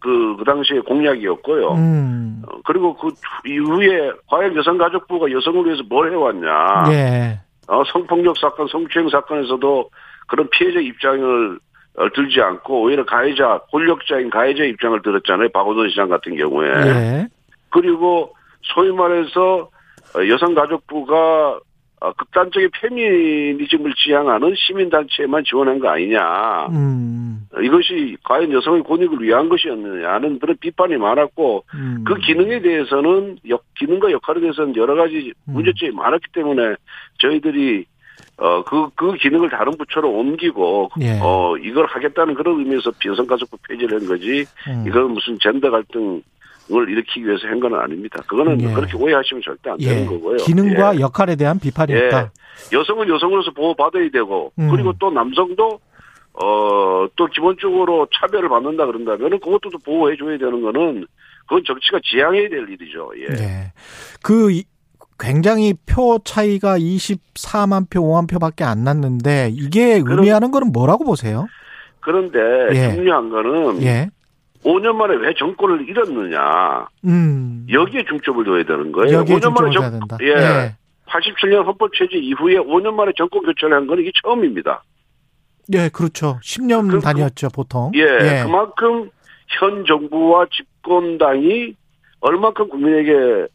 그, 0.00 0.36
그 0.36 0.44
당시에 0.44 0.80
공약이었고요. 0.80 1.72
음. 1.72 2.42
어, 2.46 2.60
그리고 2.64 2.96
그 2.96 3.10
이후에 3.46 4.12
과연 4.28 4.56
여성가족부가 4.56 5.30
여성을 5.32 5.66
위해서 5.66 5.82
뭘 5.88 6.12
해왔냐. 6.12 6.92
예. 6.92 7.40
어, 7.66 7.82
성폭력 7.92 8.36
사건, 8.38 8.68
성추행 8.68 9.08
사건에서도 9.10 9.90
그런 10.28 10.48
피해자 10.50 10.78
입장을 10.80 11.56
어, 11.56 11.58
들지 12.14 12.40
않고 12.40 12.82
오히려 12.82 13.04
가해자 13.04 13.60
권력자인 13.70 14.30
가해자 14.30 14.64
입장을 14.64 15.00
들었잖아요. 15.02 15.48
박원순 15.50 15.90
시장 15.90 16.08
같은 16.08 16.36
경우에. 16.36 16.68
네. 16.68 17.28
그리고 17.70 18.34
소위 18.62 18.92
말해서 18.92 19.68
어, 20.14 20.26
여성가족부가 20.26 21.60
어, 22.00 22.12
극단적인 22.12 22.70
페미니즘을 22.80 23.92
지향하는 23.96 24.54
시민단체에만 24.56 25.42
지원한 25.44 25.80
거 25.80 25.88
아니냐. 25.88 26.66
음. 26.68 27.40
이것이 27.60 28.16
과연 28.22 28.52
여성의 28.52 28.84
권익을 28.84 29.20
위한 29.20 29.48
것이었느냐 29.48 30.08
하는 30.08 30.38
그런 30.38 30.56
비판이 30.60 30.96
많았고, 30.96 31.64
음. 31.74 32.04
그 32.06 32.14
기능에 32.14 32.60
대해서는, 32.60 33.38
역, 33.48 33.64
기능과 33.76 34.12
역할에 34.12 34.40
대해서는 34.40 34.76
여러 34.76 34.94
가지 34.94 35.32
음. 35.48 35.54
문제점이 35.54 35.90
음. 35.90 35.96
많았기 35.96 36.26
때문에 36.32 36.76
저희들이 37.18 37.86
어, 38.40 38.62
그, 38.62 38.88
그 38.94 39.14
기능을 39.14 39.50
다른 39.50 39.76
부처로 39.76 40.10
옮기고, 40.10 40.90
예. 41.00 41.18
어, 41.20 41.56
이걸 41.56 41.86
하겠다는 41.86 42.34
그런 42.34 42.60
의미에서 42.60 42.92
비여성가족부 42.98 43.58
폐지를 43.68 44.00
한 44.00 44.06
거지, 44.08 44.46
음. 44.68 44.84
이건 44.86 45.10
무슨 45.10 45.36
젠더 45.40 45.70
갈등을 45.70 46.22
일으키기 46.88 47.26
위해서 47.26 47.48
한 47.48 47.58
건 47.58 47.74
아닙니다. 47.74 48.22
그거는 48.28 48.60
예. 48.62 48.72
그렇게 48.72 48.96
오해하시면 48.96 49.42
절대 49.44 49.70
안 49.70 49.76
예. 49.80 49.88
되는 49.88 50.06
거고요. 50.06 50.36
기능과 50.36 50.96
예. 50.96 51.00
역할에 51.00 51.34
대한 51.34 51.58
비판이었다. 51.58 52.20
예. 52.22 52.76
여성은 52.76 53.08
여성으로서 53.08 53.50
보호받아야 53.50 54.08
되고, 54.10 54.52
음. 54.60 54.70
그리고 54.70 54.92
또 55.00 55.10
남성도, 55.10 55.80
어, 56.40 57.08
또 57.16 57.26
기본적으로 57.26 58.06
차별을 58.20 58.48
받는다 58.48 58.86
그런다면 58.86 59.30
그것도 59.40 59.70
보호해줘야 59.84 60.38
되는 60.38 60.62
거는 60.62 61.04
그건 61.48 61.64
정치가 61.66 61.98
지향해야 62.04 62.48
될 62.48 62.68
일이죠. 62.68 63.10
예. 63.18 63.26
네. 63.34 63.72
그 64.22 64.62
굉장히 65.18 65.74
표 65.86 66.18
차이가 66.24 66.78
24만 66.78 67.90
표, 67.90 68.00
5만 68.02 68.28
표밖에 68.30 68.64
안 68.64 68.84
났는데 68.84 69.50
이게 69.52 70.00
의미하는 70.04 70.50
거는 70.50 70.72
뭐라고 70.72 71.04
보세요? 71.04 71.46
그런데 72.00 72.38
예. 72.72 72.94
중요한 72.94 73.28
거는 73.28 73.82
예. 73.82 74.08
5년 74.64 74.94
만에 74.94 75.14
왜 75.16 75.34
정권을 75.38 75.88
잃었느냐. 75.88 76.86
음. 77.04 77.66
여기에 77.70 78.04
중점을 78.08 78.44
둬야 78.44 78.64
되는 78.64 78.92
거예요. 78.92 79.24
5년 79.24 79.52
만에 79.52 79.70
정, 79.72 79.90
된다. 79.90 80.16
예. 80.22 80.26
예. 80.28 80.76
87년 81.06 81.64
헌법 81.64 81.90
체제 81.94 82.16
이후에 82.18 82.54
5년 82.56 82.92
만에 82.94 83.12
정권 83.16 83.42
교체를 83.42 83.74
한 83.76 83.86
건 83.86 83.98
이게 83.98 84.10
처음입니다. 84.22 84.82
예, 85.74 85.88
그렇죠. 85.90 86.38
10년 86.42 86.90
그, 86.90 86.98
단위였죠, 87.00 87.48
보통. 87.54 87.90
예, 87.94 88.00
예, 88.00 88.42
그만큼 88.44 89.10
현 89.58 89.84
정부와 89.86 90.46
집권당이 90.52 91.74
얼마큼 92.20 92.68
국민에게 92.68 93.46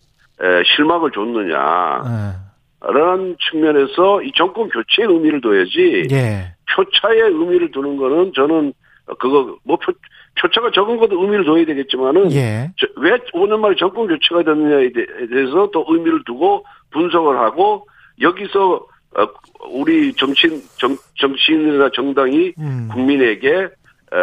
실망을 0.76 1.12
줬느냐. 1.12 2.44
라는 2.82 3.30
네. 3.30 3.36
측면에서 3.50 4.22
이 4.24 4.32
정권 4.36 4.68
교체의 4.70 5.08
의미를 5.08 5.40
둬야지. 5.40 6.08
예. 6.12 6.54
표차의 6.76 7.22
의미를 7.22 7.72
두는 7.72 7.98
거는 7.98 8.34
저는 8.36 8.74
그거 9.20 9.58
뭐 9.64 9.78
표, 9.78 9.94
표차가 10.40 10.72
적은 10.72 10.98
것도 10.98 11.22
의미를 11.22 11.46
둬야 11.46 11.66
되겠지만은 11.66 12.32
예. 12.34 12.72
왜 12.98 13.18
5년 13.34 13.60
만에 13.60 13.76
정권 13.78 14.08
교체가 14.08 14.44
됐느냐에 14.44 14.92
대해서 15.30 15.70
또 15.72 15.86
의미를 15.88 16.24
두고 16.26 16.66
분석을 16.92 17.38
하고 17.38 17.88
여기서 18.20 18.86
어, 19.16 19.28
우리 19.70 20.14
정치인 20.14 20.62
정, 20.78 20.98
정치인이나 21.20 21.90
정당이 21.94 22.54
음. 22.58 22.90
국민에게 22.92 23.50
에, 23.50 24.18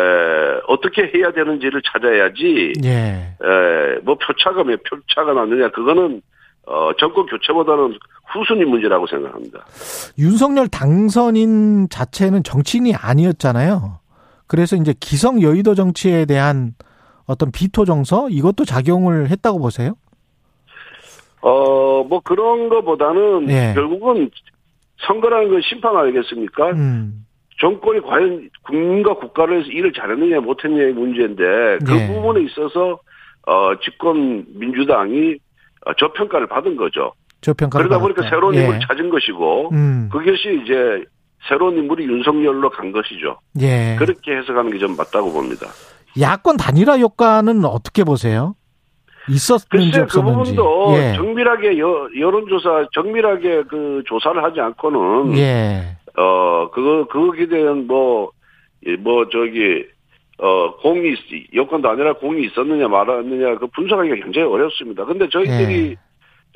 어떻게 0.67 1.11
해야 1.15 1.33
되는지를 1.33 1.83
찾아야지. 1.93 2.73
예. 2.85 3.37
에, 3.43 3.99
뭐 4.03 4.17
표차가 4.17 4.65
몇 4.65 4.83
표차가 4.83 5.33
났느냐 5.33 5.71
그거는 5.71 6.23
어, 6.67 6.93
정권 6.99 7.27
교체보다는 7.27 7.99
후순위 8.33 8.65
문제라고 8.65 9.07
생각합니다. 9.07 9.67
윤석열 10.19 10.69
당선인 10.69 11.89
자체는 11.89 12.43
정치인이 12.45 12.95
아니었잖아요. 12.95 13.99
그래서 14.47 14.77
이제 14.77 14.95
기성 14.99 15.43
여의도 15.43 15.75
정치에 15.75 16.27
대한 16.27 16.75
어떤 17.27 17.53
비토 17.53 17.85
정서 17.85 18.29
이것도 18.29 18.65
작용을 18.65 19.31
했다고 19.31 19.61
보세요? 19.61 19.95
어, 21.43 22.05
뭐 22.05 22.21
그런 22.21 22.69
거보다는 22.69 23.49
예. 23.51 23.73
결국은 23.75 24.31
선거라는 25.07 25.51
건 25.51 25.61
심판 25.63 25.97
아니겠습니까? 25.97 26.71
음. 26.71 27.25
정권이 27.61 28.01
과연 28.03 28.49
국민과 28.65 29.15
국가를 29.15 29.57
위해서 29.59 29.71
일을 29.71 29.93
잘했느냐 29.93 30.41
못했느냐의 30.41 30.93
문제인데 30.93 31.45
그 31.85 31.93
네. 31.93 32.07
부분에 32.09 32.45
있어서 32.47 32.99
어 33.47 33.75
집권 33.83 34.45
민주당이 34.55 35.37
어, 35.87 35.95
저평가를 35.95 36.47
받은 36.47 36.77
거죠. 36.77 37.13
저평가를 37.43 37.89
그러다 37.89 38.03
보니까 38.03 38.23
받았다. 38.23 38.35
새로운 38.37 38.55
인물을 38.55 38.81
예. 38.83 38.87
찾은 38.87 39.11
것이고 39.11 39.71
음. 39.73 40.09
그것이 40.13 40.61
이제 40.63 41.05
새로운 41.49 41.77
인물이 41.79 42.05
윤석열로 42.05 42.69
간 42.71 42.93
것이죠. 42.93 43.39
예. 43.61 43.97
그렇게 43.99 44.37
해석하는 44.37 44.71
게 44.73 44.79
좀 44.79 44.97
맞다고 44.97 45.33
봅니다. 45.33 45.69
야권 46.21 46.57
단일화 46.59 46.99
효과는 46.99 47.65
어떻게 47.65 48.05
보세요? 48.05 48.55
있었는지 49.29 49.93
글쎄, 50.01 50.07
그 50.11 50.23
부분도 50.23 50.95
예. 50.97 51.15
정밀하게 51.15 51.79
여, 51.79 52.09
여론조사 52.19 52.89
정밀하게 52.95 53.65
그 53.69 54.03
조사를 54.07 54.43
하지 54.43 54.61
않고는 54.61 55.37
예. 55.39 55.97
어, 56.21 56.71
그거, 56.71 57.07
그거에 57.07 57.47
대한 57.47 57.87
뭐, 57.87 58.31
뭐, 59.01 59.29
저기, 59.31 59.85
어, 60.39 60.77
공이, 60.83 61.15
여건도 61.55 61.89
아니라 61.89 62.13
공이 62.15 62.45
있었느냐 62.47 62.89
말았느냐, 62.89 63.57
그 63.59 63.67
분석하기가 63.69 64.17
굉장히 64.17 64.47
어렵습니다. 64.49 65.05
근데 65.05 65.29
저희들이 65.31 65.97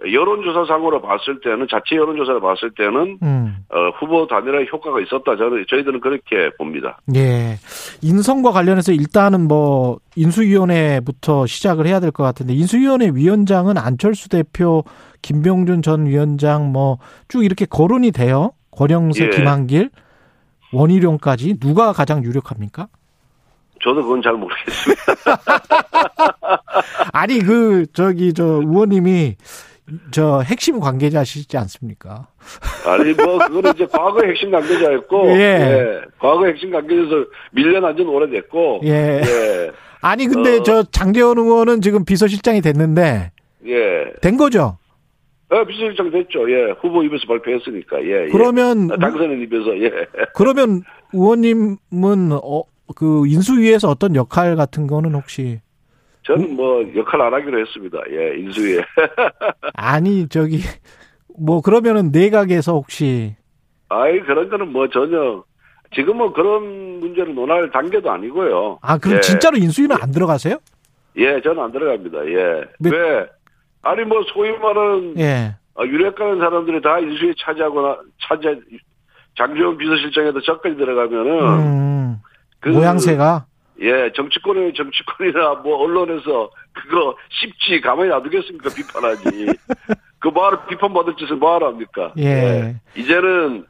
네. 0.02 0.12
여론조사상으로 0.12 1.00
봤을 1.02 1.40
때는, 1.40 1.66
자체 1.70 1.96
여론조사를 1.96 2.40
봤을 2.40 2.70
때는, 2.76 3.18
음. 3.22 3.56
어, 3.70 3.90
후보 4.00 4.26
단일화 4.26 4.64
효과가 4.64 5.00
있었다. 5.00 5.36
저는, 5.36 5.64
저희들은 5.68 6.00
그렇게 6.00 6.50
봅니다. 6.58 6.98
예. 7.14 7.56
인선과 8.02 8.50
관련해서 8.50 8.92
일단은 8.92 9.46
뭐, 9.48 9.98
인수위원회부터 10.16 11.46
시작을 11.46 11.86
해야 11.86 12.00
될 12.00 12.10
것 12.10 12.22
같은데, 12.24 12.54
인수위원회 12.54 13.10
위원장은 13.14 13.78
안철수 13.78 14.28
대표, 14.28 14.82
김병준 15.22 15.82
전 15.82 16.06
위원장 16.06 16.72
뭐, 16.72 16.98
쭉 17.28 17.44
이렇게 17.44 17.64
거론이 17.64 18.10
돼요. 18.12 18.50
권영세, 18.76 19.24
예. 19.26 19.30
김한길, 19.30 19.90
원희룡까지 20.72 21.58
누가 21.60 21.92
가장 21.92 22.24
유력합니까? 22.24 22.88
저도 23.82 24.02
그건 24.02 24.22
잘 24.22 24.32
모르겠습니다. 24.34 25.02
아니 27.12 27.38
그 27.40 27.86
저기 27.92 28.32
저 28.32 28.44
의원님이 28.44 29.36
저 30.10 30.40
핵심 30.40 30.80
관계자시지 30.80 31.56
않습니까? 31.58 32.28
아니 32.86 33.12
뭐 33.12 33.38
그거는 33.38 33.74
이제 33.74 33.86
과거의 33.86 34.30
핵심 34.30 34.50
관계자였고, 34.50 35.28
예. 35.36 35.40
예. 35.40 36.00
과거 36.18 36.46
핵심 36.46 36.70
관계자에서 36.70 37.26
밀려난 37.52 37.96
지는 37.96 38.10
오래됐고, 38.10 38.80
예. 38.84 39.20
예. 39.22 39.70
아니 40.00 40.26
근데 40.26 40.58
어. 40.58 40.62
저 40.62 40.82
장재원 40.84 41.38
의원은 41.38 41.82
지금 41.82 42.04
비서실장이 42.04 42.62
됐는데, 42.62 43.32
예. 43.66 44.12
된 44.22 44.36
거죠? 44.36 44.78
어, 45.54 45.64
비서실장 45.64 46.10
됐죠. 46.10 46.50
예. 46.50 46.72
후보 46.80 47.04
입에서 47.04 47.24
발표했으니까. 47.28 48.02
예. 48.02 48.24
예. 48.24 48.28
그러면 48.28 48.90
예. 48.92 48.96
당선인 48.96 49.40
입에서 49.42 49.78
예. 49.78 49.90
그러면 50.34 50.82
의원님은 51.12 52.32
어, 52.32 52.64
그 52.96 53.26
인수위에서 53.28 53.88
어떤 53.88 54.16
역할 54.16 54.56
같은 54.56 54.88
거는 54.88 55.14
혹시 55.14 55.60
저는 56.26 56.56
뭐 56.56 56.84
역할 56.96 57.20
안 57.20 57.34
하기로 57.34 57.60
했습니다. 57.60 57.98
예, 58.10 58.36
인수위에. 58.38 58.82
아니 59.74 60.28
저기 60.28 60.58
뭐 61.38 61.60
그러면은 61.60 62.10
내각에서 62.10 62.72
혹시 62.72 63.36
아이 63.88 64.18
그런 64.20 64.48
거는 64.48 64.72
뭐 64.72 64.88
전혀 64.88 65.44
지금은 65.94 66.32
그런 66.32 66.98
문제를 66.98 67.32
논할 67.34 67.70
단계도 67.70 68.10
아니고요. 68.10 68.80
아 68.82 68.98
그럼 68.98 69.18
예. 69.18 69.20
진짜로 69.20 69.56
인수위는 69.56 69.96
안 70.00 70.10
들어가세요? 70.10 70.58
예, 71.16 71.40
저는 71.42 71.62
안 71.62 71.70
들어갑니다. 71.70 72.26
예. 72.26 72.64
네. 72.80 72.90
왜? 72.90 73.26
아니 73.84 74.04
뭐 74.04 74.22
소위 74.32 74.50
말하는 74.58 75.14
예. 75.18 75.54
어, 75.76 75.84
유력가는 75.84 76.38
사람들이 76.38 76.80
다 76.82 76.98
인수위 76.98 77.34
차지하거나 77.38 77.98
차지 78.22 78.60
장지원 79.36 79.76
비서실장에도 79.76 80.40
저까지 80.40 80.76
들어가면은 80.76 81.48
음, 81.48 82.16
그 82.60 82.68
모양새가 82.70 83.46
예, 83.80 84.10
정치권의 84.14 84.74
정치권이나 84.74 85.54
뭐 85.62 85.78
언론에서 85.78 86.50
그거 86.72 87.16
쉽지 87.28 87.80
가만히 87.80 88.08
놔두겠습니까? 88.10 88.70
비판하지. 88.70 89.46
그 90.20 90.28
말을 90.28 90.58
비판받을 90.68 91.16
짓을 91.16 91.36
뭐하러 91.36 91.68
합니까? 91.68 92.12
예. 92.16 92.24
예. 92.24 92.76
이제는 92.96 93.66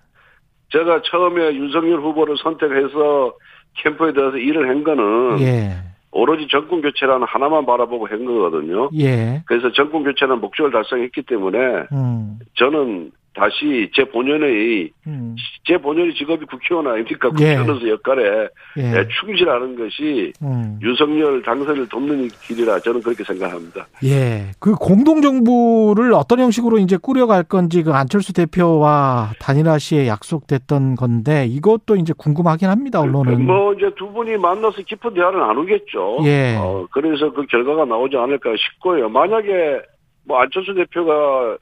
제가 0.71 1.03
처음에 1.11 1.55
윤석열 1.55 2.01
후보를 2.01 2.37
선택해서 2.43 3.35
캠프에 3.83 4.13
들어서 4.13 4.37
일을 4.37 4.69
한 4.69 4.85
거는 4.85 5.41
예. 5.41 5.94
오로지 6.15 6.47
정권 6.49 6.81
교체라는 6.81 7.27
하나만 7.29 7.67
바라보고 7.67 8.07
한 8.07 8.25
거거든요. 8.25 8.89
예. 8.99 9.43
그래서 9.47 9.73
정권 9.73 10.05
교체는 10.05 10.41
목적을 10.41 10.71
달성했기 10.71 11.23
때문에 11.23 11.59
음. 11.93 12.39
저는 12.55 13.11
다시 13.35 13.91
제 13.93 14.05
본연의 14.05 14.91
음. 15.09 15.35
제 15.67 15.77
본연의 15.77 16.15
직업이 16.15 16.47
국회의원 16.47 16.87
아닙니까? 16.87 17.29
예. 17.29 17.57
국회의원으로서 17.57 17.89
역할에 17.89 18.49
예. 18.79 18.83
예. 18.83 19.09
충실하는 19.21 19.77
것이 19.77 20.33
음. 20.41 20.79
윤석열 20.81 21.43
당선을 21.43 21.89
돕는 21.89 22.29
길이라 22.47 22.79
저는 22.81 23.03
그렇게 23.03 23.25
생각합니다. 23.25 23.87
예, 24.05 24.53
그 24.61 24.75
공동 24.75 25.21
정부를 25.21 26.13
어떤 26.15 26.39
형식으로 26.39 26.79
이제 26.79 26.97
꾸려갈 26.97 27.43
건지 27.43 27.83
그 27.83 27.93
안철수 27.93 28.33
대표와 28.33 29.33
단일화 29.41 29.79
시에 29.79 30.07
약속됐던 30.07 30.95
건데 30.95 31.47
이것도 31.47 31.97
이제 31.97 32.13
궁금하긴 32.17 32.69
합니다. 32.69 33.01
언론은 33.01 33.45
뭐 33.45 33.75
이제 33.75 33.91
두 33.97 34.13
분이 34.13 34.37
만나서 34.37 34.83
깊은 34.83 35.13
대화를 35.13 35.41
나누겠죠. 35.41 36.19
예. 36.25 36.57
어, 36.57 36.87
그래서 36.93 37.33
그 37.33 37.45
결과가 37.47 37.85
나오지 37.85 38.17
않을까 38.17 38.51
싶고요. 38.57 39.09
만약에 39.09 39.81
뭐 40.25 40.39
안철수 40.39 40.73
대표가 40.75 41.59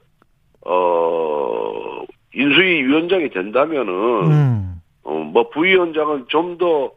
어, 0.65 2.03
인수위 2.33 2.83
위원장이 2.83 3.29
된다면은, 3.29 3.93
음. 4.31 4.81
어, 5.03 5.13
뭐 5.13 5.49
부위원장은 5.49 6.25
좀 6.29 6.57
더 6.57 6.91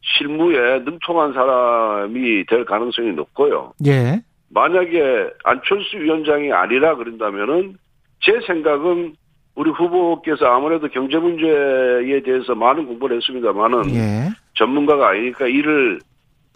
실무에 0.00 0.80
능통한 0.80 1.32
사람이 1.32 2.46
될 2.46 2.64
가능성이 2.64 3.12
높고요. 3.12 3.72
예. 3.86 4.20
만약에 4.50 5.28
안철수 5.44 5.98
위원장이 5.98 6.52
아니라 6.52 6.96
그런다면은 6.96 7.76
제 8.20 8.40
생각은 8.46 9.14
우리 9.54 9.70
후보께서 9.70 10.46
아무래도 10.46 10.88
경제 10.88 11.18
문제에 11.18 12.22
대해서 12.22 12.54
많은 12.54 12.86
공부를 12.86 13.16
했습니다만은 13.16 13.94
예. 13.94 14.28
전문가가 14.54 15.10
아니니까 15.10 15.46
이를 15.46 15.98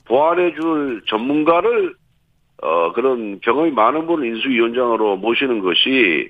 보완해 0.04 0.54
줄 0.54 1.02
전문가를 1.06 1.94
어 2.62 2.92
그런 2.92 3.40
경험이 3.40 3.72
많은 3.72 4.06
분을 4.06 4.26
인수위원장으로 4.28 5.16
모시는 5.16 5.60
것이 5.60 6.28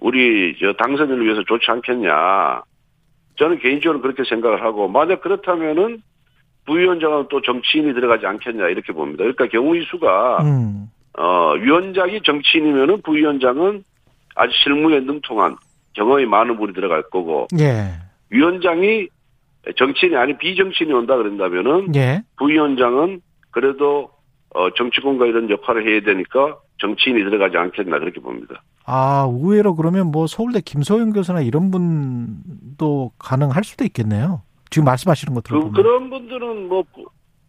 우리 0.00 0.56
저 0.60 0.72
당선인을 0.74 1.24
위해서 1.24 1.42
좋지 1.46 1.70
않겠냐. 1.70 2.62
저는 3.36 3.58
개인적으로 3.58 4.00
그렇게 4.00 4.22
생각을 4.24 4.62
하고 4.62 4.88
만약 4.88 5.20
그렇다면은 5.20 6.02
부위원장은 6.66 7.26
또 7.30 7.40
정치인이 7.42 7.92
들어가지 7.94 8.26
않겠냐 8.26 8.68
이렇게 8.68 8.92
봅니다. 8.92 9.18
그러니까 9.24 9.46
경우의 9.48 9.84
수가 9.90 10.42
음. 10.42 10.86
어 11.18 11.52
위원장이 11.52 12.22
정치인이면은 12.22 13.02
부위원장은 13.02 13.84
아주 14.34 14.52
실무에 14.62 15.00
능통한 15.00 15.56
경험이 15.94 16.26
많은 16.26 16.56
분이 16.56 16.72
들어갈 16.72 17.02
거고 17.02 17.46
예. 17.58 17.92
위원장이 18.30 19.08
정치인이 19.76 20.16
아닌 20.16 20.36
비정치인이 20.38 20.92
온다 20.92 21.16
그런다면은 21.16 21.94
예. 21.94 22.22
부위원장은 22.36 23.20
그래도 23.50 24.10
어 24.54 24.70
정치권과 24.70 25.26
이런 25.26 25.50
역할을 25.50 25.86
해야 25.86 26.00
되니까 26.00 26.56
정치인이 26.78 27.22
들어가지 27.24 27.56
않겠나 27.56 27.98
그렇게 27.98 28.20
봅니다. 28.20 28.62
아, 28.86 29.26
의외로 29.30 29.74
그러면 29.74 30.10
뭐 30.10 30.26
서울대 30.26 30.60
김소영 30.60 31.12
교수나 31.12 31.40
이런 31.40 31.70
분도 31.70 33.12
가능할 33.18 33.64
수도 33.64 33.84
있겠네요. 33.84 34.42
지금 34.70 34.84
말씀하시는 34.86 35.34
것 35.34 35.44
들어보면. 35.44 35.72
그, 35.72 35.82
그런 35.82 36.10
분들은 36.10 36.68
뭐 36.68 36.84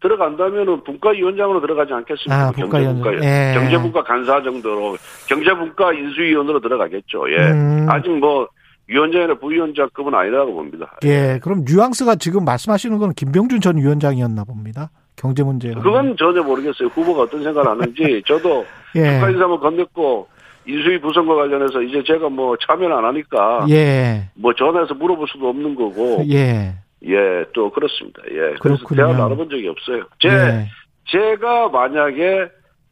들어간다면은 0.01 0.83
분과위원장으로 0.83 1.61
들어가지 1.61 1.93
않겠습니까? 1.93 2.47
아, 2.47 2.51
분과위원장. 2.51 3.13
예. 3.23 3.53
경제분과 3.55 4.03
간사 4.03 4.43
정도로 4.43 4.97
경제분과 5.27 5.93
인수위원으로 5.93 6.59
들어가겠죠. 6.59 7.31
예. 7.31 7.51
음. 7.51 7.87
아직 7.89 8.09
뭐 8.11 8.47
위원장이나 8.87 9.33
부위원장급은 9.39 10.13
아니라고 10.13 10.53
봅니다. 10.53 10.95
예. 11.03 11.39
그럼 11.41 11.63
뉘앙스가 11.65 12.15
지금 12.15 12.45
말씀하시는 12.45 12.97
건 12.99 13.13
김병준 13.13 13.61
전 13.61 13.77
위원장이었나 13.77 14.43
봅니다. 14.43 14.91
경제 15.15 15.43
문제. 15.43 15.73
그건 15.73 16.15
전혀 16.17 16.43
모르겠어요. 16.43 16.89
후보가 16.89 17.23
어떤 17.23 17.41
생각을 17.43 17.67
하는지 17.69 18.21
저도 18.27 18.65
예. 18.95 19.13
국가인사만 19.13 19.59
건넸고 19.59 20.27
인수위 20.67 20.99
부선과 20.99 21.35
관련해서 21.35 21.81
이제 21.81 22.03
제가 22.05 22.29
뭐 22.29 22.55
참여를 22.57 22.95
안 22.95 23.05
하니까 23.05 23.65
예. 23.69 24.29
뭐 24.35 24.53
전화해서 24.53 24.93
물어볼 24.95 25.27
수도 25.27 25.49
없는 25.49 25.75
거고 25.75 26.23
예. 26.29 26.73
예, 27.07 27.45
또 27.53 27.71
그렇습니다. 27.71 28.21
예. 28.31 28.55
그래서 28.59 28.83
그렇군요. 28.85 28.95
대화 28.95 29.17
나눠본 29.17 29.49
적이 29.49 29.67
없어요. 29.69 30.03
제 30.19 30.29
예. 30.29 30.67
제가 31.07 31.69
만약에 31.69 32.47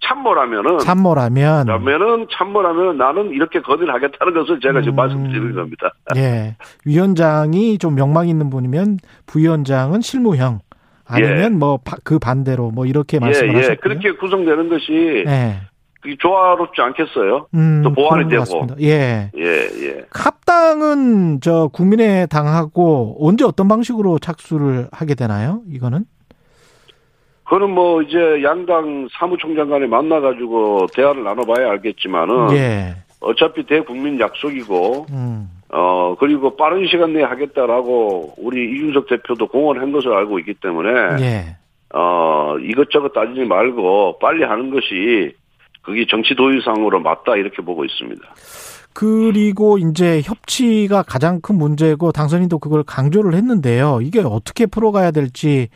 참모라면은 0.06 0.80
참모라면 0.80 1.66
그러면은 1.66 2.28
참모라면 2.32 2.98
나는 2.98 3.32
이렇게 3.32 3.62
건의를 3.62 3.94
하겠다는 3.94 4.34
것을 4.34 4.60
제가 4.60 4.82
지금 4.82 4.94
음, 4.94 4.96
말씀드리는 4.98 5.54
겁니다. 5.56 5.94
예. 6.18 6.56
위원장이 6.86 7.78
좀 7.78 7.96
명망 7.96 8.28
있는 8.28 8.50
분이면 8.50 8.98
부위원장은 9.26 10.02
실무형 10.02 10.60
아니면 11.06 11.44
예. 11.44 11.50
뭐그 11.50 12.20
반대로 12.20 12.72
뭐 12.72 12.86
이렇게 12.86 13.20
말씀하셨고요. 13.20 13.64
예, 13.64 13.72
예. 13.72 13.76
그렇게 13.76 14.12
구성되는 14.12 14.70
것이 14.70 15.24
예. 15.28 15.62
그게 16.04 16.18
조화롭지 16.20 16.82
않겠어요? 16.82 17.48
음, 17.54 17.82
또 17.82 17.94
보완이 17.94 18.28
되고. 18.30 18.42
같습니다. 18.42 18.76
예. 18.82 19.32
예, 19.38 19.42
예. 19.42 20.06
합당은 20.12 21.40
저 21.40 21.70
국민의당하고 21.72 23.18
언제 23.22 23.46
어떤 23.46 23.70
방식으로 23.70 24.20
착수를 24.20 24.90
하게 24.92 25.16
되나요? 25.16 25.62
이거는? 25.70 26.06
그거는 27.46 27.70
뭐 27.70 28.02
이제 28.02 28.44
양당 28.44 29.08
사무총장 29.18 29.70
간에 29.70 29.88
만나가지고 29.88 30.88
대화를 30.94 31.24
나눠봐야 31.24 31.70
알겠지만은. 31.72 32.52
예. 32.52 32.96
어차피 33.22 33.66
대국민 33.66 34.20
약속이고, 34.20 35.06
음. 35.12 35.50
어, 35.70 36.16
그리고 36.20 36.58
빠른 36.58 36.86
시간 36.88 37.14
내에 37.14 37.24
하겠다라고 37.24 38.34
우리 38.38 38.76
이준석 38.76 39.08
대표도 39.08 39.48
공언한 39.48 39.94
것을 39.94 40.14
알고 40.14 40.40
있기 40.40 40.56
때문에. 40.56 40.90
예. 41.22 41.56
어, 41.94 42.58
이것저것 42.60 43.14
따지지 43.14 43.46
말고 43.46 44.20
빨리 44.20 44.44
하는 44.44 44.72
것이 44.72 45.34
그게 45.84 46.06
정치 46.10 46.34
도의상으로 46.34 47.00
맞다 47.02 47.36
이렇게 47.36 47.62
보고 47.62 47.86
있습니다. 47.86 48.22
그리고 48.94 49.78
이제 49.78 50.22
협치가 50.24 51.04
가장 51.04 51.42
큰 51.42 51.56
문제고 51.56 52.12
당선인도 52.12 52.60
그걸 52.60 52.84
강조를 52.84 53.34
했는데요. 53.36 54.00
이게 54.02 54.22
어떻게 54.22 54.66
풀어가야 54.66 55.12
될지 55.12 55.70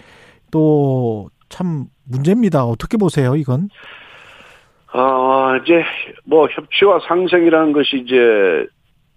또 0.51 1.29
참 1.49 1.85
문제입니다. 2.05 2.65
어떻게 2.65 2.97
보세요, 2.97 3.35
이건? 3.35 3.69
아, 4.93 5.59
이제 5.63 5.83
뭐 6.25 6.47
협치와 6.47 6.99
상생이라는 7.07 7.73
것이 7.73 7.97
이제 8.05 8.65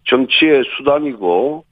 정치의 0.09 0.64
수단이고 0.76 1.64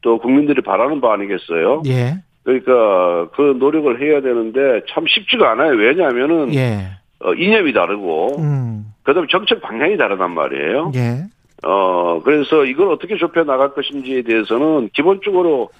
또 0.00 0.18
국민들이 0.18 0.62
바라는 0.62 1.00
바 1.00 1.12
아니겠어요? 1.14 1.82
예. 1.86 2.14
그러니까 2.44 3.30
그 3.34 3.56
노력을 3.58 4.00
해야 4.00 4.20
되는데 4.20 4.82
참 4.90 5.04
쉽지가 5.06 5.52
않아요. 5.52 5.72
왜냐하면은 5.72 6.54
예. 6.54 6.90
어, 7.20 7.32
이념이 7.34 7.72
다르고, 7.72 8.40
음. 8.40 8.92
그 9.02 9.12
다음에 9.12 9.26
정책 9.30 9.60
방향이 9.60 9.96
다르단 9.96 10.32
말이에요. 10.32 10.92
예. 10.94 11.24
어, 11.66 12.20
그래서 12.22 12.64
이걸 12.64 12.88
어떻게 12.88 13.16
좁혀 13.16 13.44
나갈 13.44 13.74
것인지에 13.74 14.22
대해서는 14.22 14.90
기본적으로 14.92 15.70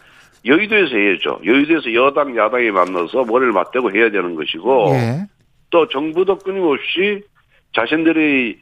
여의도에서 0.45 0.97
해야죠. 0.97 1.41
여의도에서 1.45 1.95
여당, 1.95 2.37
야당이 2.37 2.71
만나서 2.71 3.25
머리를 3.25 3.53
맞대고 3.53 3.93
해야 3.93 4.11
되는 4.11 4.35
것이고, 4.35 4.91
예. 4.95 5.27
또 5.71 5.87
정부도 5.89 6.39
끊임없이 6.39 7.23
자신들의 7.75 8.57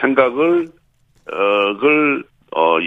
생각을 0.00 0.68
어, 1.30 1.74
그걸, 1.74 2.24
어, 2.56 2.78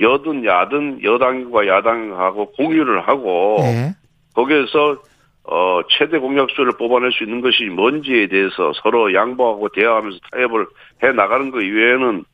여든 0.00 0.44
야든 0.44 1.04
여당과 1.04 1.66
야당하고 1.68 2.50
공유를 2.52 3.06
하고, 3.06 3.56
네. 3.60 3.94
거기에서, 4.34 4.96
어, 5.44 5.80
최대 5.90 6.18
공약수를 6.18 6.72
뽑아낼 6.78 7.12
수 7.12 7.22
있는 7.24 7.40
것이 7.40 7.64
뭔지에 7.64 8.28
대해서 8.28 8.72
서로 8.82 9.12
양보하고 9.12 9.68
대화하면서 9.70 10.18
타협을 10.32 10.66
해 11.02 11.12
나가는 11.12 11.50
것 11.50 11.60
이외에는, 11.60 12.24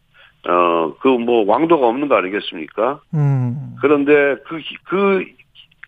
어, 0.49 0.95
그 1.01 1.09
뭐 1.09 1.45
왕도가 1.47 1.87
없는 1.87 2.09
거 2.09 2.17
아니겠습니까? 2.17 3.01
음. 3.15 3.77
그런데 3.81 4.37
그, 4.47 4.61
그, 4.85 5.25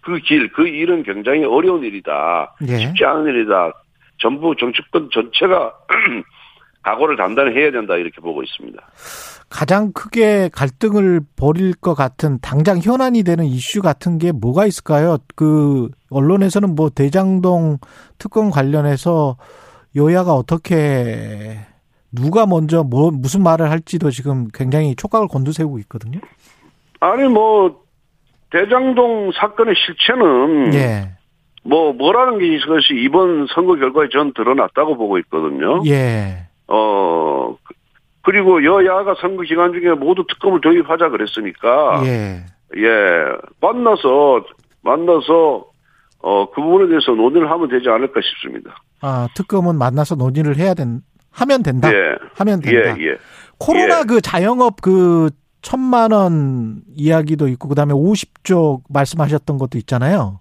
그 0.02 0.18
길, 0.18 0.50
그 0.52 0.66
일은 0.66 1.04
굉장히 1.04 1.44
어려운 1.44 1.84
일이다. 1.84 2.56
네. 2.60 2.78
쉽지 2.78 3.04
않은 3.04 3.26
일이다. 3.26 3.72
전부 4.18 4.54
정치권 4.56 5.08
전체가 5.12 5.72
각오를 6.82 7.16
단단히 7.16 7.54
해야 7.54 7.70
된다 7.70 7.96
이렇게 7.96 8.20
보고 8.20 8.42
있습니다. 8.42 8.80
가장 9.52 9.92
크게 9.92 10.48
갈등을 10.52 11.20
벌일 11.36 11.74
것 11.74 11.94
같은 11.94 12.38
당장 12.40 12.78
현안이 12.78 13.22
되는 13.22 13.44
이슈 13.44 13.82
같은 13.82 14.16
게 14.16 14.32
뭐가 14.32 14.64
있을까요? 14.64 15.18
그 15.36 15.90
언론에서는 16.10 16.74
뭐 16.74 16.88
대장동 16.88 17.78
특검 18.18 18.50
관련해서 18.50 19.36
여야가 19.94 20.32
어떻게 20.32 21.58
누가 22.10 22.46
먼저 22.46 22.82
뭐 22.82 23.10
무슨 23.10 23.42
말을 23.42 23.70
할지도 23.70 24.10
지금 24.10 24.48
굉장히 24.54 24.96
촉각을 24.96 25.28
곤두세우고 25.28 25.78
있거든요. 25.80 26.18
아니 27.00 27.28
뭐 27.28 27.82
대장동 28.50 29.32
사건의 29.32 29.74
실체는 29.76 30.74
예. 30.74 31.10
뭐 31.62 31.92
뭐라는 31.92 32.38
게 32.38 32.56
이것이 32.56 32.94
이번 32.94 33.46
선거 33.54 33.76
결과에 33.76 34.08
전 34.10 34.32
드러났다고 34.32 34.96
보고 34.96 35.18
있거든요. 35.18 35.82
예. 35.86 36.46
어 36.68 37.54
그리고 38.22 38.64
여야가 38.64 39.16
선거 39.20 39.42
기간 39.42 39.72
중에 39.72 39.92
모두 39.94 40.24
특검을 40.28 40.60
도입하자 40.60 41.08
그랬으니까 41.10 42.02
예. 42.04 42.44
예 42.76 42.88
만나서 43.60 44.44
만나서 44.82 45.66
어 46.24 46.46
그 46.54 46.60
부분에 46.62 46.88
대해서 46.88 47.12
논의를 47.12 47.50
하면 47.50 47.68
되지 47.68 47.88
않을까 47.88 48.20
싶습니다. 48.22 48.76
아 49.00 49.28
특검은 49.34 49.76
만나서 49.76 50.14
논의를 50.14 50.56
해야 50.56 50.74
된 50.74 51.02
하면 51.32 51.62
된다. 51.62 51.92
예. 51.92 52.16
하면 52.34 52.60
된다. 52.60 52.96
예, 52.98 53.06
예. 53.06 53.16
코로나 53.58 54.00
예. 54.00 54.04
그 54.04 54.20
자영업 54.20 54.80
그 54.80 55.30
천만 55.62 56.12
원 56.12 56.82
이야기도 56.94 57.48
있고 57.48 57.68
그다음에 57.68 57.94
50조 57.94 58.82
말씀하셨던 58.88 59.58
것도 59.58 59.78
있잖아요. 59.78 60.40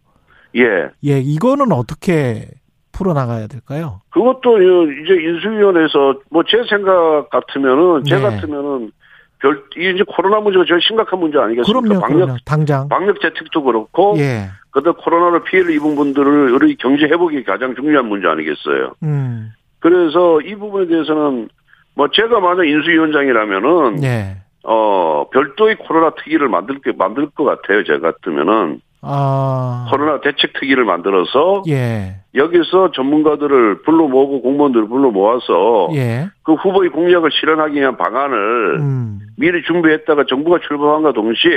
예. 0.55 0.63
예, 1.05 1.19
이거는 1.19 1.71
어떻게 1.71 2.49
풀어나가야 2.91 3.47
될까요? 3.47 4.01
그것도 4.11 4.61
이제 4.61 5.13
인수위원회에서 5.13 6.19
뭐 6.29 6.43
제 6.47 6.63
생각 6.69 7.29
같으면은, 7.29 8.03
제 8.03 8.15
네. 8.15 8.21
같으면은 8.21 8.91
별, 9.39 9.63
이제 9.75 10.03
코로나 10.07 10.39
문제가 10.39 10.65
제일 10.67 10.79
심각한 10.81 11.19
문제 11.19 11.37
아니겠습니까? 11.39 11.79
그럼요, 11.87 12.01
방역, 12.01 12.15
그럼요. 12.17 12.37
당장. 12.45 12.87
방역 12.89 13.19
재택도 13.21 13.63
그렇고, 13.63 14.15
예. 14.17 14.49
그다음 14.71 14.95
코로나로 14.95 15.43
피해를 15.43 15.73
입은 15.75 15.95
분들을 15.95 16.53
우리 16.53 16.75
경제 16.75 17.05
회복이 17.05 17.43
가장 17.43 17.73
중요한 17.75 18.05
문제 18.07 18.27
아니겠어요? 18.27 18.93
음. 19.03 19.51
그래서 19.79 20.39
이 20.41 20.53
부분에 20.55 20.85
대해서는 20.87 21.49
뭐 21.95 22.07
제가 22.11 22.39
만약 22.39 22.65
인수위원장이라면은, 22.65 24.03
예. 24.03 24.37
어, 24.63 25.25
별도의 25.33 25.75
코로나 25.77 26.11
특위를 26.11 26.47
만들, 26.47 26.79
만들 26.97 27.27
것 27.31 27.43
같아요, 27.43 27.83
제가 27.83 28.11
같으면은. 28.11 28.79
아. 29.01 29.87
코로나 29.89 30.21
대책 30.21 30.53
특위를 30.53 30.85
만들어서 30.85 31.63
예. 31.67 32.17
여기서 32.35 32.91
전문가들을 32.91 33.81
불러 33.81 34.07
모으고 34.07 34.41
공무원들을 34.41 34.87
불러 34.87 35.09
모아서 35.09 35.89
예. 35.93 36.29
그 36.43 36.53
후보의 36.53 36.91
공약을 36.91 37.29
실현하기 37.31 37.79
위한 37.79 37.97
방안을 37.97 38.79
음. 38.79 39.19
미리 39.37 39.63
준비했다가 39.63 40.25
정부가 40.29 40.59
출범한과 40.67 41.13
동시에 41.13 41.51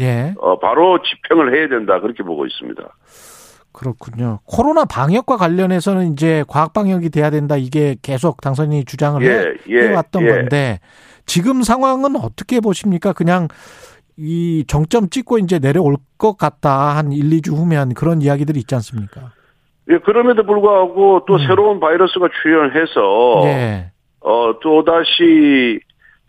예. 0.00 0.34
어, 0.38 0.58
바로 0.58 0.98
집행을 1.02 1.54
해야 1.54 1.68
된다 1.68 2.00
그렇게 2.00 2.22
보고 2.22 2.46
있습니다. 2.46 2.82
그렇군요. 3.72 4.40
코로나 4.44 4.84
방역과 4.84 5.36
관련해서는 5.36 6.12
이제 6.12 6.44
과학 6.48 6.72
방역이 6.72 7.10
돼야 7.10 7.30
된다 7.30 7.56
이게 7.56 7.96
계속 8.02 8.40
당선인이 8.40 8.84
주장을 8.84 9.22
예, 9.22 9.30
해, 9.30 9.54
예, 9.68 9.92
왔던 9.92 10.22
예. 10.24 10.28
건데 10.28 10.80
지금 11.26 11.62
상황은 11.62 12.16
어떻게 12.16 12.58
보십니까? 12.58 13.12
그냥 13.12 13.46
이 14.20 14.64
정점 14.66 15.08
찍고 15.08 15.38
이제 15.38 15.58
내려올 15.58 15.96
것 16.18 16.36
같다. 16.36 16.96
한 16.96 17.10
1, 17.10 17.30
2주 17.30 17.56
후면 17.56 17.94
그런 17.94 18.20
이야기들이 18.20 18.60
있지 18.60 18.74
않습니까? 18.74 19.32
예, 19.88 19.98
그럼에도 19.98 20.42
불구하고 20.44 21.24
또 21.26 21.34
음. 21.34 21.46
새로운 21.46 21.80
바이러스가 21.80 22.28
출현해서 22.42 23.42
예. 23.46 23.92
어, 24.20 24.52
또 24.62 24.84
다시 24.84 25.80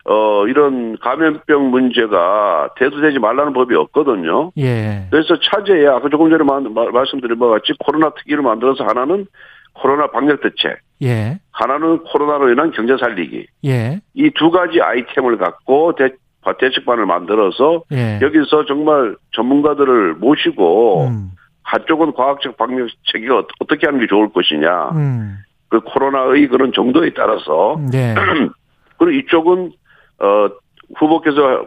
어, 0.04 0.46
이런 0.48 0.96
감염병 0.98 1.70
문제가 1.70 2.70
대두되지 2.76 3.18
말라는 3.18 3.52
법이 3.52 3.74
없거든요. 3.74 4.50
예. 4.58 5.06
그래서 5.10 5.38
차제에 5.38 5.86
아까 5.86 6.08
조금 6.08 6.30
전에 6.30 6.42
마, 6.42 6.60
마, 6.60 6.90
말씀드린 6.90 7.38
바와 7.38 7.58
같이 7.58 7.72
코로나 7.78 8.10
특위를 8.10 8.42
만들어서 8.42 8.84
하나는 8.84 9.26
코로나 9.74 10.10
방역 10.10 10.40
대책. 10.40 10.78
예. 11.02 11.38
하나는 11.52 12.02
코로나로 12.04 12.50
인한 12.50 12.72
경제 12.72 12.96
살리기. 12.96 13.46
예. 13.66 14.00
이두 14.14 14.50
가지 14.50 14.80
아이템을 14.80 15.38
갖고 15.38 15.94
대, 15.94 16.10
대책반을 16.58 17.06
만들어서 17.06 17.84
예. 17.92 18.18
여기서 18.20 18.66
정말 18.66 19.16
전문가들을 19.32 20.14
모시고 20.14 21.06
음. 21.06 21.30
한쪽은 21.62 22.12
과학적 22.14 22.56
방역책이 22.56 23.28
어떻게 23.60 23.86
하는 23.86 24.00
게 24.00 24.06
좋을 24.08 24.30
것이냐. 24.32 24.90
음. 24.90 25.38
그 25.68 25.80
코로나의 25.80 26.48
그런 26.48 26.72
정도에 26.72 27.12
따라서 27.14 27.80
네. 27.90 28.14
그리고 28.98 29.10
이쪽은 29.10 29.72
어 30.18 30.48
후보께서 30.96 31.66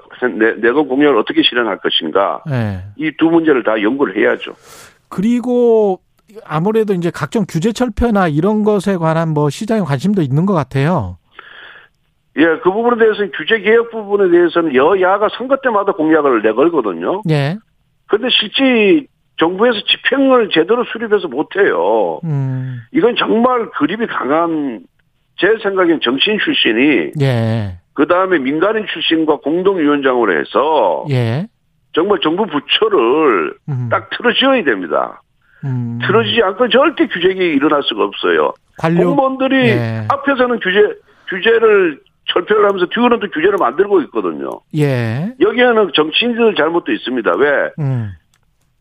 내건 0.61 0.87
공약을 0.87 1.17
어떻게 1.17 1.41
실현할 1.41 1.79
것인가. 1.79 2.43
네. 2.47 2.83
이두 2.97 3.25
문제를 3.25 3.63
다 3.63 3.81
연구를 3.81 4.15
해야죠. 4.17 4.53
그리고 5.09 5.99
아무래도 6.43 6.93
이제 6.93 7.09
각종 7.09 7.45
규제 7.47 7.71
철폐나 7.71 8.27
이런 8.27 8.63
것에 8.63 8.97
관한 8.97 9.29
뭐 9.29 9.49
시장에 9.49 9.81
관심도 9.81 10.21
있는 10.21 10.45
것 10.45 10.53
같아요. 10.53 11.17
예, 12.37 12.45
그 12.63 12.71
부분에 12.71 12.97
대해서는 12.97 13.31
규제 13.35 13.59
개혁 13.59 13.91
부분에 13.91 14.29
대해서는 14.29 14.75
여야가 14.75 15.29
선거 15.37 15.55
때마다 15.63 15.93
공약을 15.93 16.41
내걸거든요. 16.41 17.21
예. 17.29 17.57
근데 18.07 18.27
실제 18.29 19.05
정부에서 19.37 19.79
집행을 19.87 20.49
제대로 20.49 20.83
수립해서 20.85 21.27
못해요. 21.27 22.19
음. 22.23 22.81
이건 22.91 23.15
정말 23.15 23.69
그립이 23.71 24.07
강한 24.07 24.81
제 25.37 25.47
생각엔 25.61 25.99
정치인 26.01 26.37
출신이 26.39 27.11
예. 27.21 27.77
그 27.93 28.07
다음에 28.07 28.37
민간인 28.37 28.85
출신과 28.87 29.37
공동위원장으로 29.37 30.37
해서 30.37 31.05
예. 31.09 31.47
정말 31.93 32.19
정부 32.21 32.45
부처를 32.45 33.55
음. 33.69 33.87
딱 33.89 34.09
틀어지어야 34.09 34.63
됩니다. 34.63 35.21
음. 35.63 35.99
틀어지지 36.05 36.41
않고 36.43 36.69
절대 36.69 37.07
규제가 37.07 37.41
일어날 37.41 37.81
수가 37.83 38.03
없어요. 38.03 38.53
관료... 38.77 39.05
공무원들이 39.05 39.69
예. 39.69 40.05
앞에서는 40.09 40.59
규제 40.59 40.95
규제를 41.29 41.99
철폐를 42.25 42.65
하면서 42.65 42.85
또 43.19 43.27
규제를 43.29 43.57
만들고 43.59 44.01
있거든요. 44.03 44.49
예. 44.77 45.33
여기에는 45.39 45.91
정치인들 45.93 46.55
잘못도 46.55 46.91
있습니다. 46.91 47.35
왜? 47.37 47.71
음. 47.79 48.11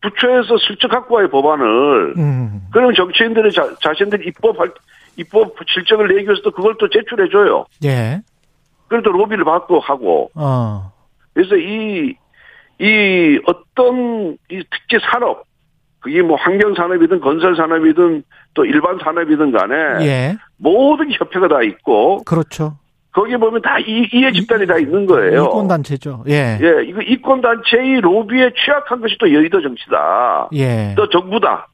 부처에서 0.01 0.57
갖고 0.87 1.15
와요 1.15 1.29
법안을. 1.29 2.13
음. 2.17 2.61
그러면 2.71 2.93
정치인들이 2.95 3.51
자, 3.51 3.67
자신들이 3.81 4.27
입법 4.27 4.57
입법 5.17 5.55
실적을 5.67 6.07
내기 6.07 6.25
위해서도 6.25 6.51
그걸 6.51 6.75
또 6.79 6.89
제출해 6.89 7.29
줘요. 7.29 7.65
예. 7.83 8.21
그래도 8.87 9.11
로비를 9.11 9.43
받고 9.45 9.79
하고. 9.79 10.29
어. 10.35 10.91
그래서 11.33 11.55
이, 11.55 12.15
이 12.79 13.39
어떤 13.45 14.37
이 14.49 14.63
특히 14.69 15.03
산업, 15.11 15.43
그게 15.99 16.21
뭐 16.21 16.35
환경 16.37 16.75
산업이든 16.75 17.19
건설 17.19 17.55
산업이든 17.55 18.23
또 18.53 18.65
일반 18.65 18.99
산업이든 18.99 19.51
간에 19.51 20.05
예. 20.05 20.37
모든 20.57 21.11
협회가 21.11 21.47
다 21.47 21.63
있고. 21.63 22.23
그렇죠. 22.23 22.77
거기 23.15 23.37
보면 23.37 23.61
다 23.61 23.79
이, 23.79 24.09
이해 24.11 24.29
집단이 24.33 24.67
다 24.67 24.77
있는 24.77 25.05
거예요. 25.05 25.45
이권 25.45 25.69
단체죠. 25.69 26.25
예. 26.27 26.59
예, 26.61 26.83
이거 26.85 27.01
이권 27.01 27.39
단체의 27.39 28.01
로비에 28.01 28.51
취약한 28.53 28.99
것이 28.99 29.15
또 29.17 29.33
여의도 29.33 29.61
정치다. 29.61 30.49
예. 30.53 30.93
또 30.97 31.07
정부다. 31.07 31.69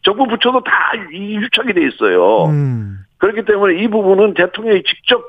정부 0.00 0.26
부처도 0.26 0.62
다 0.64 0.72
유착이 1.12 1.74
돼 1.74 1.86
있어요. 1.86 2.46
음. 2.46 3.00
그렇기 3.18 3.44
때문에 3.44 3.82
이 3.82 3.88
부분은 3.88 4.32
대통령이 4.32 4.84
직접 4.84 5.22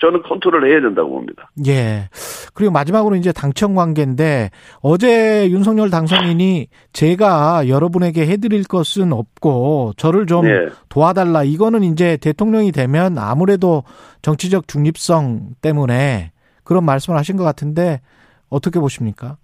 저는 0.00 0.22
컨트롤 0.22 0.66
해야 0.70 0.80
된다고 0.80 1.10
봅니다. 1.10 1.50
예. 1.66 2.08
그리고 2.54 2.72
마지막으로 2.72 3.16
이제 3.16 3.32
당청 3.32 3.74
관계인데 3.74 4.50
어제 4.80 5.48
윤석열 5.50 5.90
당선인이 5.90 6.68
제가 6.92 7.68
여러분에게 7.68 8.26
해드릴 8.26 8.64
것은 8.64 9.12
없고 9.12 9.92
저를 9.96 10.26
좀 10.26 10.46
네. 10.46 10.68
도와달라. 10.88 11.44
이거는 11.44 11.82
이제 11.84 12.16
대통령이 12.16 12.72
되면 12.72 13.18
아무래도 13.18 13.84
정치적 14.22 14.68
중립성 14.68 15.56
때문에 15.60 16.32
그런 16.64 16.84
말씀을 16.84 17.18
하신 17.18 17.36
것 17.36 17.44
같은데 17.44 18.00
어떻게 18.48 18.80
보십니까? 18.80 19.36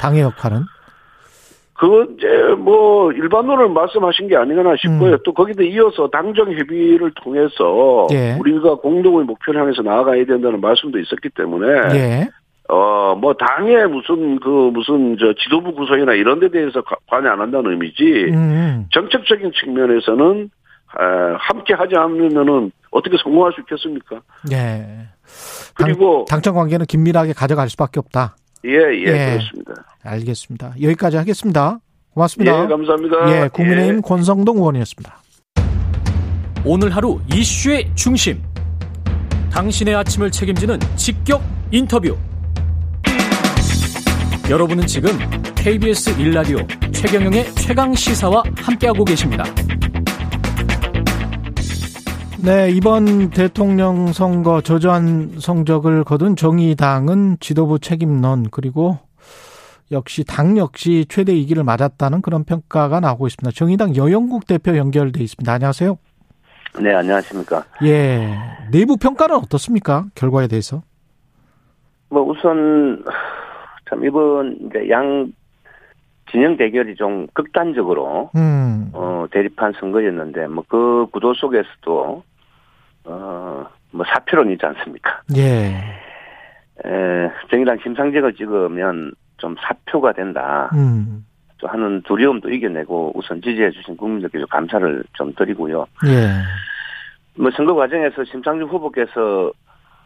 당의 0.00 0.22
역할은? 0.22 0.64
그건 1.78 2.16
이제 2.18 2.26
뭐 2.58 3.12
일반론을 3.12 3.68
말씀하신 3.68 4.26
게 4.26 4.36
아니거나 4.36 4.74
싶고요. 4.76 5.12
음. 5.12 5.18
또 5.24 5.32
거기도 5.32 5.62
이어서 5.62 6.08
당정 6.10 6.52
협의를 6.52 7.12
통해서 7.22 8.08
예. 8.12 8.36
우리가 8.40 8.74
공동의 8.76 9.24
목표를 9.24 9.60
향해서 9.60 9.82
나아가야 9.82 10.24
된다는 10.26 10.60
말씀도 10.60 10.98
있었기 10.98 11.28
때문에 11.36 11.94
예. 11.94 12.28
어뭐 12.68 13.34
당의 13.34 13.86
무슨 13.86 14.40
그 14.40 14.48
무슨 14.48 15.16
저 15.20 15.32
지도부 15.34 15.72
구성이나 15.72 16.14
이런 16.14 16.40
데 16.40 16.48
대해서 16.48 16.82
관여 17.06 17.30
안 17.30 17.40
한다는 17.40 17.70
의미지 17.70 18.26
음. 18.32 18.86
정책적인 18.90 19.52
측면에서는 19.52 20.50
함께 21.38 21.74
하지 21.74 21.94
않으면은 21.96 22.72
어떻게 22.90 23.16
성공할 23.22 23.52
수 23.52 23.60
있겠습니까? 23.60 24.20
예. 24.50 25.06
그리고 25.76 26.24
당, 26.28 26.42
정 26.42 26.56
관계는 26.56 26.86
긴밀하게 26.86 27.34
가져갈 27.34 27.68
수밖에 27.68 28.00
없다. 28.00 28.34
예, 28.68 28.74
예, 28.74 29.06
예, 29.06 29.30
그렇습니다. 29.32 29.72
알겠습니다. 30.02 30.74
여기까지 30.82 31.16
하겠습니다. 31.16 31.78
고맙습니다. 32.14 32.64
예, 32.64 32.66
감사합니다. 32.68 33.44
예, 33.44 33.48
국민의힘 33.48 33.96
예. 33.96 34.00
권성동 34.00 34.58
의원이었습니다. 34.58 35.22
오늘 36.64 36.94
하루 36.94 37.20
이슈의 37.32 37.90
중심. 37.94 38.42
당신의 39.50 39.94
아침을 39.94 40.30
책임지는 40.30 40.78
직격 40.96 41.42
인터뷰. 41.70 42.16
여러분은 44.50 44.86
지금 44.86 45.10
KBS 45.54 46.18
일라디오 46.20 46.58
최경영의 46.92 47.54
최강 47.54 47.94
시사와 47.94 48.42
함께하고 48.56 49.04
계십니다. 49.04 49.44
네, 52.44 52.70
이번 52.70 53.30
대통령 53.30 54.12
선거 54.12 54.60
저조한 54.60 55.40
성적을 55.40 56.04
거둔 56.04 56.36
정의당은 56.36 57.38
지도부 57.40 57.80
책임론 57.80 58.46
그리고 58.52 58.98
역시 59.90 60.22
당 60.24 60.56
역시 60.56 61.04
최대 61.08 61.32
위기를 61.32 61.64
맞았다는 61.64 62.22
그런 62.22 62.44
평가가 62.44 63.00
나오고 63.00 63.26
있습니다. 63.26 63.52
정의당 63.56 63.96
여영국 63.96 64.46
대표 64.46 64.76
연결돼 64.76 65.20
있습니다. 65.22 65.52
안녕하세요. 65.52 65.98
네, 66.80 66.94
안녕하십니까. 66.94 67.64
예. 67.84 68.34
내부 68.70 68.96
평가는 68.96 69.34
어떻습니까? 69.34 70.04
결과에 70.14 70.46
대해서? 70.46 70.82
뭐 72.10 72.22
우선 72.22 73.04
참 73.90 74.04
이번 74.04 74.56
이제 74.66 74.88
양 74.90 75.32
진영 76.30 76.56
대결이 76.56 76.94
좀 76.94 77.26
극단적으로 77.32 78.30
음. 78.36 78.90
어 78.92 79.26
대립한 79.32 79.72
선거였는데 79.80 80.46
뭐 80.46 80.62
그 80.68 81.06
구도 81.10 81.34
속에서도 81.34 82.22
어뭐 83.08 84.04
사표론이 84.06 84.52
있지 84.52 84.66
않습니까? 84.66 85.22
예. 85.36 85.74
에, 86.84 87.30
정의당 87.50 87.78
심상정을 87.82 88.34
찍으면 88.34 89.12
좀 89.38 89.56
사표가 89.60 90.12
된다. 90.12 90.70
음. 90.74 91.24
또 91.58 91.66
하는 91.66 92.02
두려움도 92.02 92.50
이겨내고 92.50 93.12
우선 93.14 93.40
지지해 93.42 93.70
주신 93.70 93.96
국민들께 93.96 94.38
감사를 94.48 95.02
좀 95.14 95.32
드리고요. 95.34 95.86
예. 96.06 96.28
뭐 97.34 97.50
선거 97.56 97.74
과정에서 97.74 98.24
심상정 98.24 98.68
후보께서 98.68 99.52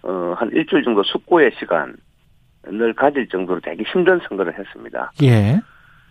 어, 0.03 0.34
한 0.36 0.50
일주일 0.53 0.82
정도 0.84 1.03
숙고의 1.03 1.53
시간을 1.59 2.94
가질 2.96 3.28
정도로 3.28 3.61
되게 3.61 3.82
힘든 3.84 4.20
선거를 4.28 4.59
했습니다. 4.59 5.12
예. 5.22 5.61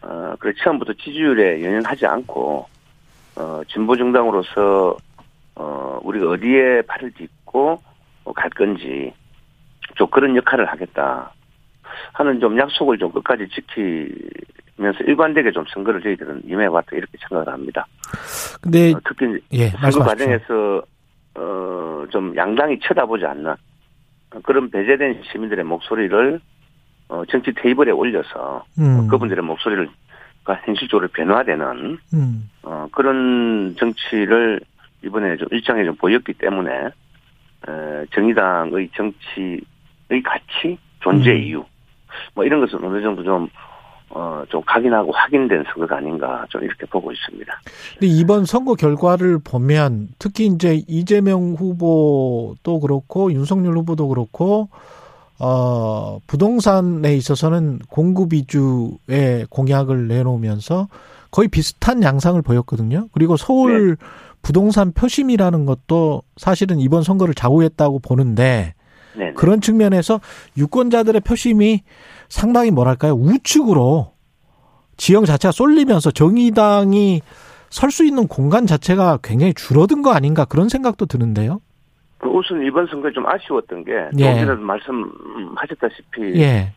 어, 0.01 0.35
그래 0.39 0.53
처음부터 0.57 0.93
지지율에 0.93 1.63
연연하지 1.63 2.05
않고 2.05 2.67
어, 3.37 3.61
진보 3.67 3.95
정당으로서 3.95 4.95
어, 5.61 5.99
우리가 6.03 6.27
어디에 6.29 6.81
발을 6.81 7.11
딛고 7.11 7.81
어, 8.23 8.33
갈 8.33 8.49
건지 8.49 9.13
좀 9.95 10.07
그런 10.09 10.35
역할을 10.35 10.65
하겠다 10.65 11.31
하는 12.13 12.39
좀 12.39 12.57
약속을 12.57 12.97
좀 12.97 13.11
끝까지 13.11 13.47
지키면서 13.49 15.03
일관되게 15.05 15.51
좀 15.51 15.63
선거를 15.71 16.01
저희들은 16.01 16.43
임해왔다 16.45 16.95
이렇게 16.95 17.17
생각을 17.29 17.53
합니다. 17.53 17.85
근데 18.61 18.93
어, 18.93 18.99
특히 19.07 19.39
예, 19.53 19.69
선거 19.69 19.99
과정에서 19.99 20.81
어, 21.35 22.03
좀 22.09 22.35
양당이 22.35 22.79
쳐다보지 22.79 23.25
않는 23.25 23.53
그런 24.43 24.71
배제된 24.71 25.21
시민들의 25.31 25.63
목소리를 25.63 26.39
어, 27.09 27.23
정치 27.29 27.53
테이블에 27.53 27.91
올려서 27.91 28.65
음. 28.79 29.07
그분들의 29.07 29.43
목소리를 29.43 29.87
현실적으로 30.65 31.07
변화되는 31.09 31.97
음. 32.13 32.49
어, 32.63 32.87
그런 32.91 33.75
정치를 33.77 34.61
이번에 35.03 35.37
좀 35.37 35.47
일정에 35.51 35.83
좀 35.83 35.95
보였기 35.95 36.33
때문에 36.33 36.71
에, 36.71 38.05
정의당의 38.13 38.89
정치의 38.95 40.23
가치, 40.23 40.77
존재 40.99 41.31
음. 41.31 41.37
이유 41.37 41.65
뭐 42.33 42.45
이런 42.45 42.61
것은 42.61 42.83
어느 42.83 43.01
정도 43.01 43.23
좀 43.23 43.49
어, 44.13 44.43
좀 44.49 44.61
각인하고 44.65 45.11
확인된 45.13 45.63
선거가 45.71 45.97
아닌가 45.97 46.45
좀 46.49 46.63
이렇게 46.63 46.85
보고 46.85 47.11
있습니다. 47.11 47.61
근데 47.93 48.07
이번 48.07 48.45
선거 48.45 48.75
결과를 48.75 49.39
보면 49.41 50.09
특히 50.19 50.47
이제 50.47 50.81
이재명 50.87 51.53
후보도 51.57 52.79
그렇고 52.81 53.31
윤석열 53.31 53.77
후보도 53.77 54.09
그렇고 54.09 54.67
어, 55.39 56.19
부동산에 56.27 57.15
있어서는 57.15 57.79
공급 57.89 58.33
위주의 58.33 59.45
공약을 59.49 60.07
내놓으면서 60.07 60.87
거의 61.31 61.47
비슷한 61.47 62.03
양상을 62.03 62.39
보였거든요. 62.41 63.07
그리고 63.13 63.37
서울 63.37 63.95
네. 63.95 64.05
부동산 64.41 64.91
표심이라는 64.93 65.65
것도 65.65 66.23
사실은 66.37 66.79
이번 66.79 67.03
선거를 67.03 67.33
좌우했다고 67.33 67.99
보는데 67.99 68.73
네네. 69.15 69.33
그런 69.33 69.61
측면에서 69.61 70.19
유권자들의 70.57 71.21
표심이 71.21 71.81
상당히 72.29 72.71
뭐랄까요 72.71 73.13
우측으로 73.13 74.13
지형 74.97 75.25
자체가 75.25 75.51
쏠리면서 75.51 76.11
정의당이 76.11 77.21
설 77.69 77.89
수 77.89 78.05
있는 78.05 78.27
공간 78.27 78.67
자체가 78.67 79.19
굉장히 79.23 79.53
줄어든 79.53 80.01
거 80.01 80.11
아닌가 80.11 80.43
그런 80.45 80.67
생각도 80.69 81.05
드는데요. 81.05 81.61
그 82.17 82.27
우선 82.29 82.61
이번 82.63 82.85
선거에 82.87 83.11
좀 83.13 83.25
아쉬웠던 83.25 83.85
게 83.85 83.93
예. 84.19 84.23
조금이라도 84.23 84.61
말씀하셨다시피 84.61 86.41
예. 86.41 86.73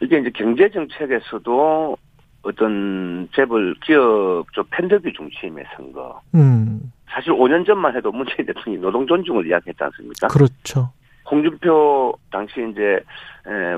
이게 0.00 0.18
이제 0.20 0.30
경제 0.34 0.70
정책에서도 0.70 1.96
어떤 2.42 3.28
재벌 3.34 3.74
기업 3.84 4.44
좀 4.52 4.64
팬더비 4.70 5.12
중심의 5.12 5.64
선거. 5.76 6.20
음. 6.34 6.92
사실 7.10 7.32
5년 7.32 7.66
전만 7.66 7.96
해도 7.96 8.12
문재인 8.12 8.46
대통령이 8.46 8.82
노동 8.82 9.06
존중을 9.06 9.46
이야기했지 9.46 9.82
않습니까? 9.82 10.28
그렇죠. 10.28 10.90
홍준표 11.30 12.14
당시 12.30 12.54
이제 12.70 13.00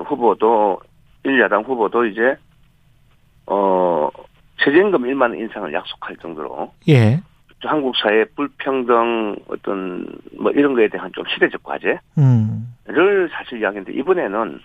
후보도 0.06 0.80
일야당 1.24 1.62
후보도 1.62 2.06
이제 2.06 2.36
어 3.46 4.08
최저임금 4.58 5.02
1만 5.02 5.22
원 5.22 5.38
인상을 5.38 5.72
약속할 5.72 6.16
정도로 6.16 6.72
예. 6.88 7.20
한국 7.62 7.94
사회 7.96 8.24
불평등 8.24 9.36
어떤 9.48 10.06
뭐 10.38 10.50
이런 10.52 10.74
거에 10.74 10.88
대한 10.88 11.10
좀 11.12 11.24
시대적 11.28 11.62
과제를 11.62 12.00
음. 12.18 12.72
사실 13.32 13.60
이야기했는데 13.60 13.92
이번에는 13.98 14.60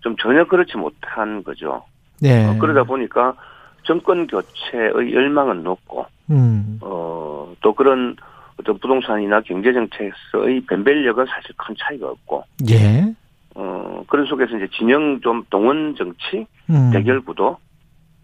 좀 0.00 0.16
전혀 0.16 0.44
그렇지 0.44 0.76
못한 0.76 1.42
거죠. 1.44 1.84
네. 2.20 2.46
어, 2.46 2.58
그러다 2.58 2.84
보니까 2.84 3.34
정권 3.82 4.26
교체의 4.26 5.12
열망은 5.12 5.62
높고 5.62 6.06
음. 6.30 6.78
어또 6.82 7.74
그런 7.74 8.16
어떤 8.58 8.78
부동산이나 8.78 9.40
경제 9.42 9.72
정책에서의 9.72 10.60
변별력은 10.68 11.26
사실 11.26 11.54
큰 11.56 11.74
차이가 11.78 12.08
없고 12.08 12.44
예. 12.70 13.14
어 13.54 14.04
그런 14.06 14.26
속에서 14.26 14.56
이제 14.56 14.68
진영 14.76 15.20
좀 15.20 15.44
동원 15.50 15.94
정치 15.96 16.46
음. 16.68 16.90
대결 16.92 17.20
구도 17.20 17.56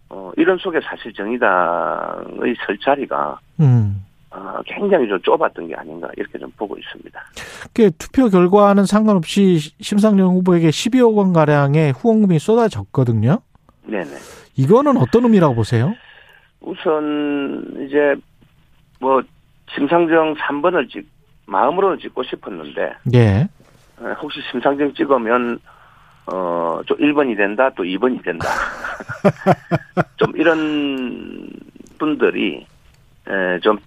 어 0.09 0.31
이런 0.37 0.59
속에 0.59 0.81
사실 0.83 1.13
정의당의 1.13 2.55
설 2.65 2.79
자리가 2.79 3.39
음. 3.61 4.05
어, 4.37 4.61
굉장히 4.67 5.09
좀 5.09 5.21
좁았던 5.23 5.69
게 5.69 5.75
아닌가 5.75 6.09
이렇게 6.17 6.39
좀 6.39 6.51
보고 6.57 6.77
있습니다. 6.77 7.21
그 7.73 7.91
투표 7.93 8.29
결과는 8.29 8.85
상관없이 8.85 9.59
심상정 9.81 10.35
후보에게 10.35 10.69
12억 10.69 11.17
원 11.17 11.33
가량의 11.33 11.93
후원금이 11.93 12.39
쏟아졌거든요. 12.39 13.39
네네. 13.87 14.11
이거는 14.57 14.97
어떤 14.97 15.25
의미라고 15.25 15.55
보세요? 15.55 15.95
우선 16.61 17.87
이제 17.87 18.15
뭐 19.01 19.23
심상정 19.75 20.35
3번을 20.35 20.91
찍 20.91 21.07
마음으로는 21.47 21.99
찍고 21.99 22.23
싶었는데 22.25 22.95
예. 23.15 23.49
혹시 24.21 24.41
심상정 24.51 24.95
찍으면 24.95 25.59
어좀 26.27 26.97
1번이 26.99 27.37
된다 27.37 27.71
또 27.77 27.85
2번이 27.85 28.25
된다. 28.25 28.49
좀 30.17 30.33
이런 30.37 31.49
분들이 31.99 32.67
좀 33.63 33.79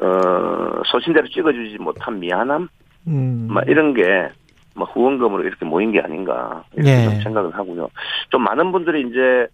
어, 0.00 0.82
소신대로 0.84 1.28
찍어주지 1.28 1.78
못한 1.78 2.18
미안함, 2.18 2.68
음. 3.06 3.46
막 3.48 3.64
이런 3.68 3.94
게, 3.94 4.28
뭐 4.74 4.86
후원금으로 4.86 5.44
이렇게 5.44 5.64
모인 5.64 5.92
게 5.92 6.00
아닌가, 6.00 6.64
이렇게 6.74 6.90
예. 6.90 7.04
좀 7.04 7.22
생각을 7.22 7.54
하고요. 7.54 7.88
좀 8.30 8.42
많은 8.42 8.72
분들이 8.72 9.02
이제, 9.08 9.46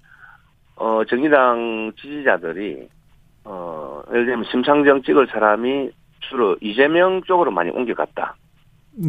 어, 0.80 1.04
정의당 1.04 1.92
지지자들이, 2.00 2.88
어, 3.44 4.00
예를 4.10 4.24
들면 4.24 4.44
심상정 4.50 5.02
찍을 5.02 5.26
사람이 5.26 5.90
주로 6.20 6.56
이재명 6.62 7.22
쪽으로 7.24 7.50
많이 7.50 7.70
옮겨갔다. 7.70 8.34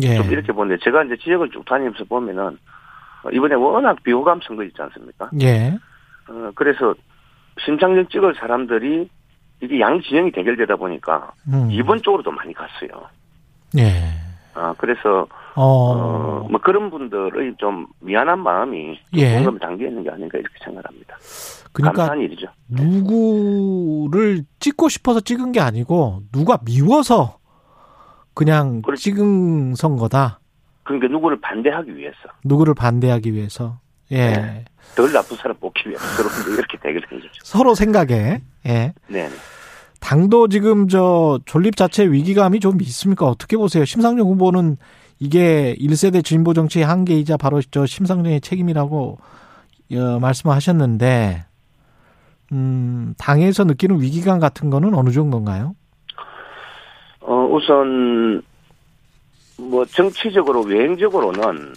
예. 0.04 0.18
좀 0.18 0.30
이렇게 0.32 0.52
보는데, 0.52 0.84
제가 0.84 1.06
이제 1.06 1.16
지역을 1.16 1.50
쭉 1.52 1.64
다니면서 1.64 2.04
보면은, 2.04 2.58
어, 3.24 3.30
이번에 3.32 3.56
워낙 3.56 4.04
비호감 4.04 4.42
선거 4.44 4.64
있지 4.66 4.82
않습니까? 4.82 5.30
예. 5.42 5.74
어, 6.28 6.52
그래서 6.56 6.94
심상정 7.64 8.08
찍을 8.08 8.36
사람들이 8.36 9.10
이게 9.62 9.80
양 9.80 10.02
진영이 10.02 10.32
대결되다 10.32 10.76
보니까 10.76 11.32
음. 11.48 11.70
이번 11.72 12.02
쪽으로 12.02 12.24
도 12.24 12.32
많이 12.32 12.54
갔어요. 12.54 12.90
예. 13.78 13.92
아 14.56 14.74
그래서 14.78 15.28
어. 15.56 15.64
어, 15.64 16.48
뭐 16.50 16.60
그런 16.62 16.90
분들의 16.90 17.56
좀 17.58 17.88
미안한 18.00 18.40
마음이 18.40 19.00
예. 19.16 19.36
공감 19.36 19.60
담겨 19.60 19.88
있는 19.88 20.04
게 20.04 20.10
아닌가 20.10 20.38
이렇게 20.38 20.56
생각합니다. 20.64 21.18
그러니까 21.74 22.04
감사한 22.04 22.22
일이죠. 22.22 22.48
누구를 22.70 24.44
찍고 24.60 24.90
싶어서 24.90 25.20
찍은 25.20 25.52
게 25.52 25.60
아니고 25.60 26.24
누가 26.32 26.58
미워서 26.66 27.38
그냥 28.34 28.82
그렇지. 28.82 29.04
찍은 29.04 29.76
선 29.76 29.98
거다. 29.98 30.40
그러니까 30.84 31.08
누구를 31.10 31.40
반대하기 31.42 31.96
위해서. 31.96 32.18
누구를 32.44 32.74
반대하기 32.74 33.34
위해서. 33.34 33.80
예. 34.12 34.32
네. 34.32 34.66
덜 34.96 35.12
나쁜 35.12 35.38
사람 35.38 35.56
뽑기 35.58 35.88
위해서 35.90 36.04
그런 36.18 36.58
이렇게 36.58 36.78
대결된 36.78 37.20
거죠. 37.20 37.32
서로 37.44 37.76
생각에. 37.76 38.42
예. 38.66 38.94
네. 39.08 39.30
당도 40.02 40.48
지금 40.50 40.88
저 40.88 41.40
존립 41.46 41.76
자체 41.76 42.06
위기감이 42.06 42.60
좀 42.60 42.82
있습니까? 42.82 43.28
어떻게 43.28 43.56
보세요? 43.56 43.86
심상정 43.86 44.28
후보는 44.28 44.78
이게 45.22 45.76
1세대 45.80 46.26
진보 46.26 46.52
정치의 46.52 46.84
한계이자 46.84 47.38
바로 47.38 47.62
저 47.70 47.86
심상정의 47.86 48.42
책임이라고 48.42 49.20
어, 49.94 50.20
말씀하셨는데 50.20 51.46
음, 52.52 53.14
당에서 53.20 53.64
느끼는 53.64 54.02
위기감 54.02 54.40
같은 54.40 54.72
거는 54.72 54.96
어느 54.96 55.12
정도인가요? 55.12 55.76
어, 57.20 57.36
우선 57.52 58.42
뭐 59.60 59.86
정치적으로 59.86 60.62
외행적으로는 60.62 61.76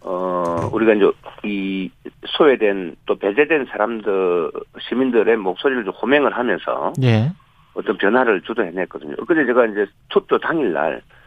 어 0.00 0.68
우리가 0.72 0.94
이제 0.94 1.10
이 1.44 1.90
소외된 2.26 2.96
또 3.06 3.16
배제된 3.16 3.66
사람들 3.66 4.50
시민들의 4.88 5.36
목소리를 5.36 5.84
좀 5.84 5.92
호명을 5.94 6.36
하면서 6.36 6.92
예. 7.02 7.30
어떤 7.74 7.96
변화를 7.98 8.40
주도해냈거든요. 8.42 9.14
그때 9.26 9.46
제가 9.46 9.66
이제 9.66 9.86
투표 10.08 10.38
당일날 10.38 10.96
어, 10.96 11.17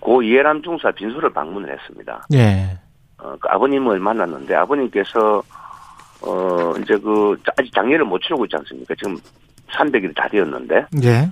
고 0.00 0.22
이해람 0.22 0.62
중사 0.62 0.90
빈소를 0.90 1.32
방문을 1.32 1.72
했습니다. 1.72 2.22
예. 2.34 2.78
어, 3.18 3.34
그 3.40 3.48
아버님을 3.48 3.98
만났는데 3.98 4.54
아버님께서 4.54 5.42
어 6.22 6.74
이제 6.82 6.98
그 6.98 7.36
아직 7.58 7.72
장례를 7.72 8.04
못 8.04 8.20
치르고 8.20 8.44
있지 8.44 8.56
않습니까? 8.56 8.94
지금 8.96 9.16
300일이 9.72 10.14
다 10.14 10.28
되었는데. 10.28 10.86
예. 11.02 11.30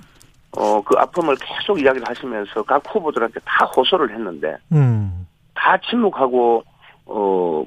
어, 0.57 0.81
그 0.81 0.97
아픔을 0.97 1.35
계속 1.35 1.79
이야기를 1.79 2.07
하시면서 2.09 2.63
각 2.63 2.81
후보들한테 2.89 3.39
다 3.45 3.65
호소를 3.65 4.11
했는데, 4.11 4.57
음. 4.71 5.27
다 5.53 5.77
침묵하고, 5.87 6.63
어, 7.05 7.63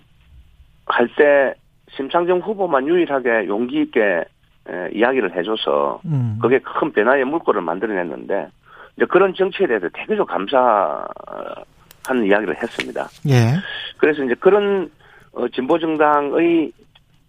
할 0.86 1.08
때 1.16 1.54
심상정 1.94 2.40
후보만 2.40 2.88
유일하게 2.88 3.46
용기 3.46 3.82
있게 3.82 4.24
에, 4.68 4.88
이야기를 4.92 5.36
해줘서, 5.36 6.00
음. 6.06 6.38
그게 6.42 6.58
큰 6.58 6.92
변화의 6.92 7.24
물꼬를 7.24 7.60
만들어냈는데, 7.60 8.48
이제 8.96 9.06
그런 9.06 9.34
정치에 9.34 9.66
대해서 9.66 9.88
되게 9.92 10.16
좀 10.16 10.26
감사하는 10.26 12.26
이야기를 12.26 12.62
했습니다. 12.62 13.08
예. 13.28 13.54
그래서 13.96 14.22
이제 14.24 14.34
그런, 14.34 14.90
어, 15.32 15.48
진보 15.48 15.78
정당의 15.78 16.72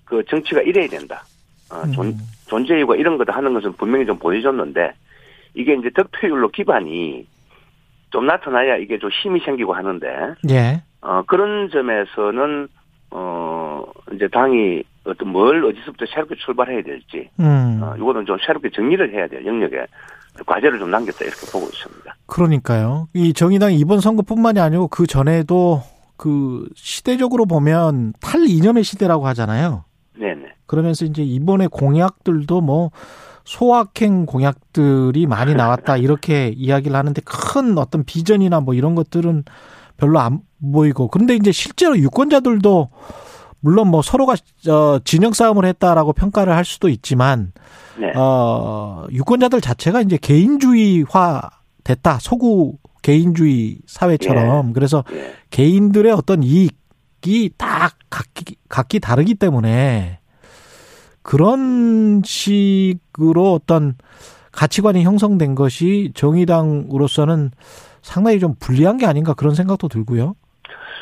그 0.05 0.23
정치가 0.25 0.61
이래야 0.61 0.87
된다. 0.87 1.23
어, 1.71 1.89
존, 1.91 2.07
음. 2.07 2.17
존재 2.47 2.77
이유가 2.77 2.95
이런 2.95 3.17
거다 3.17 3.33
하는 3.33 3.53
것은 3.53 3.73
분명히 3.73 4.05
좀 4.05 4.17
보여줬는데, 4.17 4.93
이게 5.55 5.73
이제 5.73 5.89
득표율로 5.91 6.49
기반이 6.49 7.25
좀 8.11 8.25
나타나야 8.25 8.77
이게 8.77 8.99
좀 8.99 9.09
힘이 9.09 9.39
생기고 9.39 9.73
하는데. 9.73 10.07
예. 10.49 10.81
어, 11.01 11.23
그런 11.25 11.69
점에서는, 11.69 12.67
어, 13.11 13.85
이제 14.13 14.27
당이 14.27 14.83
어떤 15.05 15.29
뭘 15.29 15.63
어디서부터 15.65 16.05
새롭게 16.07 16.35
출발해야 16.35 16.81
될지. 16.81 17.29
음. 17.39 17.79
어, 17.81 17.95
이거는 17.97 18.25
좀 18.25 18.37
새롭게 18.45 18.69
정리를 18.69 19.13
해야 19.13 19.27
돼요. 19.27 19.45
영역에. 19.45 19.85
과제를 20.45 20.79
좀 20.79 20.91
남겼다 20.91 21.25
이렇게 21.25 21.45
보고 21.51 21.67
있습니다. 21.67 22.15
그러니까요. 22.25 23.07
이 23.13 23.33
정의당 23.33 23.73
이번 23.73 23.99
선거뿐만이 23.99 24.59
아니고 24.59 24.87
그 24.87 25.05
전에도 25.07 25.83
그 26.17 26.67
시대적으로 26.75 27.45
보면 27.45 28.13
탈 28.19 28.47
이념의 28.47 28.83
시대라고 28.83 29.27
하잖아요. 29.27 29.83
네네. 30.17 30.53
그러면서 30.65 31.05
이제 31.05 31.21
이번에 31.21 31.67
공약들도 31.67 32.61
뭐 32.61 32.91
소확행 33.43 34.25
공약들이 34.25 35.27
많이 35.27 35.53
나왔다 35.53 35.97
이렇게 35.97 36.47
이야기를 36.55 36.95
하는데 36.95 37.21
큰 37.25 37.77
어떤 37.77 38.03
비전이나 38.03 38.61
뭐 38.61 38.73
이런 38.73 38.95
것들은 38.95 39.43
별로 39.97 40.19
안 40.19 40.39
보이고 40.71 41.07
그런데 41.09 41.35
이제 41.35 41.51
실제로 41.51 41.97
유권자들도 41.97 42.89
물론 43.63 43.87
뭐 43.87 44.01
서로가 44.01 44.35
어 44.67 44.99
진영 45.05 45.31
싸움을 45.31 45.63
했다라고 45.65 46.11
평가를 46.11 46.53
할 46.53 46.65
수도 46.65 46.89
있지만 46.89 47.53
네. 47.97 48.11
어 48.13 49.05
유권자들 49.09 49.61
자체가 49.61 50.01
이제 50.01 50.17
개인주의화 50.17 51.49
됐다 51.85 52.19
소구 52.19 52.77
개인주의 53.03 53.77
사회처럼 53.87 54.69
예. 54.69 54.73
그래서 54.73 55.05
예. 55.13 55.33
개인들의 55.49 56.11
어떤 56.11 56.43
이익이 56.43 57.51
다 57.57 57.91
각기 58.09 58.57
각기 58.67 58.99
다르기 58.99 59.35
때문에 59.35 60.19
그런 61.21 62.21
식으로 62.25 63.53
어떤 63.53 63.95
가치관이 64.51 65.05
형성된 65.05 65.55
것이 65.55 66.11
정의당으로서는 66.15 67.51
상당히 68.01 68.41
좀 68.41 68.55
불리한 68.59 68.97
게 68.97 69.05
아닌가 69.05 69.33
그런 69.33 69.55
생각도 69.55 69.87
들고요. 69.87 70.35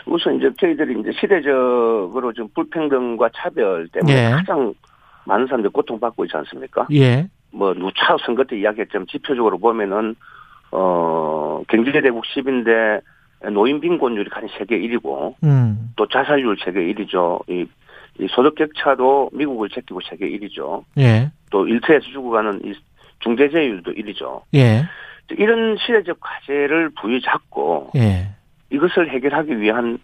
우선 0.06 0.38
이제 0.38 0.50
저희들이 0.60 1.00
이제 1.00 1.12
시대적으로 1.20 2.34
좀 2.34 2.48
불평등과 2.54 3.30
차별 3.36 3.88
때문에 3.90 4.28
예. 4.28 4.32
가장 4.32 4.74
많은 5.26 5.48
사람들이 5.48 5.72
고통받고 5.72 6.26
있지 6.26 6.38
않습니까? 6.38 6.88
예. 6.94 7.28
뭐 7.52 7.74
누차 7.74 8.18
선거 8.26 8.44
때 8.44 8.58
이야기했지만 8.60 9.08
지표적으로 9.08 9.58
보면은 9.58 10.16
어 10.72 11.62
경제 11.68 11.92
대국 11.92 12.24
10인데 12.24 13.02
노인 13.52 13.82
빈곤율이 13.82 14.30
한 14.32 14.48
세계 14.58 14.80
1위고 14.80 15.36
음. 15.44 15.92
또 15.96 16.08
자살률 16.08 16.58
세계 16.64 16.80
1위죠. 16.94 17.42
이 17.50 17.66
이 18.20 18.28
소득 18.30 18.56
격차도 18.56 19.32
미국을 19.34 19.70
제끼고 19.70 20.02
세계 20.10 20.30
1위죠. 20.30 20.84
예. 21.00 21.32
또 21.50 21.68
일터에서 21.68 22.06
죽어가는 22.12 22.62
이 22.66 22.74
중대재율도 23.20 23.92
1위죠. 23.92 24.42
예. 24.56 24.84
이런 25.38 25.78
시대적 25.78 26.20
과제를 26.20 26.92
부여잡고 27.02 27.92
예. 27.96 28.30
이것을 28.72 29.10
해결하기 29.10 29.60
위한 29.60 29.98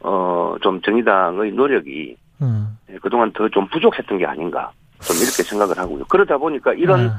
어 0.00 0.56
좀 0.62 0.80
정의당의 0.82 1.52
노력이 1.52 2.16
음. 2.42 2.76
그동안 3.00 3.32
더 3.32 3.48
좀 3.48 3.66
부족했던 3.68 4.18
게 4.18 4.26
아닌가 4.26 4.70
좀 5.00 5.16
이렇게 5.16 5.42
생각을 5.42 5.78
하고요. 5.78 6.04
그러다 6.08 6.36
보니까 6.38 6.72
이런 6.74 7.00
음. 7.00 7.10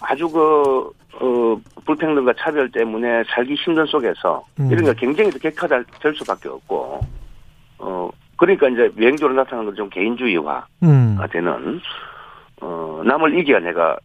아주 0.00 0.28
그, 0.28 0.90
어, 1.20 1.56
불평등과 1.86 2.34
차별 2.38 2.68
때문에 2.70 3.22
살기 3.28 3.54
힘든 3.54 3.86
속에서 3.86 4.44
음. 4.58 4.68
이런 4.70 4.84
거 4.84 4.92
경쟁이 4.94 5.30
더 5.30 5.38
격화될 5.38 5.84
수밖에 6.16 6.48
없고, 6.48 7.00
어, 7.78 8.10
그러니까 8.36 8.68
이제 8.68 8.90
외행적으로 8.96 9.34
나타나는 9.34 9.66
건 9.66 9.76
좀 9.76 9.88
개인주의화가 9.90 10.66
음. 10.82 11.18
되는 11.30 11.80
어 12.60 13.00
남을 13.04 13.38
이겨야 13.38 13.60
내가 13.60 13.96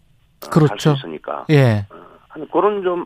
그렇죠. 0.51 0.71
할수 0.91 0.93
있으니까. 0.97 1.45
예. 1.49 1.85
어, 1.89 2.45
그런 2.51 2.83
좀 2.83 3.05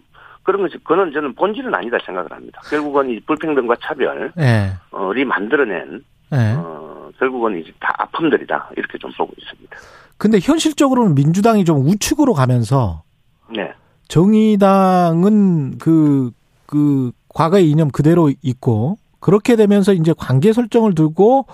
그런 0.51 0.63
것이 0.63 0.77
그는 0.83 1.11
저는 1.13 1.33
본질은 1.35 1.73
아니다 1.73 1.97
생각을 2.05 2.31
합니다. 2.31 2.61
결국은 2.69 3.09
이 3.09 3.19
불평등과 3.21 3.75
차별이 3.81 4.29
예. 4.39 5.23
만들어낸 5.23 6.03
예. 6.33 6.55
어, 6.57 7.09
결국은 7.17 7.59
이제 7.61 7.71
다 7.79 7.93
아픔들이다 7.97 8.71
이렇게 8.75 8.97
좀 8.97 9.11
보고 9.17 9.33
있습니다. 9.37 9.77
근데 10.17 10.39
현실적으로는 10.41 11.15
민주당이 11.15 11.65
좀 11.65 11.87
우측으로 11.87 12.33
가면서 12.33 13.03
네. 13.49 13.71
정의당은 14.07 15.77
그, 15.77 16.31
그, 16.65 17.11
과거의 17.29 17.69
이념 17.69 17.89
그대로 17.89 18.29
있고, 18.41 18.97
그렇게 19.21 19.55
되면서 19.55 19.93
이제 19.93 20.13
관계 20.17 20.51
설정을 20.51 20.95
두고 20.95 21.47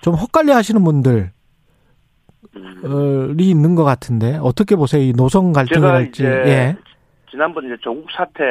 좀 0.00 0.14
헛갈려 0.14 0.54
하시는 0.54 0.82
분들 0.84 1.32
이 3.40 3.50
있는 3.50 3.74
것 3.74 3.84
같은데 3.84 4.38
어떻게 4.40 4.76
보세요? 4.76 5.02
이 5.02 5.12
노선 5.12 5.52
갈등이랄지. 5.52 6.24
예. 6.24 6.76
지난번 7.38 7.66
이제 7.66 7.76
조국 7.80 8.10
사태 8.10 8.42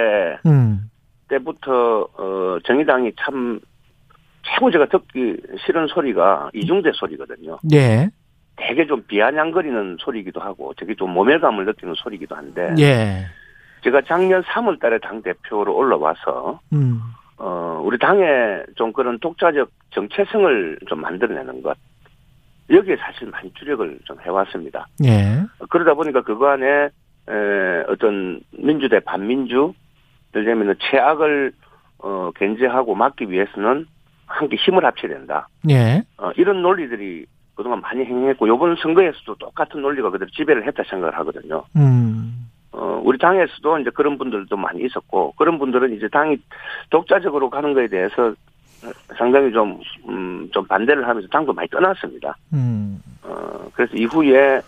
음. 0.45 0.89
때부터 1.27 2.07
어 2.17 2.57
정의당이 2.63 3.11
참 3.19 3.59
최고 4.43 4.71
제가 4.71 4.85
듣기 4.85 5.35
싫은 5.65 5.88
소리가 5.88 6.51
이중대 6.53 6.91
소리거든요. 6.93 7.57
예. 7.73 8.09
되게 8.55 8.88
좀 8.88 9.03
비아냥거리는 9.05 9.97
소리이기도 9.99 10.39
하고 10.39 10.73
되게 10.77 10.95
좀 10.95 11.11
모멸감을 11.11 11.65
느끼는 11.65 11.95
소리이기도 11.97 12.33
한데. 12.33 12.73
예. 12.79 13.25
제가 13.83 14.03
작년 14.07 14.41
3월 14.43 14.79
달에 14.79 14.99
당 14.99 15.21
대표로 15.21 15.75
올라와서 15.75 16.61
음. 16.71 17.01
어, 17.38 17.81
우리 17.83 17.99
당에 17.99 18.63
좀 18.77 18.93
그런 18.93 19.19
독자적 19.19 19.69
정체성을 19.89 20.79
좀 20.88 21.01
만들어내는 21.01 21.61
것. 21.61 21.77
여기에 22.69 22.95
사실 22.95 23.27
많이 23.27 23.51
주력을 23.53 23.99
좀 24.05 24.17
해왔습니다. 24.21 24.88
예. 25.03 25.43
그러다 25.69 25.93
보니까 25.93 26.21
그거 26.21 26.47
안에, 26.47 26.89
에, 27.30 27.84
어떤 27.88 28.41
민주 28.51 28.89
대 28.89 28.99
반민주, 28.99 29.73
들면 30.32 30.75
최악을, 30.80 31.51
어, 31.99 32.32
견제하고 32.36 32.95
막기 32.95 33.30
위해서는 33.30 33.86
함께 34.25 34.55
힘을 34.57 34.86
합쳐야 34.86 35.13
된다. 35.13 35.47
예. 35.69 36.03
어, 36.17 36.32
이런 36.36 36.61
논리들이 36.61 37.25
그동안 37.55 37.82
많이 37.82 38.05
행했고 38.05 38.47
요번 38.47 38.75
선거에서도 38.75 39.36
똑같은 39.36 39.82
논리가 39.82 40.11
그대로 40.11 40.30
지배를 40.30 40.67
했다 40.67 40.84
생각을 40.88 41.17
하거든요. 41.19 41.63
음. 41.75 42.49
어, 42.71 43.01
우리 43.03 43.17
당에서도 43.17 43.80
이제 43.80 43.89
그런 43.89 44.17
분들도 44.17 44.55
많이 44.55 44.84
있었고 44.84 45.34
그런 45.38 45.57
분들은 45.57 45.95
이제 45.95 46.07
당이 46.09 46.38
독자적으로 46.91 47.49
가는 47.49 47.73
거에 47.73 47.88
대해서 47.88 48.34
상당히 49.17 49.51
좀, 49.51 49.80
음, 50.07 50.47
좀 50.51 50.65
반대를 50.67 51.07
하면서 51.07 51.28
당도 51.30 51.53
많이 51.53 51.67
떠났습니다. 51.69 52.36
음. 52.53 53.01
어, 53.23 53.67
그래서 53.73 53.95
이후에, 53.95 54.57
에, 54.57 54.61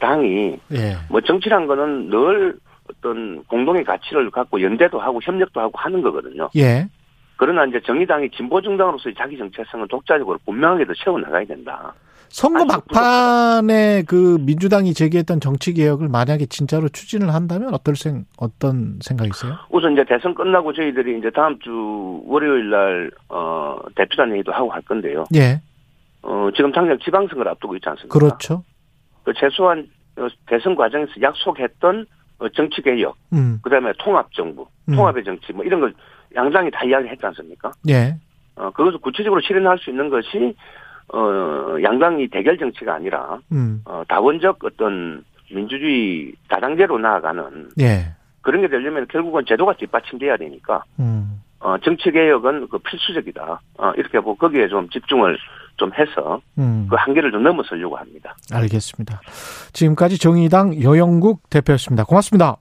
당이, 0.00 0.58
예. 0.72 0.96
뭐 1.08 1.20
정치란 1.20 1.66
거는 1.66 2.10
늘 2.10 2.56
어떤 2.90 3.44
공동의 3.44 3.84
가치를 3.84 4.30
갖고 4.30 4.60
연대도 4.60 4.98
하고 5.00 5.20
협력도 5.22 5.60
하고 5.60 5.72
하는 5.74 6.02
거거든요. 6.02 6.48
예. 6.56 6.86
그러나 7.36 7.64
이제 7.64 7.80
정의당이 7.84 8.30
진보 8.30 8.60
정당으로서의 8.60 9.14
자기 9.18 9.36
정체성을 9.38 9.88
독자적으로 9.88 10.38
분명하게도 10.44 10.94
채워 10.94 11.18
나가야 11.18 11.44
된다. 11.44 11.92
선거 12.28 12.64
막판에 12.64 14.04
그 14.08 14.38
민주당이 14.40 14.94
제기했던 14.94 15.40
정치 15.40 15.74
개혁을 15.74 16.08
만약에 16.08 16.46
진짜로 16.46 16.88
추진을 16.88 17.34
한다면 17.34 17.74
어떨 17.74 17.94
생 17.94 18.24
어떤 18.38 18.98
생각이세요? 19.02 19.58
우선 19.70 19.92
이제 19.92 20.04
대선 20.08 20.34
끝나고 20.34 20.72
저희들이 20.72 21.18
이제 21.18 21.30
다음 21.30 21.58
주 21.58 22.22
월요일 22.26 22.70
날 22.70 23.10
어 23.28 23.76
대표단 23.96 24.32
회의도 24.32 24.52
하고 24.52 24.70
할 24.70 24.80
건데요. 24.82 25.24
예. 25.34 25.60
어 26.22 26.48
지금 26.54 26.70
당장 26.72 26.98
지방선거를 27.04 27.50
앞두고 27.52 27.76
있지 27.76 27.88
않습니까? 27.88 28.18
그렇죠. 28.18 28.62
그 29.24 29.32
최소한 29.34 29.88
어, 30.16 30.28
대선 30.46 30.74
과정에서 30.74 31.12
약속했던 31.20 32.06
어, 32.38 32.48
정치 32.50 32.82
개혁, 32.82 33.16
음. 33.32 33.58
그다음에 33.62 33.92
통합 33.98 34.32
정부, 34.32 34.66
음. 34.88 34.96
통합의 34.96 35.24
정치 35.24 35.52
뭐 35.52 35.64
이런 35.64 35.80
걸 35.80 35.94
양당이 36.34 36.70
다 36.70 36.84
이야기했지 36.84 37.24
않습니까? 37.26 37.70
예. 37.88 38.16
어 38.54 38.70
그것을 38.70 38.98
구체적으로 38.98 39.40
실현할 39.40 39.78
수 39.78 39.90
있는 39.90 40.10
것이 40.10 40.54
어, 41.12 41.76
양당이 41.82 42.28
대결 42.28 42.58
정치가 42.58 42.94
아니라, 42.94 43.38
음. 43.52 43.82
어, 43.84 44.02
다원적 44.08 44.64
어떤 44.64 45.24
민주주의 45.50 46.32
다당제로 46.48 46.98
나아가는, 46.98 47.70
예. 47.80 48.14
그런 48.40 48.62
게 48.62 48.68
되려면 48.68 49.06
결국은 49.08 49.44
제도가 49.46 49.74
뒷받침돼야 49.74 50.36
되니까, 50.38 50.84
음. 51.00 51.42
어, 51.60 51.76
정치 51.78 52.10
개혁은 52.10 52.68
그 52.68 52.78
필수적이다. 52.78 53.60
어, 53.78 53.92
이렇게 53.96 54.20
보고 54.20 54.34
거기에 54.36 54.68
좀 54.68 54.88
집중을 54.88 55.38
좀 55.82 55.90
해서, 55.98 56.40
음. 56.58 56.86
그 56.88 56.94
한계를 56.96 57.32
좀 57.32 57.42
넘어서려고 57.42 57.96
합니다. 57.96 58.36
알겠습니다. 58.52 59.20
지금까지 59.72 60.16
정의당 60.18 60.80
여영국 60.80 61.50
대표였습니다. 61.50 62.04
고맙습니다. 62.04 62.56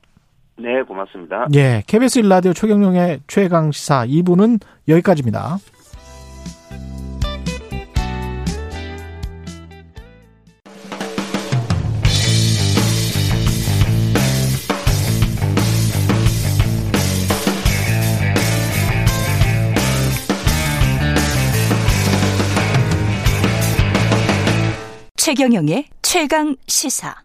네, 0.57 0.81
고맙습니다. 0.81 1.47
예, 1.53 1.83
KBS 1.85 2.19
일라디오 2.19 2.53
최경영의 2.53 3.19
최강 3.27 3.71
시사 3.71 4.05
2부는 4.07 4.59
여기까지입니다. 4.87 5.57
최경영의 25.35 25.85
최강 26.01 26.57
시사. 26.67 27.15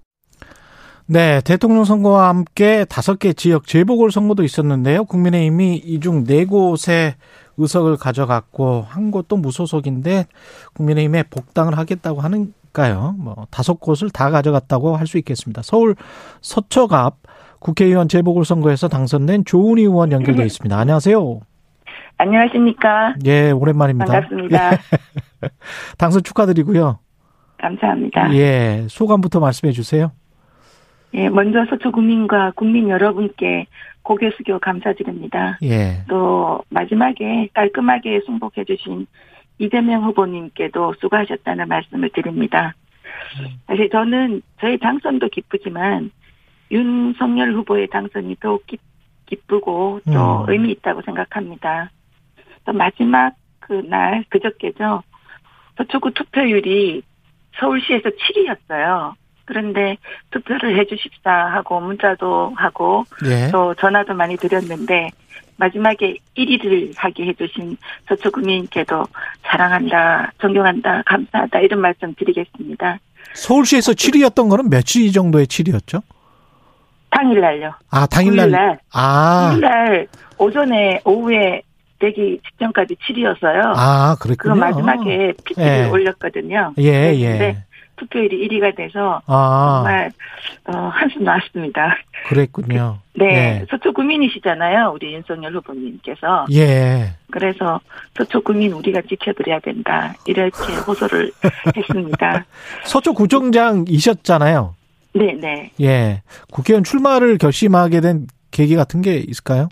네, 1.07 1.41
대통령 1.41 1.83
선거와 1.83 2.29
함께 2.29 2.85
다섯 2.89 3.19
개 3.19 3.33
지역 3.33 3.67
재보궐 3.67 4.13
선거도 4.13 4.45
있었는데요. 4.45 5.07
국민의힘이 5.07 5.75
이 5.85 5.99
중 5.99 6.23
네 6.25 6.45
곳의 6.45 7.17
의석을 7.57 7.97
가져갔고 7.97 8.83
한 8.89 9.11
곳도 9.11 9.37
무소속인데 9.39 10.27
국민의힘에 10.75 11.25
복당을 11.25 11.77
하겠다고 11.79 12.21
하는가요? 12.21 13.17
뭐 13.19 13.49
다섯 13.51 13.81
곳을 13.81 14.11
다 14.11 14.31
가져갔다고 14.31 14.97
할 14.97 15.09
수 15.09 15.19
있겠습니다. 15.19 15.63
서울 15.65 15.97
서초갑 16.43 17.17
국회의원 17.59 18.07
재보궐 18.09 18.45
선거에서 18.45 18.87
당선된 18.87 19.47
조은희 19.47 19.83
의원 19.83 20.13
연결돼 20.13 20.45
있습니다. 20.47 20.79
안녕하세요. 20.79 21.41
안녕하십니까? 22.19 23.15
예, 23.27 23.51
오랜만입니다. 23.51 24.07
반갑습니다. 24.13 24.73
예. 25.43 25.49
당선 25.99 26.23
축하드리고요. 26.23 27.01
감사합니다. 27.59 28.35
예, 28.35 28.87
소감부터 28.89 29.41
말씀해 29.41 29.73
주세요. 29.73 30.13
예, 31.15 31.29
먼저 31.29 31.65
서초 31.67 31.93
국민과 31.93 32.53
국민 32.55 32.89
여러분께 32.89 33.67
고개 34.03 34.31
숙여 34.37 34.59
감사드립니다. 34.59 35.59
예. 35.63 36.05
또 36.09 36.61
마지막에 36.69 37.49
깔끔하게 37.55 38.21
승복해 38.27 38.65
주신 38.65 39.07
이재명 39.59 40.05
후보님께도 40.05 40.95
수고하셨다는 41.01 41.69
말씀을 41.69 42.11
드립니다. 42.11 42.75
사실 43.67 43.89
저는 43.91 44.43
저희 44.61 44.79
당선도 44.79 45.29
기쁘지만 45.29 46.11
윤석열 46.71 47.55
후보의 47.55 47.89
당선이 47.89 48.37
더욱 48.41 48.67
기, 48.67 48.79
기쁘고 49.27 50.01
또 50.05 50.13
음. 50.13 50.45
의미 50.49 50.71
있다고 50.73 51.03
생각합니다. 51.03 51.91
또 52.65 52.73
마지막 52.73 53.35
그날 53.61 54.25
그저께죠. 54.29 55.03
서초구 55.77 56.13
투표율이 56.13 57.03
서울시에서 57.59 58.11
7위였어요. 58.11 59.15
그런데 59.45 59.97
투표를 60.31 60.79
해주십사 60.79 61.31
하고 61.31 61.81
문자도 61.81 62.55
하고 62.57 63.05
예. 63.27 63.49
또 63.53 63.75
전화도 63.75 64.15
많이 64.15 64.37
드렸는데 64.37 65.11
마지막에 65.57 66.17
1위를 66.37 66.93
하게 66.97 67.29
해주신 67.29 67.77
서초구민께도 68.09 69.05
사랑한다, 69.43 70.33
존경한다, 70.39 71.03
감사하다 71.07 71.61
이런 71.61 71.81
말씀 71.81 72.15
드리겠습니다. 72.15 72.99
서울시에서 73.35 73.93
7위였던 73.93 74.51
거는 74.51 74.69
며칠 74.69 75.11
정도의 75.13 75.47
7위였죠? 75.47 76.03
당일날요. 77.11 77.73
아, 77.91 78.07
당일날. 78.07 78.51
당일날. 78.51 78.79
아. 78.93 79.49
당일날 79.51 80.07
오전에 80.39 81.01
오후에 81.05 81.63
되기 81.99 82.41
직전까지 82.47 82.97
7위였어요. 82.97 83.73
아, 83.77 84.17
그랬군요. 84.21 84.55
그 84.55 84.59
마지막에 84.59 85.33
PT를 85.45 85.85
예. 85.87 85.89
올렸거든요. 85.91 86.75
예, 86.79 87.15
예. 87.21 87.65
투표율이 87.97 88.49
1위가 88.49 88.77
돼서 88.77 89.21
아. 89.27 89.83
정말 89.85 90.13
어, 90.67 90.89
한숨 90.89 91.25
나왔습니다. 91.25 91.97
그랬군요. 92.29 92.99
네, 93.15 93.61
예. 93.63 93.67
서초 93.71 93.93
구민이시잖아요, 93.95 94.93
우리 94.95 95.15
윤석열 95.15 95.55
후보님께서. 95.55 96.47
예. 96.53 97.15
그래서 97.31 97.81
서초 98.17 98.43
구민 98.43 98.73
우리가 98.73 99.01
지켜드려야 99.09 99.61
된다 99.61 100.15
이렇게 100.27 100.75
호소를 100.87 101.33
했습니다. 101.77 102.45
서초 102.85 103.15
구청장이셨잖아요. 103.15 104.75
네, 105.15 105.33
네. 105.41 105.71
예, 105.81 106.23
국회의원 106.53 106.85
출마를 106.85 107.39
결심하게 107.39 108.03
된 108.03 108.27
계기 108.51 108.77
같은 108.77 109.01
게 109.01 109.17
있을까요? 109.17 109.69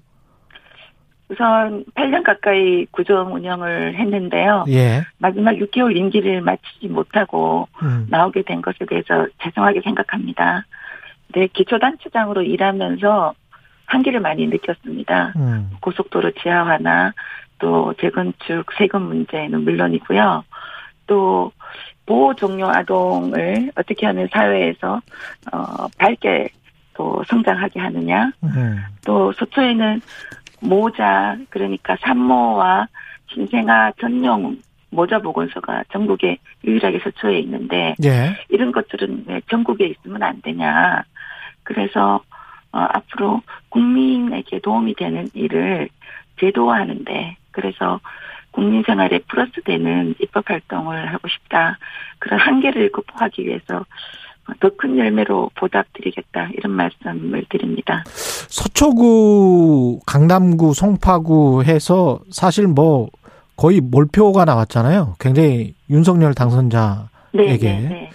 우선 1.28 1.84
8년 1.94 2.22
가까이 2.22 2.86
구정 2.90 3.34
운영을 3.34 3.94
했는데요. 3.96 4.66
예. 4.68 5.02
마지막 5.18 5.52
6개월 5.52 5.96
임기를 5.96 6.42
마치지 6.42 6.88
못하고 6.88 7.68
음. 7.82 8.06
나오게 8.10 8.42
된 8.42 8.60
것에 8.60 8.84
대해서 8.86 9.26
죄송하게 9.42 9.80
생각합니다. 9.82 10.66
네, 11.34 11.46
기초단체장으로 11.48 12.42
일하면서 12.42 13.34
한계를 13.86 14.20
많이 14.20 14.46
느꼈습니다. 14.46 15.32
음. 15.36 15.70
고속도로 15.80 16.32
지하화나 16.42 17.12
또 17.58 17.94
재건축 18.00 18.66
세금 18.76 19.02
문제는 19.02 19.64
물론이고요. 19.64 20.44
또 21.06 21.52
보호 22.06 22.34
종료 22.34 22.68
아동을 22.68 23.72
어떻게 23.76 24.06
하면 24.06 24.28
사회에서 24.32 25.00
어 25.52 25.88
밝게 25.98 26.48
또 26.94 27.22
성장하게 27.28 27.80
하느냐. 27.80 28.30
음. 28.42 28.82
또 29.04 29.32
서초에는 29.32 30.00
모자 30.64 31.36
그러니까 31.50 31.96
산모와 32.00 32.88
신생아 33.28 33.92
전용 34.00 34.56
모자 34.90 35.18
보건소가 35.18 35.84
전국에 35.92 36.38
유일하게 36.64 37.00
서초에 37.00 37.38
있는데 37.40 37.94
예. 38.04 38.36
이런 38.48 38.72
것들은 38.72 39.24
왜 39.26 39.40
전국에 39.50 39.86
있으면 39.86 40.22
안 40.22 40.40
되냐. 40.40 41.04
그래서 41.64 42.20
어, 42.72 42.78
앞으로 42.78 43.42
국민에게 43.68 44.60
도움이 44.60 44.94
되는 44.94 45.28
일을 45.34 45.88
제도화하는데 46.40 47.36
그래서 47.50 48.00
국민 48.50 48.82
생활에 48.84 49.18
플러스 49.26 49.60
되는 49.64 50.14
입법 50.20 50.48
활동을 50.48 51.12
하고 51.12 51.28
싶다. 51.28 51.78
그런 52.18 52.38
한계를 52.38 52.92
극복하기 52.92 53.46
위해서 53.46 53.84
더 54.60 54.70
큰 54.76 54.98
열매로 54.98 55.50
보답드리겠다 55.54 56.50
이런 56.54 56.72
말씀을 56.72 57.44
드립니다. 57.48 58.04
서초구, 58.06 60.00
강남구, 60.06 60.74
송파구 60.74 61.64
해서 61.64 62.20
사실 62.30 62.66
뭐 62.66 63.08
거의 63.56 63.80
몰표가 63.80 64.44
나왔잖아요. 64.44 65.14
굉장히 65.18 65.74
윤석열 65.88 66.34
당선자에게 66.34 67.08
네, 67.32 67.56
네, 67.58 67.80
네. 67.80 68.10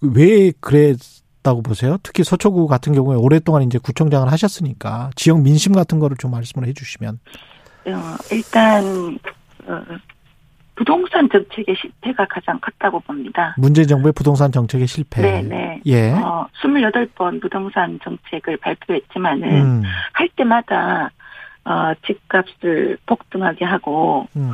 왜 0.00 0.52
그랬다고 0.60 1.62
보세요? 1.62 1.98
특히 2.02 2.24
서초구 2.24 2.66
같은 2.66 2.92
경우에 2.94 3.16
오랫동안 3.16 3.62
이제 3.62 3.78
구청장을 3.78 4.30
하셨으니까 4.30 5.10
지역 5.14 5.42
민심 5.42 5.72
같은 5.72 5.98
거를 5.98 6.16
좀 6.16 6.30
말씀을 6.30 6.66
해주시면. 6.68 7.18
어, 7.86 8.16
일단 8.32 9.18
어, 9.66 9.82
부동산 10.78 11.28
정책의 11.28 11.74
실패가 11.74 12.24
가장 12.26 12.56
컸다고 12.60 13.00
봅니다. 13.00 13.52
문재인 13.58 13.88
정부의 13.88 14.12
부동산 14.12 14.52
정책의 14.52 14.86
실패. 14.86 15.20
네, 15.22 15.42
네. 15.42 15.80
예. 15.86 16.12
어, 16.12 16.46
28번 16.62 17.42
부동산 17.42 17.98
정책을 18.04 18.58
발표했지만은 18.58 19.48
음. 19.48 19.82
할 20.12 20.28
때마다 20.36 21.10
어, 21.64 21.92
집값을 22.06 22.96
폭등하게 23.06 23.64
하고 23.64 24.28
음. 24.36 24.52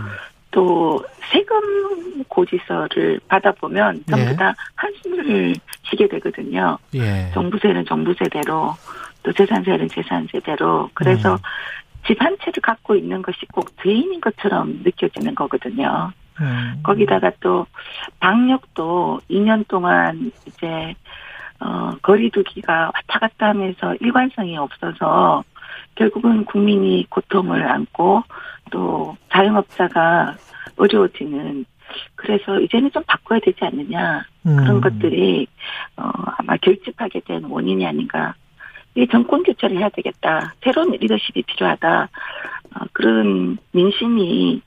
또 0.50 1.04
세금 1.30 2.24
고지서를 2.28 3.20
받아보면 3.28 4.04
전부 4.08 4.30
예. 4.30 4.36
다 4.36 4.54
한숨을 4.76 5.54
쉬게 5.82 6.08
되거든요. 6.08 6.78
예. 6.94 7.30
정부세는 7.34 7.84
정부세대로 7.84 8.74
또 9.22 9.32
재산세는 9.32 9.88
재산세대로 9.88 10.88
그래서 10.94 11.34
음. 11.34 11.38
집 12.06 12.20
한 12.20 12.36
채를 12.38 12.60
갖고 12.62 12.94
있는 12.94 13.22
것이 13.22 13.38
꼭 13.52 13.70
죄인인 13.82 14.20
것처럼 14.20 14.80
느껴지는 14.84 15.34
거거든요. 15.34 16.12
음. 16.40 16.80
거기다가 16.82 17.32
또 17.40 17.66
방역도 18.20 19.20
2년 19.30 19.66
동안 19.68 20.32
이제 20.46 20.94
어 21.60 21.92
거리두기가 22.02 22.90
왔다 22.94 23.18
갔다 23.20 23.48
하면서 23.48 23.94
일관성이 24.00 24.56
없어서 24.56 25.44
결국은 25.94 26.44
국민이 26.44 27.06
고통을 27.08 27.66
안고 27.70 28.24
또 28.70 29.16
자영업자가 29.30 30.34
어려워지는 30.76 31.64
그래서 32.16 32.58
이제는 32.58 32.90
좀 32.90 33.04
바꿔야 33.06 33.38
되지 33.38 33.58
않느냐 33.64 34.24
그런 34.42 34.68
음. 34.76 34.80
것들이 34.80 35.46
어 35.96 36.10
아마 36.38 36.56
결집하게 36.56 37.20
된 37.20 37.44
원인이 37.44 37.86
아닌가 37.86 38.34
이 38.96 39.06
정권 39.10 39.42
교체를 39.42 39.78
해야 39.78 39.88
되겠다. 39.88 40.54
새로운 40.62 40.92
리더십이 40.92 41.42
필요하다. 41.42 42.08
어, 42.74 42.84
그런 42.92 43.58
민심이 43.72 44.62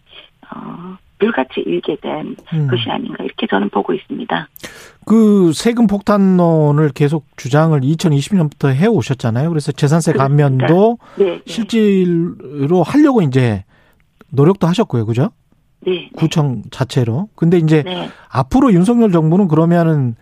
어, 0.54 0.98
불같이 1.20 1.62
일게 1.62 1.96
된 2.02 2.36
음. 2.54 2.68
것이 2.68 2.90
아닌가 2.90 3.24
이렇게 3.24 3.48
저는 3.48 3.70
보고 3.70 3.94
있습니다. 3.94 4.50
그 5.06 5.52
세금 5.54 5.88
폭탄론을 5.88 6.90
계속 6.90 7.26
주장을 7.38 7.80
2020년부터 7.80 8.74
해 8.74 8.88
오셨잖아요. 8.88 9.50
그래서 9.50 9.72
재산세 9.72 10.14
감면도 10.14 11.00
네, 11.18 11.26
네. 11.26 11.42
실질로 11.46 12.84
하려고 12.84 13.22
이제 13.22 13.64
노력도 14.32 14.68
하셨고요, 14.68 15.06
그죠? 15.06 15.32
네. 15.86 16.10
구청 16.16 16.64
자체로. 16.72 17.30
근데 17.36 17.58
이제 17.58 17.84
네. 17.84 18.10
앞으로 18.30 18.74
윤석열 18.74 19.12
정부는 19.12 19.48
그러면은 19.48 20.16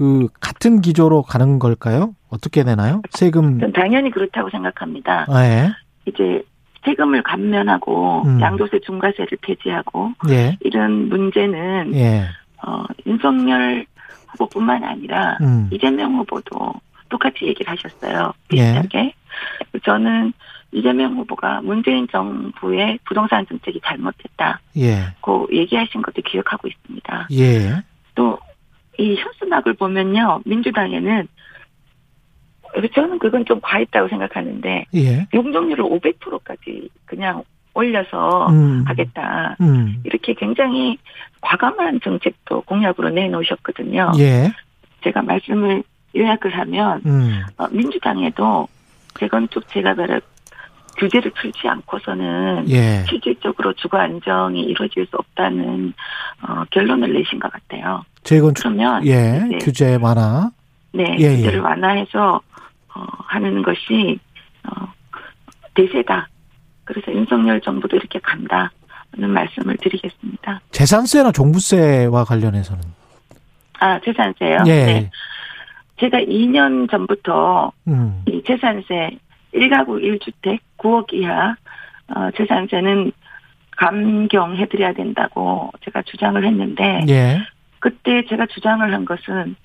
그 0.00 0.28
같은 0.40 0.80
기조로 0.80 1.20
가는 1.24 1.58
걸까요? 1.58 2.14
어떻게 2.30 2.64
되나요? 2.64 3.02
세금 3.10 3.58
당연히 3.72 4.10
그렇다고 4.10 4.48
생각합니다. 4.48 5.26
아, 5.28 5.44
예. 5.44 5.68
이제 6.06 6.42
세금을 6.86 7.22
감면하고 7.22 8.22
음. 8.24 8.40
양도세 8.40 8.80
중과세를 8.80 9.36
폐지하고 9.42 10.12
예. 10.30 10.56
이런 10.60 11.10
문제는 11.10 11.94
예. 11.96 12.22
어, 12.66 12.84
윤석열 13.06 13.84
후보뿐만 14.28 14.84
아니라 14.84 15.36
음. 15.42 15.68
이재명 15.70 16.16
후보도 16.16 16.72
똑같이 17.10 17.44
얘기를 17.44 17.70
하셨어요. 17.70 18.32
비슷하게. 18.48 18.98
예. 18.98 19.78
저는 19.84 20.32
이재명 20.72 21.18
후보가 21.18 21.60
문재인 21.60 22.08
정부의 22.10 23.00
부동산 23.04 23.44
정책이 23.46 23.82
잘못됐다. 23.84 24.60
예. 24.78 25.08
고 25.20 25.46
얘기하신 25.52 26.00
것도 26.00 26.22
기억하고 26.22 26.68
있습니다. 26.68 27.28
예. 27.32 27.82
또 28.14 28.38
이 29.00 29.16
현수막을 29.16 29.74
보면요. 29.74 30.42
민주당에는 30.44 31.26
저는 32.94 33.18
그건 33.18 33.44
좀 33.46 33.58
과했다고 33.62 34.08
생각하는데 34.08 34.84
예. 34.94 35.26
용적률을 35.32 35.84
500%까지 35.84 36.88
그냥 37.06 37.42
올려서 37.74 38.48
음. 38.48 38.84
하겠다. 38.86 39.56
음. 39.60 40.02
이렇게 40.04 40.34
굉장히 40.34 40.98
과감한 41.40 42.00
정책도 42.02 42.62
공약으로 42.62 43.10
내놓으셨거든요. 43.10 44.12
예. 44.18 44.52
제가 45.02 45.22
말씀을 45.22 45.82
요약을 46.14 46.58
하면 46.58 47.02
음. 47.06 47.42
어, 47.56 47.66
민주당에도 47.68 48.68
재건축 49.18 49.66
재개발을 49.68 50.20
규제를 50.98 51.30
풀지 51.30 51.66
않고서는 51.66 52.68
예. 52.68 53.04
실질적으로 53.08 53.72
주거 53.74 53.98
안정이 53.98 54.60
이루어질 54.60 55.06
수 55.06 55.16
없다는 55.16 55.94
어, 56.42 56.64
결론을 56.70 57.12
내신 57.12 57.38
것 57.38 57.50
같아요. 57.50 58.04
재건축 58.22 58.62
그러면 58.62 59.06
예 59.06 59.42
규제 59.60 59.96
완화 60.00 60.50
네 60.92 61.16
예, 61.18 61.24
예. 61.24 61.36
규제를 61.36 61.58
예. 61.58 61.62
완화해서 61.62 62.40
어, 62.94 63.04
하는 63.26 63.62
것이 63.62 64.18
어, 64.64 64.86
대세다. 65.74 66.28
그래서 66.84 67.12
윤석열 67.12 67.60
정부도 67.60 67.96
이렇게 67.96 68.18
간다는 68.18 68.70
말씀을 69.32 69.76
드리겠습니다. 69.76 70.60
재산세나 70.72 71.32
종부세와 71.32 72.24
관련해서는 72.24 72.82
아 73.78 74.00
재산세요. 74.00 74.58
예. 74.66 74.84
네. 74.84 75.10
제가 76.00 76.18
2년 76.20 76.90
전부터 76.90 77.72
음. 77.88 78.22
이 78.26 78.42
재산세 78.46 79.18
1가구 79.54 80.02
1주택 80.02 80.58
9억 80.78 81.12
이하 81.12 81.54
어, 82.08 82.30
재산세는 82.36 83.12
감경해드려야 83.76 84.92
된다고 84.92 85.70
제가 85.84 86.02
주장을 86.02 86.44
했는데 86.44 87.04
예. 87.08 87.38
그때 87.80 88.24
제가 88.28 88.46
주장을 88.46 88.92
한 88.92 89.04
것은 89.04 89.56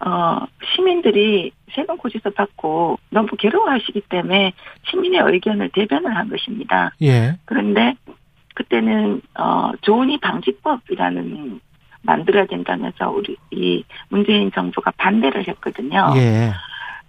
어, 0.00 0.46
시민들이 0.74 1.50
세금 1.72 1.96
고지서 1.96 2.30
받고 2.30 2.98
너무 3.10 3.28
괴로워하시기 3.36 4.02
때문에 4.08 4.52
시민의 4.88 5.20
의견을 5.24 5.70
대변을 5.70 6.16
한 6.16 6.28
것입니다. 6.28 6.92
예. 7.02 7.36
그런데 7.44 7.94
그때는 8.54 9.20
어, 9.38 9.72
조은이 9.82 10.18
방지법이라는 10.18 11.60
만들어야 12.02 12.46
된다면서 12.46 13.10
우리 13.10 13.36
이 13.50 13.84
문재인 14.08 14.52
정부가 14.52 14.92
반대를 14.92 15.46
했거든요. 15.48 16.12
예. 16.16 16.52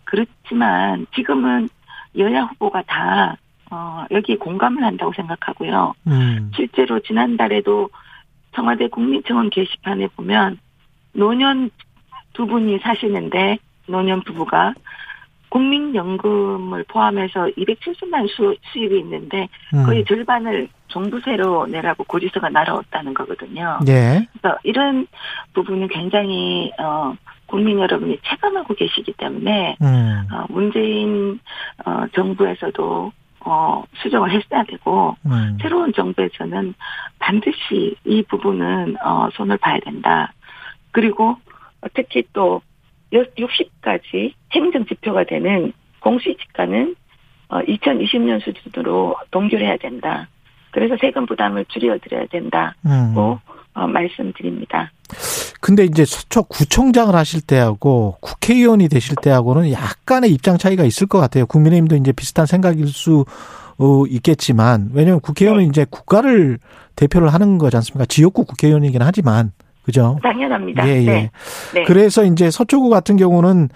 그렇지만 0.04 1.06
지금은 1.14 1.70
여야 2.18 2.44
후보가 2.44 2.84
다 2.88 3.38
어, 3.72 4.06
여기에 4.10 4.38
공감을 4.38 4.84
한다고 4.84 5.14
생각하고요. 5.14 5.94
음. 6.08 6.52
실제로 6.56 7.00
지난달에도 7.02 7.90
청와대 8.56 8.88
국민청원 8.88 9.50
게시판에 9.50 10.08
보면 10.16 10.60
노년 11.14 11.70
두 12.34 12.46
분이 12.46 12.80
사시는데 12.80 13.58
노년 13.88 14.22
부부가 14.22 14.74
국민연금을 15.50 16.86
포함해서 16.88 17.48
270만 17.58 18.30
수, 18.30 18.56
수입이 18.72 19.00
있는데 19.00 19.50
음. 19.74 19.84
거의 19.84 20.06
절반을 20.06 20.70
종부세로 20.88 21.66
내라고 21.68 22.04
고지서가 22.04 22.50
날아왔다는 22.50 23.14
거거든요. 23.14 23.80
네. 23.86 24.28
그래서 24.32 24.58
이런 24.64 25.08
부분은 25.54 25.88
굉장히 25.88 26.72
어 26.80 27.16
국민 27.48 27.80
여러분이 27.80 28.20
체감하고 28.24 28.76
계시기 28.76 29.14
때문에 29.14 29.76
음. 29.82 30.28
어, 30.32 30.46
문재인 30.50 31.40
어, 31.86 32.06
정부에서도 32.14 33.12
어, 33.46 33.84
수정을 34.02 34.32
했어야 34.32 34.64
되고 34.64 35.16
음. 35.26 35.58
새로운 35.62 35.94
정부에서는 35.94 36.74
반드시 37.20 37.96
이 38.06 38.24
부분은 38.24 38.98
어, 39.04 39.30
손을 39.34 39.58
봐야 39.58 39.80
된다. 39.80 40.34
그리고 40.92 41.38
특히 41.94 42.24
또 42.34 42.62
60까지 43.12 44.34
행정 44.52 44.86
지표가 44.86 45.24
되는 45.24 45.74
공시지가는 46.00 46.96
2020년 47.50 48.38
어, 48.38 48.40
수준으로 48.40 49.16
동결해야 49.32 49.78
된다. 49.78 50.28
그래서 50.72 50.96
세금 51.02 51.26
부담을 51.26 51.66
줄여드려야 51.66 52.28
된다고 52.28 52.74
음. 52.86 53.59
어, 53.74 53.88
말씀드립니다. 53.88 54.92
근데 55.62 55.84
이제 55.84 56.06
서초 56.06 56.44
구청장을 56.44 57.14
하실 57.14 57.42
때하고 57.42 58.18
국회의원이 58.22 58.88
되실 58.90 59.16
때하고는 59.22 59.72
약간의 59.72 60.32
입장 60.32 60.58
차이가 60.58 60.84
있을 60.84 61.08
것 61.08 61.20
같아요. 61.20 61.46
국민의힘도 61.46 61.96
이제 61.96 62.12
비슷한 62.12 62.46
생각일 62.46 62.88
수 62.88 63.26
어, 63.78 64.06
있겠지만 64.08 64.90
왜냐하면 64.94 65.22
국회의원은 65.22 65.64
네. 65.64 65.70
이제 65.70 65.86
국가를 65.90 66.60
대표를 66.96 67.34
하는 67.34 67.58
거지 67.58 67.78
않습니까? 67.78 68.06
지역구 68.06 68.46
국회의원이긴 68.46 69.02
하지만 69.02 69.52
그죠? 69.84 70.20
당연합니다. 70.22 70.88
예, 70.88 71.02
예. 71.02 71.06
네. 71.06 71.32
네. 71.74 71.84
그래서 71.84 72.24
이제 72.24 72.52
서초구 72.52 72.90
같은 72.90 73.16
경우는 73.18 73.70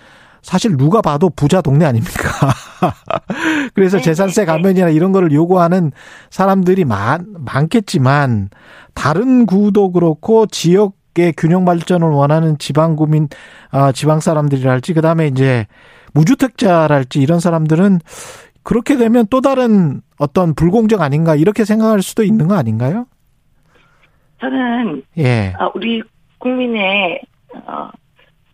사실 0.43 0.75
누가 0.77 1.01
봐도 1.01 1.29
부자 1.29 1.61
동네 1.61 1.85
아닙니까? 1.85 2.29
그래서 3.73 3.97
네, 3.97 4.03
재산세. 4.03 4.45
감면이나 4.45 4.89
이런 4.89 5.13
거를 5.13 5.31
요구하는 5.31 5.91
사람들이 6.29 6.83
많, 6.83 7.25
많겠지만 7.39 8.49
다른 8.93 9.45
구도 9.45 9.91
그렇고 9.91 10.45
지역의 10.45 11.33
균형 11.37 11.63
발전을 11.63 12.09
원하는 12.09 12.57
지방 12.57 12.97
구민, 12.97 13.29
아, 13.71 13.93
지방 13.93 14.19
사람들이랄지 14.19 14.93
그다음에 14.93 15.27
이제 15.27 15.65
무주택자랄지 16.13 17.21
이런 17.21 17.39
사람들은 17.39 17.99
그렇게 18.63 18.97
되면 18.97 19.25
또 19.29 19.39
다른 19.39 20.01
어떤 20.17 20.53
불공정 20.55 21.01
아닌가 21.01 21.35
이렇게 21.35 21.63
생각할 21.63 22.01
수도 22.01 22.21
있는 22.23 22.47
거 22.49 22.55
아닌가요? 22.55 23.07
저는 24.41 25.03
예. 25.17 25.53
어, 25.57 25.71
우리 25.73 26.03
국민의 26.39 27.21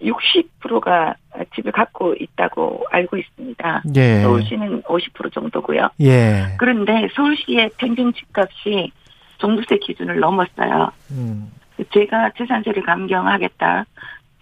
60%가 0.02 1.16
어, 1.32 1.42
집을 1.56 1.72
갖고 1.72 2.16
있다고 2.20 2.86
알고 2.90 3.18
있습니다. 3.18 3.84
예. 3.96 4.22
서울시는 4.22 4.84
50% 4.84 5.34
정도고요. 5.34 5.90
예. 6.02 6.56
그런데 6.58 7.08
서울시의 7.14 7.72
평균 7.78 8.14
집값이 8.14 8.92
종부세 9.40 9.78
기준을 9.78 10.20
넘었어요. 10.20 10.92
음. 11.12 11.52
제가 11.94 12.32
재산세를 12.38 12.84
감경하겠다. 12.84 13.86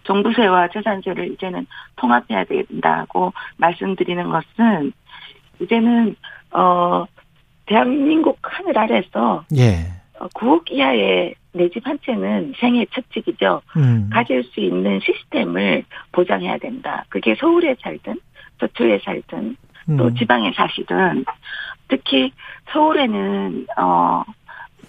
종부세와 0.03 0.69
재산세를 0.69 1.31
이제는 1.33 1.67
통합해야 1.97 2.45
된다고 2.45 3.33
말씀드리는 3.57 4.29
것은 4.29 4.93
이제는 5.59 6.15
어 6.51 7.05
대한민국 7.65 8.39
하늘 8.41 8.77
아래서 8.77 9.43
예. 9.55 9.96
9억 10.19 10.59
어, 10.59 10.63
이하의 10.69 11.35
내 11.53 11.69
집 11.69 11.85
한 11.87 11.97
채는 12.05 12.53
생애 12.59 12.85
첫 12.93 13.03
집이죠. 13.11 13.61
음. 13.77 14.09
가질 14.13 14.43
수 14.43 14.59
있는 14.59 14.99
시스템을 14.99 15.83
보장해야 16.11 16.57
된다. 16.57 17.03
그게 17.09 17.35
서울에 17.39 17.75
살든 17.81 18.19
서초에 18.59 18.99
살든 19.03 19.55
또 19.97 20.05
음. 20.05 20.15
지방에 20.15 20.51
사시든 20.55 21.25
특히 21.87 22.31
서울에는 22.71 23.67
어 23.77 24.23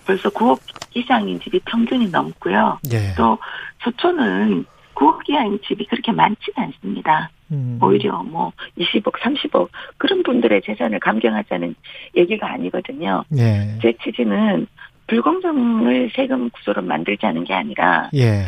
벌써 0.07 0.29
9억 0.31 0.61
이상인 0.95 1.39
집이 1.41 1.61
평균이 1.67 2.09
넘고요. 2.11 2.81
예. 2.93 3.15
또 3.17 3.39
서초는 3.83 4.65
9억 4.95 5.29
이하인 5.29 5.59
집이 5.67 5.87
그렇게 5.87 6.11
많지는 6.13 6.55
않습니다. 6.69 7.31
음. 7.53 7.79
오히려 7.81 8.23
뭐 8.25 8.53
20억, 8.79 9.13
30억 9.21 9.69
그런 9.97 10.23
분들의 10.23 10.61
재산을 10.63 10.99
감경하자는 10.99 11.75
얘기가 12.17 12.51
아니거든요. 12.53 13.25
예. 13.37 13.79
제 13.81 13.93
취지는 14.03 14.67
불공정을 15.09 16.11
세금 16.15 16.49
구조로 16.51 16.83
만들자는 16.83 17.45
게 17.45 17.55
아니라 17.55 18.11
예. 18.15 18.45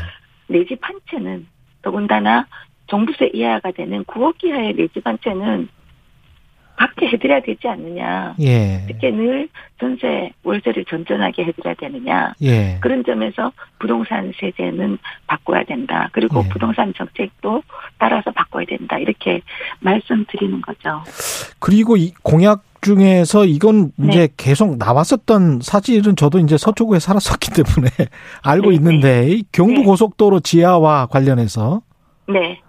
내 0.46 0.64
집 0.64 0.78
한 0.82 0.98
채는 1.10 1.46
더군다나 1.82 2.46
종부세 2.86 3.30
이하가 3.34 3.70
되는 3.72 4.04
9억 4.04 4.44
이하의 4.44 4.74
내 4.74 4.86
집 4.88 5.06
한 5.06 5.18
채는 5.22 5.68
받게 6.76 7.08
해드려야 7.08 7.40
되지 7.42 7.68
않느냐. 7.68 8.34
예. 8.40 8.82
특히 8.88 9.10
늘 9.12 9.48
전세, 9.78 10.32
월세를 10.42 10.86
전전하게 10.86 11.44
해드려야 11.44 11.74
되느냐. 11.74 12.32
예. 12.40 12.78
그런 12.80 13.04
점에서 13.04 13.52
부동산 13.78 14.32
세제는 14.40 14.96
바꿔야 15.26 15.62
된다. 15.64 16.08
그리고 16.12 16.42
예. 16.42 16.48
부동산 16.48 16.94
정책도 16.94 17.62
따라서 17.98 18.30
바꿔야 18.30 18.64
된다. 18.64 18.98
이렇게 18.98 19.42
말씀드리는 19.80 20.58
거죠. 20.62 21.02
그리고 21.58 21.98
이 21.98 22.12
공약 22.22 22.62
중에서 22.80 23.44
이건 23.44 23.92
네. 23.96 24.08
이제 24.08 24.28
계속 24.36 24.76
나왔었던 24.78 25.60
사실은 25.62 26.16
저도 26.16 26.38
이제 26.38 26.56
서초구에 26.56 26.98
살았었기 26.98 27.50
때문에 27.50 27.90
알고 28.42 28.70
네. 28.70 28.76
있는데 28.76 29.26
네. 29.26 29.42
경부 29.52 29.84
고속도로 29.84 30.40
지하와 30.40 31.06
관련해서 31.06 31.82
네. 32.28 32.60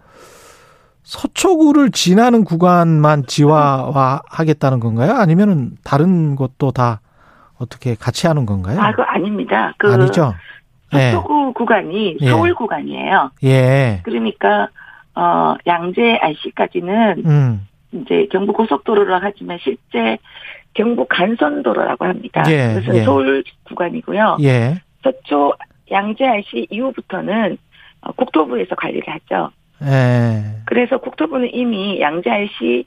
서초구를 1.04 1.92
지나는 1.92 2.44
구간만 2.44 3.26
지화하겠다는 3.26 4.80
건가요? 4.80 5.14
아니면은 5.14 5.72
다른 5.84 6.36
것도 6.36 6.72
다 6.72 7.02
어떻게 7.58 7.96
같이 7.96 8.28
하는 8.28 8.46
건가요? 8.46 8.80
아, 8.80 8.92
그 8.94 9.02
아닙니다. 9.02 9.74
그 9.78 9.92
아니죠. 9.92 10.34
서초구 10.92 11.34
네. 11.34 11.54
구간이 11.54 12.18
예. 12.22 12.30
서울 12.30 12.50
예. 12.50 12.54
구간이에요. 12.54 13.32
예. 13.44 14.02
그러니까 14.04 14.70
어 15.16 15.56
양재 15.68 16.20
IC까지는 16.22 17.24
음. 17.26 17.68
이제 17.92 18.28
경부 18.32 18.54
고속도로라 18.54 19.20
하지만 19.22 19.58
실제 19.62 20.18
경부 20.74 21.06
간선도로라고 21.10 22.06
합니다. 22.06 22.44
예. 22.48 22.74
그래서 22.74 22.96
예. 22.96 23.04
서울 23.04 23.44
구간이고요. 23.66 24.38
예. 24.42 24.76
서초 25.04 25.54
양재 25.92 26.26
IC 26.26 26.68
이후부터는 26.70 27.58
어, 28.02 28.12
국토부에서 28.14 28.76
관리를 28.76 29.14
하죠. 29.14 29.52
예. 29.84 30.62
그래서 30.66 30.98
국토부는 30.98 31.50
이미 31.54 32.00
양재시 32.00 32.86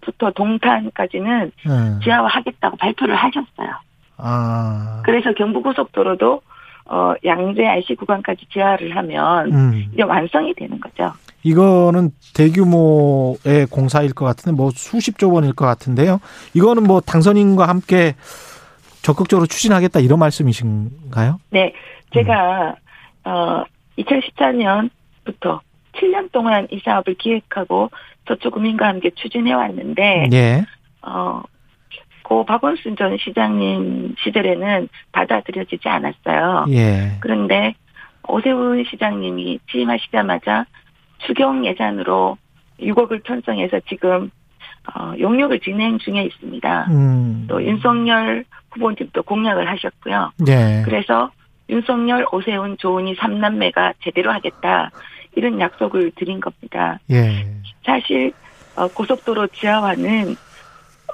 부터 0.00 0.30
동탄까지는 0.30 1.52
음. 1.66 2.00
지하화하겠다고 2.02 2.76
발표를 2.76 3.14
하셨어요. 3.16 3.70
아. 4.18 5.02
그래서 5.04 5.32
경부고속도로도 5.32 6.42
어 6.88 7.14
양재 7.24 7.64
IC 7.64 7.96
구간까지 7.96 8.46
지하를 8.52 8.96
하면 8.96 9.52
음. 9.52 9.90
이제 9.92 10.02
완성이 10.02 10.54
되는 10.54 10.78
거죠. 10.80 11.12
이거는 11.42 12.10
대규모의 12.34 13.66
공사일 13.70 14.12
것 14.12 14.24
같은데 14.24 14.56
뭐 14.56 14.70
수십조 14.70 15.32
원일 15.32 15.52
것 15.52 15.66
같은데요. 15.66 16.20
이거는 16.54 16.84
뭐 16.84 17.00
당선인과 17.00 17.68
함께 17.68 18.14
적극적으로 19.02 19.46
추진하겠다 19.46 20.00
이런 20.00 20.18
말씀이신가요? 20.18 21.38
네, 21.50 21.72
제가 22.12 22.76
음. 23.26 23.30
어 23.30 23.64
2014년부터 23.98 25.60
7년 25.96 26.30
동안 26.32 26.66
이 26.70 26.80
사업을 26.84 27.14
기획하고 27.14 27.90
저축구민과 28.26 28.86
함께 28.88 29.10
추진해 29.14 29.52
왔는데, 29.52 30.28
예. 30.32 30.64
어, 31.02 31.42
고 32.26 32.44
박원순 32.44 32.96
전 32.96 33.16
시장님 33.16 34.16
시절에는 34.18 34.88
받아들여지지 35.12 35.88
않았어요. 35.88 36.66
예. 36.70 37.12
그런데 37.20 37.72
오세훈 38.26 38.84
시장님이 38.90 39.60
취임하시자마자 39.70 40.66
추경 41.18 41.64
예산으로 41.64 42.36
6억을 42.80 43.22
편성해서 43.22 43.78
지금 43.88 44.32
어, 44.92 45.14
용역을 45.16 45.60
진행 45.60 45.98
중에 45.98 46.24
있습니다. 46.24 46.86
음. 46.90 47.46
또 47.48 47.62
윤석열 47.62 48.44
후보님도 48.72 49.22
공약을 49.22 49.68
하셨고요. 49.68 50.32
예. 50.48 50.82
그래서 50.84 51.30
윤석열, 51.68 52.26
오세훈, 52.32 52.76
조은희 52.76 53.14
3남매가 53.16 53.94
제대로 54.02 54.32
하겠다. 54.32 54.90
이런 55.36 55.60
약속을 55.60 56.10
드린 56.16 56.40
겁니다. 56.40 56.98
예. 57.12 57.46
사실 57.84 58.32
어, 58.74 58.88
고속도로 58.88 59.46
지하화는 59.48 60.34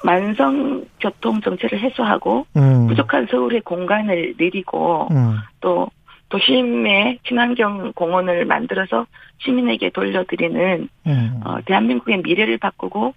만성 0.04 0.84
교통 1.00 1.40
정체를 1.40 1.80
해소하고 1.80 2.46
음. 2.56 2.86
부족한 2.88 3.28
서울의 3.30 3.60
공간을 3.62 4.34
내리고 4.38 5.08
음. 5.10 5.36
또 5.60 5.88
도심의 6.28 7.18
친환경 7.26 7.92
공원을 7.94 8.46
만들어서 8.46 9.06
시민에게 9.38 9.90
돌려드리는 9.90 10.88
음. 11.06 11.40
어, 11.44 11.58
대한민국의 11.66 12.22
미래를 12.22 12.58
바꾸고 12.58 13.14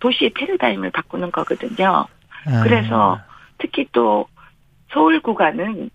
도시의 0.00 0.30
패러다임을 0.30 0.90
바꾸는 0.90 1.30
거거든요. 1.30 2.06
아. 2.46 2.62
그래서 2.62 3.20
특히 3.58 3.86
또 3.92 4.26
서울 4.92 5.20
구간은 5.20 5.90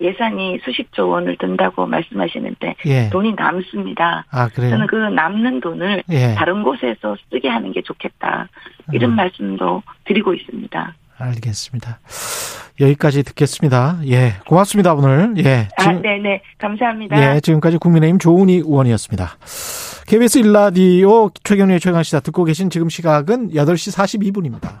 예산이 0.00 0.60
수십조 0.64 1.08
원을 1.08 1.36
든다고 1.38 1.86
말씀하시는데 1.86 2.74
예. 2.86 3.10
돈이 3.10 3.34
남습니다. 3.34 4.24
아, 4.30 4.48
그래요? 4.48 4.70
저는 4.70 4.86
그 4.88 4.96
남는 4.96 5.60
돈을 5.60 6.02
예. 6.10 6.34
다른 6.34 6.62
곳에서 6.62 7.16
쓰게 7.30 7.48
하는 7.48 7.72
게 7.72 7.80
좋겠다. 7.82 8.48
이런 8.92 9.10
음. 9.12 9.16
말씀도 9.16 9.82
드리고 10.04 10.34
있습니다. 10.34 10.94
알겠습니다. 11.18 12.00
여기까지 12.80 13.22
듣겠습니다. 13.22 13.98
예, 14.08 14.32
고맙습니다 14.46 14.94
오늘. 14.94 15.34
예, 15.38 15.68
아, 15.78 15.92
네 15.92 16.18
네 16.18 16.42
감사합니다. 16.58 17.36
예, 17.36 17.40
지금까지 17.40 17.78
국민의힘 17.78 18.18
조은희 18.18 18.54
의원이었습니다. 18.56 19.36
KBS 20.08 20.38
일라디오 20.38 21.30
최경련의 21.44 21.78
최강 21.78 22.02
시사 22.02 22.18
듣고 22.20 22.42
계신 22.44 22.68
지금 22.70 22.88
시각은 22.88 23.50
8시 23.52 23.96
42분입니다. 23.96 24.80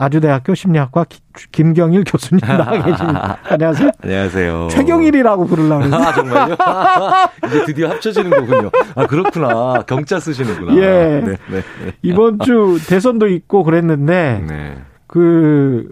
아주대학교 0.00 0.54
심리학과 0.54 1.04
김경일 1.52 2.04
교수님 2.04 2.40
나와 2.48 2.82
계십니다. 2.82 3.36
안녕하세요. 3.44 3.90
안녕하세요. 4.02 4.68
최경일이라고 4.70 5.46
부르려고 5.46 5.84
아, 5.94 6.14
정말요? 6.14 6.56
이제 7.46 7.64
드디어 7.66 7.90
합쳐지는 7.90 8.30
거군요. 8.30 8.70
아, 8.94 9.06
그렇구나. 9.06 9.82
경자 9.86 10.18
쓰시는구나. 10.18 10.74
예. 10.76 10.80
네, 10.80 11.20
네, 11.20 11.36
네. 11.50 11.92
이번 12.00 12.38
주 12.38 12.78
대선도 12.88 13.28
있고 13.28 13.62
그랬는데, 13.62 14.42
네. 14.48 14.78
그, 15.06 15.86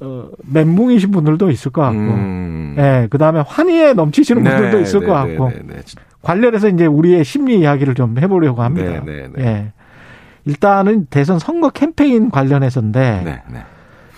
어, 0.00 0.28
멘붕이신 0.52 1.10
분들도 1.10 1.50
있을 1.50 1.72
것 1.72 1.80
같고, 1.80 1.96
음. 1.98 2.76
예, 2.78 3.06
그 3.08 3.16
다음에 3.16 3.42
환희에 3.46 3.94
넘치시는 3.94 4.42
네, 4.42 4.50
분들도 4.50 4.80
있을 4.80 5.06
것 5.06 5.24
네, 5.24 5.36
같고, 5.36 5.50
네, 5.64 5.80
관련해서 6.20 6.68
이제 6.68 6.84
우리의 6.84 7.24
심리 7.24 7.60
이야기를 7.60 7.94
좀 7.94 8.18
해보려고 8.18 8.62
합니다. 8.62 9.02
예. 9.38 9.72
일단은 10.48 11.06
대선 11.10 11.38
선거 11.38 11.68
캠페인 11.68 12.30
관련해서인데 12.30 13.22
네, 13.22 13.42
네. 13.52 13.62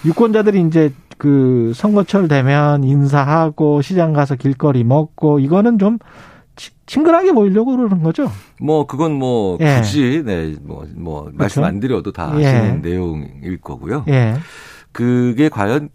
유권자들이 0.07 0.63
이제 0.63 0.93
그 1.19 1.73
선거철 1.75 2.29
되면 2.29 2.85
인사하고 2.85 3.83
시장 3.83 4.13
가서 4.13 4.37
길거리 4.37 4.85
먹고 4.85 5.41
이거는 5.41 5.79
좀 5.79 5.99
친근하게 6.87 7.33
보이려고 7.33 7.77
그러는 7.77 8.03
거죠. 8.03 8.31
뭐 8.61 8.87
그건 8.87 9.13
뭐 9.13 9.59
예. 9.61 9.77
굳이 9.77 10.23
네뭐뭐 10.25 10.87
뭐 10.95 11.23
그렇죠? 11.23 11.37
말씀 11.37 11.65
안 11.65 11.81
드려도 11.81 12.13
다 12.13 12.33
예. 12.37 12.47
아시는 12.47 12.83
예. 12.85 12.89
내용일 12.89 13.59
거고요. 13.61 14.05
예. 14.09 14.35
그게 14.93 15.49
과연 15.49 15.89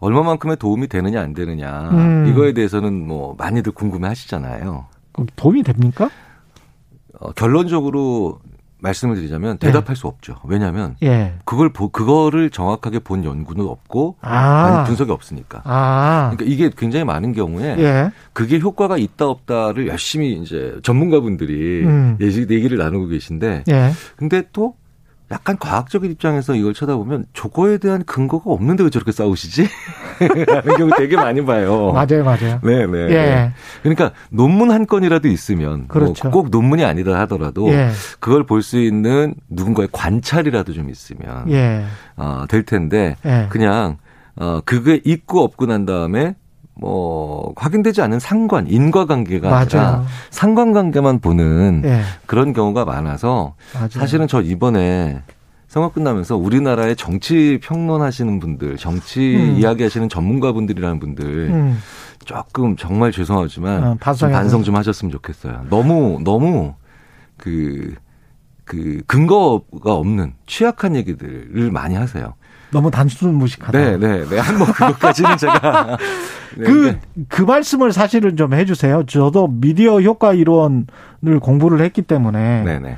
얼마만큼의 0.00 0.56
도움이 0.56 0.88
되느냐 0.88 1.20
안 1.20 1.34
되느냐 1.34 1.90
음. 1.92 2.26
이거에 2.28 2.54
대해서는 2.54 3.06
뭐 3.06 3.34
많이들 3.38 3.72
궁금해 3.72 4.08
하시잖아요. 4.08 4.86
도움이 5.36 5.62
됩니까? 5.62 6.08
어, 7.20 7.32
결론적으로 7.32 8.40
말씀을 8.82 9.14
드리자면 9.14 9.58
대답할 9.58 9.90
예. 9.90 9.94
수 9.94 10.06
없죠. 10.08 10.36
왜냐하면 10.44 10.96
예. 11.02 11.34
그걸 11.44 11.72
보, 11.72 11.88
그거를 11.88 12.50
정확하게 12.50 12.98
본 12.98 13.24
연구는 13.24 13.66
없고 13.66 14.16
아. 14.20 14.84
분석이 14.86 15.10
없으니까. 15.10 15.62
아. 15.64 16.30
그러니까 16.32 16.52
이게 16.52 16.70
굉장히 16.76 17.04
많은 17.04 17.32
경우에 17.32 17.76
예. 17.78 18.10
그게 18.32 18.58
효과가 18.58 18.98
있다 18.98 19.28
없다를 19.28 19.86
열심히 19.86 20.32
이제 20.32 20.76
전문가분들이 20.82 21.84
음. 21.84 22.16
얘기를 22.20 22.76
나누고 22.76 23.06
계신데, 23.06 23.64
예. 23.68 23.92
근데 24.16 24.42
또 24.52 24.74
약간 25.32 25.56
과학적인 25.58 26.10
입장에서 26.12 26.54
이걸 26.54 26.74
쳐다보면 26.74 27.24
저거에 27.32 27.78
대한 27.78 28.04
근거가 28.04 28.50
없는데 28.50 28.84
왜 28.84 28.90
저렇게 28.90 29.12
싸우시지? 29.12 29.66
라는 30.46 30.76
경우 30.76 30.90
되게 30.96 31.16
많이 31.16 31.44
봐요. 31.44 31.90
맞아요, 31.92 32.22
맞아요. 32.22 32.60
네, 32.62 32.86
네. 32.86 32.98
예. 33.08 33.08
네. 33.14 33.52
그러니까 33.82 34.12
논문 34.30 34.70
한 34.70 34.86
건이라도 34.86 35.28
있으면 35.28 35.78
뭐 35.78 35.86
그렇죠. 35.88 36.28
뭐 36.28 36.42
꼭 36.42 36.50
논문이 36.50 36.84
아니다 36.84 37.18
하더라도 37.20 37.68
예. 37.72 37.90
그걸 38.20 38.44
볼 38.46 38.62
수 38.62 38.78
있는 38.78 39.34
누군가의 39.48 39.88
관찰이라도 39.90 40.72
좀 40.72 40.88
있으면 40.90 41.50
예. 41.50 41.84
어, 42.16 42.44
될 42.48 42.62
텐데 42.64 43.16
예. 43.24 43.46
그냥 43.48 43.96
어, 44.36 44.60
그게 44.64 45.00
있고 45.04 45.42
없고 45.42 45.66
난 45.66 45.84
다음에 45.84 46.34
뭐 46.74 47.52
확인되지 47.56 48.00
않은 48.02 48.18
상관 48.18 48.66
인과관계가 48.66 49.48
맞아요. 49.48 49.60
아니라 49.62 50.04
상관관계만 50.30 51.20
보는 51.20 51.82
네. 51.82 52.02
그런 52.26 52.52
경우가 52.52 52.84
많아서 52.84 53.54
맞아요. 53.74 53.88
사실은 53.90 54.26
저 54.26 54.40
이번에 54.40 55.22
선거 55.68 55.90
끝나면서 55.90 56.36
우리나라의 56.36 56.96
정치 56.96 57.58
평론하시는 57.62 58.40
분들, 58.40 58.76
정치 58.76 59.36
음. 59.36 59.56
이야기하시는 59.58 60.08
전문가분들이라는 60.08 60.98
분들 60.98 61.24
음. 61.50 61.78
조금 62.24 62.76
정말 62.76 63.10
죄송하지만 63.10 63.84
어, 63.84 63.96
반성 63.98 64.62
좀 64.62 64.76
하셨으면 64.76 65.10
좋겠어요. 65.12 65.66
너무 65.70 66.20
너무 66.24 66.74
그그 67.38 67.94
그 68.64 69.02
근거가 69.06 69.94
없는 69.94 70.34
취약한 70.46 70.94
얘기들을 70.94 71.70
많이 71.70 71.94
하세요. 71.94 72.34
너무 72.72 72.90
단순 72.90 73.34
무식하다. 73.34 73.78
네, 73.78 73.96
네, 73.98 74.24
네. 74.24 74.36
뭐 74.56 74.66
그것까지는 74.66 75.36
제가 75.36 75.98
네, 76.56 76.64
그, 76.64 76.70
네. 76.86 77.00
그 77.28 77.42
말씀을 77.42 77.92
사실은 77.92 78.36
좀 78.36 78.54
해주세요. 78.54 79.04
저도 79.06 79.46
미디어 79.48 80.00
효과 80.00 80.32
이론을 80.32 81.38
공부를 81.40 81.82
했기 81.82 82.02
때문에. 82.02 82.64
네네. 82.64 82.78
네. 82.80 82.96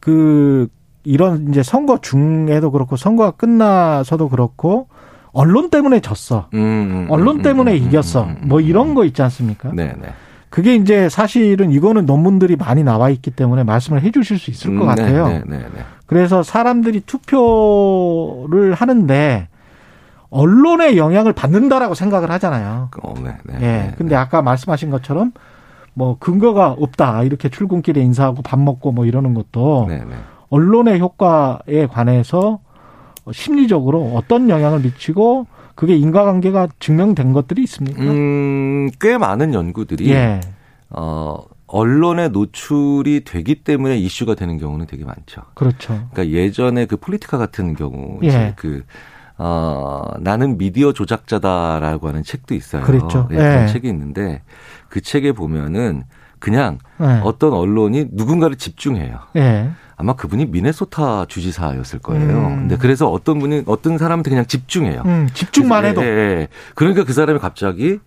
그, 0.00 0.68
이런 1.04 1.50
이제 1.50 1.62
선거 1.62 2.00
중에도 2.00 2.70
그렇고 2.70 2.96
선거가 2.96 3.32
끝나서도 3.32 4.30
그렇고 4.30 4.88
언론 5.32 5.68
때문에 5.68 6.00
졌어. 6.00 6.48
음, 6.54 6.58
음, 6.58 7.06
언론 7.10 7.38
음, 7.38 7.42
때문에 7.42 7.72
음, 7.72 7.82
음 7.82 7.86
이겼어. 7.88 8.24
음, 8.24 8.36
뭐 8.44 8.60
이런 8.60 8.94
거 8.94 9.04
있지 9.04 9.20
않습니까? 9.20 9.70
네 9.74 9.94
네. 10.00 10.14
그게 10.48 10.76
이제 10.76 11.08
사실은 11.10 11.72
이거는 11.72 12.06
논문들이 12.06 12.56
많이 12.56 12.84
나와 12.84 13.10
있기 13.10 13.32
때문에 13.32 13.64
말씀을 13.64 14.02
해 14.02 14.10
주실 14.12 14.38
수 14.38 14.50
있을 14.50 14.78
것 14.78 14.86
같아요. 14.86 15.26
네 15.28 15.42
네 15.46 15.58
네. 15.58 15.84
그래서 16.06 16.42
사람들이 16.42 17.00
투표를 17.00 18.74
하는데 18.74 19.48
언론의 20.30 20.98
영향을 20.98 21.32
받는다라고 21.32 21.94
생각을 21.94 22.30
하잖아요. 22.32 22.90
어, 23.02 23.14
네, 23.22 23.36
네, 23.44 23.54
예. 23.54 23.58
네, 23.58 23.94
근데 23.96 24.16
아까 24.16 24.42
말씀하신 24.42 24.90
것처럼 24.90 25.32
뭐 25.94 26.18
근거가 26.18 26.72
없다 26.72 27.22
이렇게 27.22 27.48
출근길에 27.48 28.00
인사하고 28.00 28.42
밥 28.42 28.58
먹고 28.58 28.90
뭐 28.90 29.06
이러는 29.06 29.32
것도 29.34 29.86
네, 29.88 29.98
네. 29.98 30.14
언론의 30.50 31.00
효과에 31.00 31.86
관해서 31.88 32.58
심리적으로 33.32 34.12
어떤 34.14 34.50
영향을 34.50 34.80
미치고 34.80 35.46
그게 35.74 35.96
인과관계가 35.96 36.68
증명된 36.78 37.32
것들이 37.32 37.62
있습니까? 37.62 38.02
음, 38.02 38.90
꽤 39.00 39.18
많은 39.18 39.54
연구들이 39.54 40.10
예. 40.10 40.40
어, 40.90 41.38
언론에 41.66 42.28
노출이 42.28 43.24
되기 43.24 43.56
때문에 43.56 43.96
이슈가 43.98 44.34
되는 44.34 44.58
경우는 44.58 44.86
되게 44.86 45.04
많죠. 45.04 45.42
그렇죠. 45.54 46.08
그러니까 46.12 46.28
예전에 46.28 46.86
그 46.86 46.96
폴리티카 46.96 47.38
같은 47.38 47.74
경우 47.74 48.20
예. 48.22 48.52
그 48.56 48.84
어, 49.36 50.04
나는 50.20 50.58
미디어 50.58 50.92
조작자다라고 50.92 52.08
하는 52.08 52.22
책도 52.22 52.54
있어요. 52.54 52.82
그렇죠. 52.82 53.28
예, 53.32 53.36
그런 53.36 53.62
예. 53.62 53.66
책이 53.66 53.88
있는데 53.88 54.42
그 54.88 55.00
책에 55.00 55.32
보면은 55.32 56.04
그냥 56.38 56.78
예. 57.00 57.20
어떤 57.24 57.52
언론이 57.52 58.08
누군가를 58.12 58.56
집중해요. 58.56 59.18
예. 59.36 59.70
아마 59.96 60.14
그분이 60.14 60.46
미네소타 60.46 61.26
주지사였을 61.26 62.00
거예요. 62.00 62.46
음. 62.48 62.56
근데 62.60 62.76
그래서 62.76 63.08
어떤 63.08 63.38
분이 63.38 63.62
어떤 63.66 63.96
사람한테 63.96 64.28
그냥 64.28 64.44
집중해요. 64.44 65.02
음, 65.06 65.28
집중만 65.32 65.84
해도. 65.84 66.02
예, 66.02 66.06
예. 66.06 66.48
그러니까 66.74 67.04
그 67.04 67.12
사람이 67.12 67.38
갑자기 67.38 68.00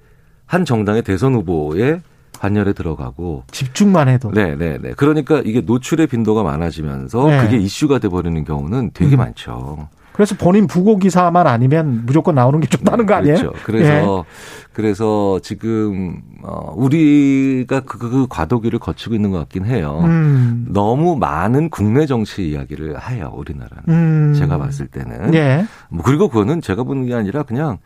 한 0.46 0.66
정당의 0.66 1.02
대선 1.04 1.34
후보에 1.34 2.02
관열에 2.40 2.74
들어가고 2.74 3.44
집중만 3.52 4.08
해도 4.08 4.32
네, 4.32 4.56
네, 4.56 4.78
네. 4.82 4.94
그러니까 4.96 5.42
이게 5.44 5.62
노출의 5.62 6.08
빈도가 6.08 6.44
많아지면서 6.44 7.28
네. 7.28 7.42
그게 7.42 7.58
이슈가 7.58 8.00
돼 8.00 8.10
버리는 8.10 8.44
경우는 8.44 8.92
되게 8.94 9.16
음. 9.16 9.18
많죠. 9.18 9.88
그래서 10.18 10.34
본인 10.34 10.66
부고 10.66 10.98
기사만 10.98 11.46
아니면 11.46 12.04
무조건 12.08 12.34
나오는 12.34 12.60
게 12.60 12.66
좋다는 12.68 13.06
거 13.06 13.14
아니에요? 13.14 13.38
그렇죠. 13.38 13.54
그래서 13.64 14.26
예. 14.26 14.68
그래서 14.74 15.40
지금 15.44 16.24
어 16.42 16.74
우리가 16.76 17.82
그, 17.82 18.00
그, 18.00 18.10
그 18.10 18.28
과도기를 18.28 18.80
거치고 18.80 19.14
있는 19.14 19.30
것 19.30 19.38
같긴 19.38 19.66
해요. 19.66 20.02
음. 20.06 20.66
너무 20.70 21.18
많은 21.18 21.70
국내 21.70 22.08
정치 22.08 22.50
이야기를 22.50 23.00
해요 23.10 23.32
우리나라는. 23.36 23.84
음. 23.90 24.34
제가 24.34 24.58
봤을 24.58 24.88
때는. 24.88 25.36
예. 25.36 25.66
뭐 25.90 26.04
그리고 26.04 26.30
그거는 26.30 26.62
제가 26.62 26.82
보는 26.82 27.06
게 27.06 27.14
아니라 27.14 27.44
그냥 27.44 27.74
어, 27.74 27.78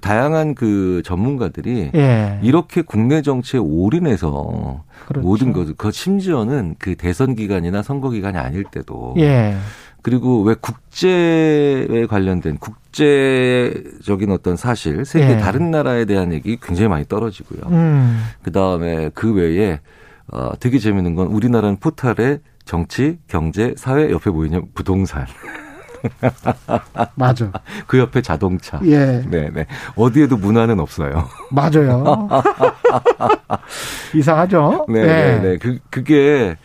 다양한 0.00 0.54
그 0.54 1.02
전문가들이 1.04 1.90
예. 1.94 2.38
이렇게 2.42 2.82
국내 2.82 3.20
정치에 3.20 3.58
올인해서 3.58 4.84
그렇죠. 5.06 5.26
모든 5.26 5.52
것, 5.52 5.76
그 5.76 5.90
심지어는 5.90 6.76
그 6.78 6.94
대선 6.94 7.34
기간이나 7.34 7.82
선거 7.82 8.10
기간이 8.10 8.38
아닐 8.38 8.64
때도 8.64 9.14
예. 9.18 9.56
그리고 10.02 10.42
왜 10.42 10.54
국제에 10.60 12.06
관련된 12.08 12.58
국제적인 12.58 14.30
어떤 14.30 14.56
사실, 14.56 15.04
세계 15.04 15.32
예. 15.32 15.36
다른 15.38 15.70
나라에 15.70 16.04
대한 16.04 16.32
얘기 16.32 16.58
굉장히 16.60 16.88
많이 16.88 17.04
떨어지고요. 17.04 17.60
음. 17.70 18.22
그 18.42 18.50
다음에 18.50 19.10
그 19.14 19.32
외에 19.32 19.80
어, 20.28 20.52
되게 20.58 20.78
재밌는 20.78 21.14
건 21.14 21.28
우리나라는 21.28 21.76
포탈에 21.76 22.38
정치, 22.64 23.18
경제, 23.28 23.74
사회 23.76 24.10
옆에 24.10 24.30
보이는 24.30 24.66
부동산. 24.74 25.26
맞아. 27.14 27.50
그 27.86 27.98
옆에 27.98 28.22
자동차. 28.22 28.80
예. 28.84 29.22
네, 29.28 29.50
네. 29.52 29.66
어디에도 29.96 30.36
문화는 30.36 30.80
없어요. 30.80 31.28
맞아요. 31.50 32.28
이상하죠? 34.14 34.86
네, 34.88 35.02
네, 35.02 35.08
예. 35.08 35.40
네. 35.40 35.58
그, 35.58 35.78
그게 35.90 36.56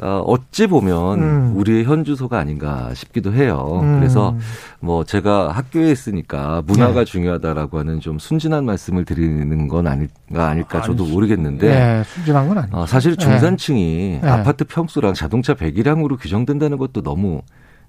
어, 0.00 0.22
어찌 0.26 0.66
보면 0.66 1.22
음. 1.22 1.52
우리의 1.56 1.84
현주소가 1.84 2.38
아닌가 2.38 2.92
싶기도 2.94 3.32
해요. 3.32 3.80
음. 3.82 4.00
그래서 4.00 4.36
뭐 4.80 5.04
제가 5.04 5.52
학교에 5.52 5.90
있으니까 5.90 6.62
문화가 6.66 7.00
네. 7.00 7.04
중요하다라고 7.04 7.78
하는 7.78 8.00
좀 8.00 8.18
순진한 8.18 8.64
말씀을 8.64 9.04
드리는 9.04 9.68
건 9.68 9.86
아닐까 9.86 10.48
아닐까 10.48 10.82
저도 10.82 11.04
모르겠는데 11.04 11.68
네, 11.68 12.02
순진한 12.04 12.48
건 12.48 12.58
아니죠. 12.58 12.76
어, 12.76 12.86
사실 12.86 13.16
중산층이 13.16 14.18
네. 14.20 14.28
아파트 14.28 14.64
평수랑 14.64 15.14
자동차 15.14 15.54
배기량으로 15.54 16.16
규정된다는 16.16 16.76
것도 16.76 17.02
너무 17.02 17.42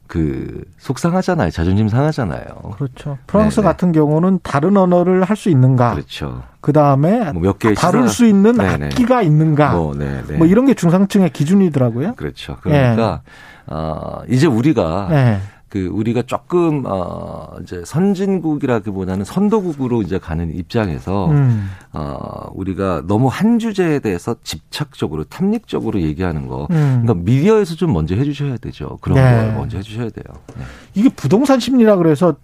그 0.08 0.64
속상하잖아요. 0.78 1.50
자존심 1.52 1.90
상하잖아요. 1.90 2.44
그렇죠. 2.78 3.18
프랑스 3.28 3.56
네네. 3.58 3.68
같은 3.68 3.92
경우는 3.92 4.40
다른 4.44 4.78
언어를 4.78 5.24
할 5.24 5.36
수 5.36 5.50
있는가? 5.50 5.94
그렇죠. 5.94 6.44
그 6.62 6.72
다음에 6.72 7.32
뭐몇 7.34 7.60
개 7.60 7.74
다룰 7.74 8.08
수 8.08 8.26
있는 8.26 8.56
네네. 8.56 8.86
악기가 8.86 9.22
있는가? 9.22 9.74
뭐, 9.74 9.94
뭐, 10.38 10.48
이런 10.48 10.66
게 10.66 10.74
중상층의 10.74 11.32
기준이더라고요. 11.32 12.16
그렇죠. 12.16 12.58
그러니까 12.62 13.22
네. 13.26 13.74
어, 13.74 14.22
이제 14.30 14.48
우리가 14.48 15.08
네. 15.10 15.40
그 15.76 15.88
우리가 15.88 16.22
조금 16.22 16.84
어 16.86 17.50
이제 17.62 17.84
선진국이라기보다는 17.86 19.26
선도국으로 19.26 20.04
이제 20.04 20.18
가는 20.18 20.56
입장에서 20.56 21.30
음. 21.32 21.70
어 21.92 22.48
우리가 22.54 23.04
너무 23.08 23.28
한 23.28 23.60
주제에 23.60 24.00
대해서 24.00 24.38
집착적으로 24.42 25.26
탐닉적으로 25.26 26.00
얘기하는 26.00 26.48
거 26.48 26.70
음. 26.72 27.02
그러니까 27.04 27.16
미디어에서 27.16 27.76
좀 27.76 27.92
먼저 27.92 28.16
해주셔야 28.16 28.56
되죠 28.56 29.00
그런 29.02 29.18
네. 29.18 29.22
걸 29.22 29.54
먼저 29.56 29.76
해주셔야 29.76 30.12
돼요. 30.12 30.24
네. 30.58 30.64
이게 30.94 31.10
부동산 31.10 31.60
심리라 31.60 31.98
그래서 31.98 32.36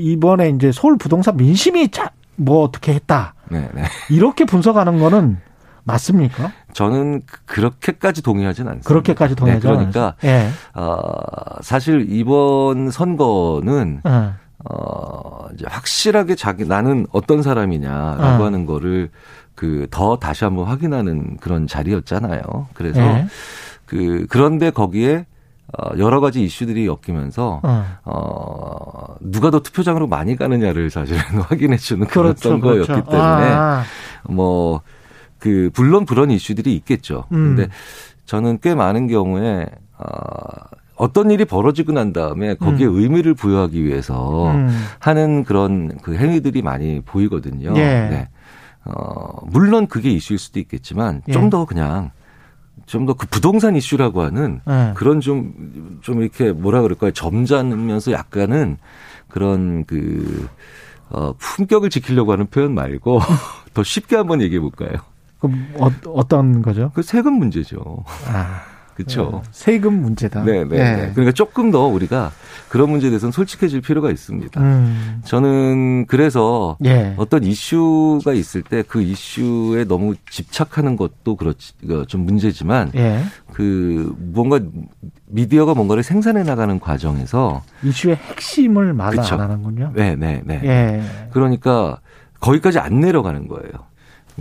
이번에 0.00 0.48
이제 0.48 0.72
서울 0.72 0.96
부동산 0.96 1.36
민심이 1.36 1.90
자, 1.90 2.12
뭐 2.36 2.62
어떻게 2.62 2.94
했다. 2.94 3.34
네, 3.50 3.68
네. 3.74 3.82
이렇게 4.08 4.46
분석하는 4.46 5.00
거는 5.00 5.36
맞습니까? 5.84 6.52
저는 6.72 7.22
그렇게까지 7.46 8.22
동의하지는 8.22 8.70
않습니다. 8.70 8.88
그렇게까지 8.88 9.34
동의하지 9.34 9.66
네, 9.66 9.72
그러니까 9.72 10.14
예. 10.24 10.48
어, 10.74 11.00
사실 11.62 12.06
이번 12.08 12.90
선거는 12.90 14.02
예. 14.06 14.30
어, 14.64 15.46
이제 15.54 15.64
확실하게 15.68 16.34
자기 16.34 16.64
나는 16.66 17.06
어떤 17.12 17.42
사람이냐라고 17.42 18.40
예. 18.40 18.44
하는 18.44 18.66
거를 18.66 19.10
그 19.54 19.86
더 19.90 20.16
다시 20.16 20.44
한번 20.44 20.64
확인하는 20.66 21.36
그런 21.38 21.66
자리였잖아요. 21.66 22.42
그래서 22.72 23.00
예. 23.00 23.26
그 23.84 24.26
그런데 24.30 24.70
거기에 24.70 25.26
어, 25.78 25.90
여러 25.98 26.20
가지 26.20 26.42
이슈들이 26.42 26.86
엮이면서 26.86 27.60
어. 27.62 27.86
어 28.04 29.14
누가 29.20 29.50
더 29.50 29.60
투표장으로 29.60 30.06
많이 30.06 30.34
가느냐를 30.36 30.90
사실은 30.90 31.20
확인해 31.48 31.76
주는 31.76 32.06
그런 32.06 32.24
그렇죠, 32.34 32.48
선거였기 32.48 32.86
그렇죠. 32.86 33.10
때문에 33.10 33.46
아. 33.52 33.82
뭐 34.24 34.80
그 35.40 35.70
물론 35.76 36.06
그런 36.06 36.30
이슈들이 36.30 36.74
있겠죠. 36.76 37.24
음. 37.32 37.56
근데 37.56 37.68
저는 38.26 38.58
꽤 38.62 38.74
많은 38.74 39.08
경우에 39.08 39.66
어, 39.98 40.04
어떤 40.94 41.30
일이 41.30 41.44
벌어지고 41.44 41.92
난 41.92 42.12
다음에 42.12 42.54
거기에 42.54 42.86
음. 42.86 42.96
의미를 42.96 43.34
부여하기 43.34 43.82
위해서 43.82 44.52
음. 44.52 44.68
하는 45.00 45.44
그런 45.44 45.96
그 46.02 46.14
행위들이 46.14 46.62
많이 46.62 47.00
보이거든요. 47.00 47.72
예. 47.76 47.80
네. 47.82 48.28
어, 48.84 49.40
물론 49.46 49.86
그게 49.86 50.10
이슈일 50.10 50.38
수도 50.38 50.60
있겠지만 50.60 51.22
예. 51.28 51.32
좀더 51.32 51.64
그냥 51.64 52.10
좀 52.86 53.06
더 53.06 53.14
그 53.14 53.26
부동산 53.28 53.76
이슈라고 53.76 54.22
하는 54.22 54.60
예. 54.68 54.92
그런 54.94 55.20
좀, 55.20 55.98
좀 56.02 56.22
이렇게 56.22 56.52
뭐라 56.52 56.82
그럴까요. 56.82 57.12
점잖으면서 57.12 58.12
약간은 58.12 58.78
그런 59.28 59.84
그, 59.84 60.48
어, 61.08 61.32
품격을 61.38 61.88
지키려고 61.90 62.32
하는 62.32 62.46
표현 62.46 62.74
말고 62.74 63.20
더 63.74 63.82
쉽게 63.84 64.16
한번 64.16 64.42
얘기해 64.42 64.60
볼까요? 64.60 64.90
그럼 65.40 65.66
어, 65.78 65.90
어떤 66.14 66.62
거죠? 66.62 66.90
그 66.94 67.02
세금 67.02 67.34
문제죠. 67.34 68.04
아. 68.28 68.62
그렇죠. 69.00 69.40
세금 69.50 70.02
문제다. 70.02 70.44
네, 70.44 70.62
네, 70.64 70.64
네. 70.64 70.96
네. 70.96 71.10
그러니까 71.12 71.32
조금 71.32 71.70
더 71.70 71.86
우리가 71.86 72.32
그런 72.68 72.90
문제에 72.90 73.08
대해서는 73.08 73.32
솔직해질 73.32 73.80
필요가 73.80 74.10
있습니다. 74.10 74.60
음. 74.60 75.22
저는 75.24 76.04
그래서 76.06 76.76
예. 76.84 77.14
어떤 77.16 77.42
이슈가 77.44 78.34
있을 78.34 78.60
때 78.62 78.82
그 78.86 79.00
이슈에 79.00 79.84
너무 79.84 80.16
집착하는 80.28 80.96
것도 80.96 81.36
그렇지 81.36 81.72
그좀 81.86 82.26
문제지만 82.26 82.90
예. 82.94 83.22
그 83.54 84.14
뭔가 84.18 84.60
미디어가 85.28 85.72
뭔가를 85.72 86.02
생산해 86.02 86.42
나가는 86.42 86.78
과정에서 86.78 87.62
이슈의 87.82 88.16
핵심을 88.16 88.92
말안 88.92 89.24
하는군요. 89.24 89.92
네, 89.94 90.14
네, 90.14 90.42
네. 90.44 90.60
예. 90.64 91.02
그러니까 91.32 92.00
거기까지 92.40 92.78
안 92.78 93.00
내려가는 93.00 93.48
거예요. 93.48 93.89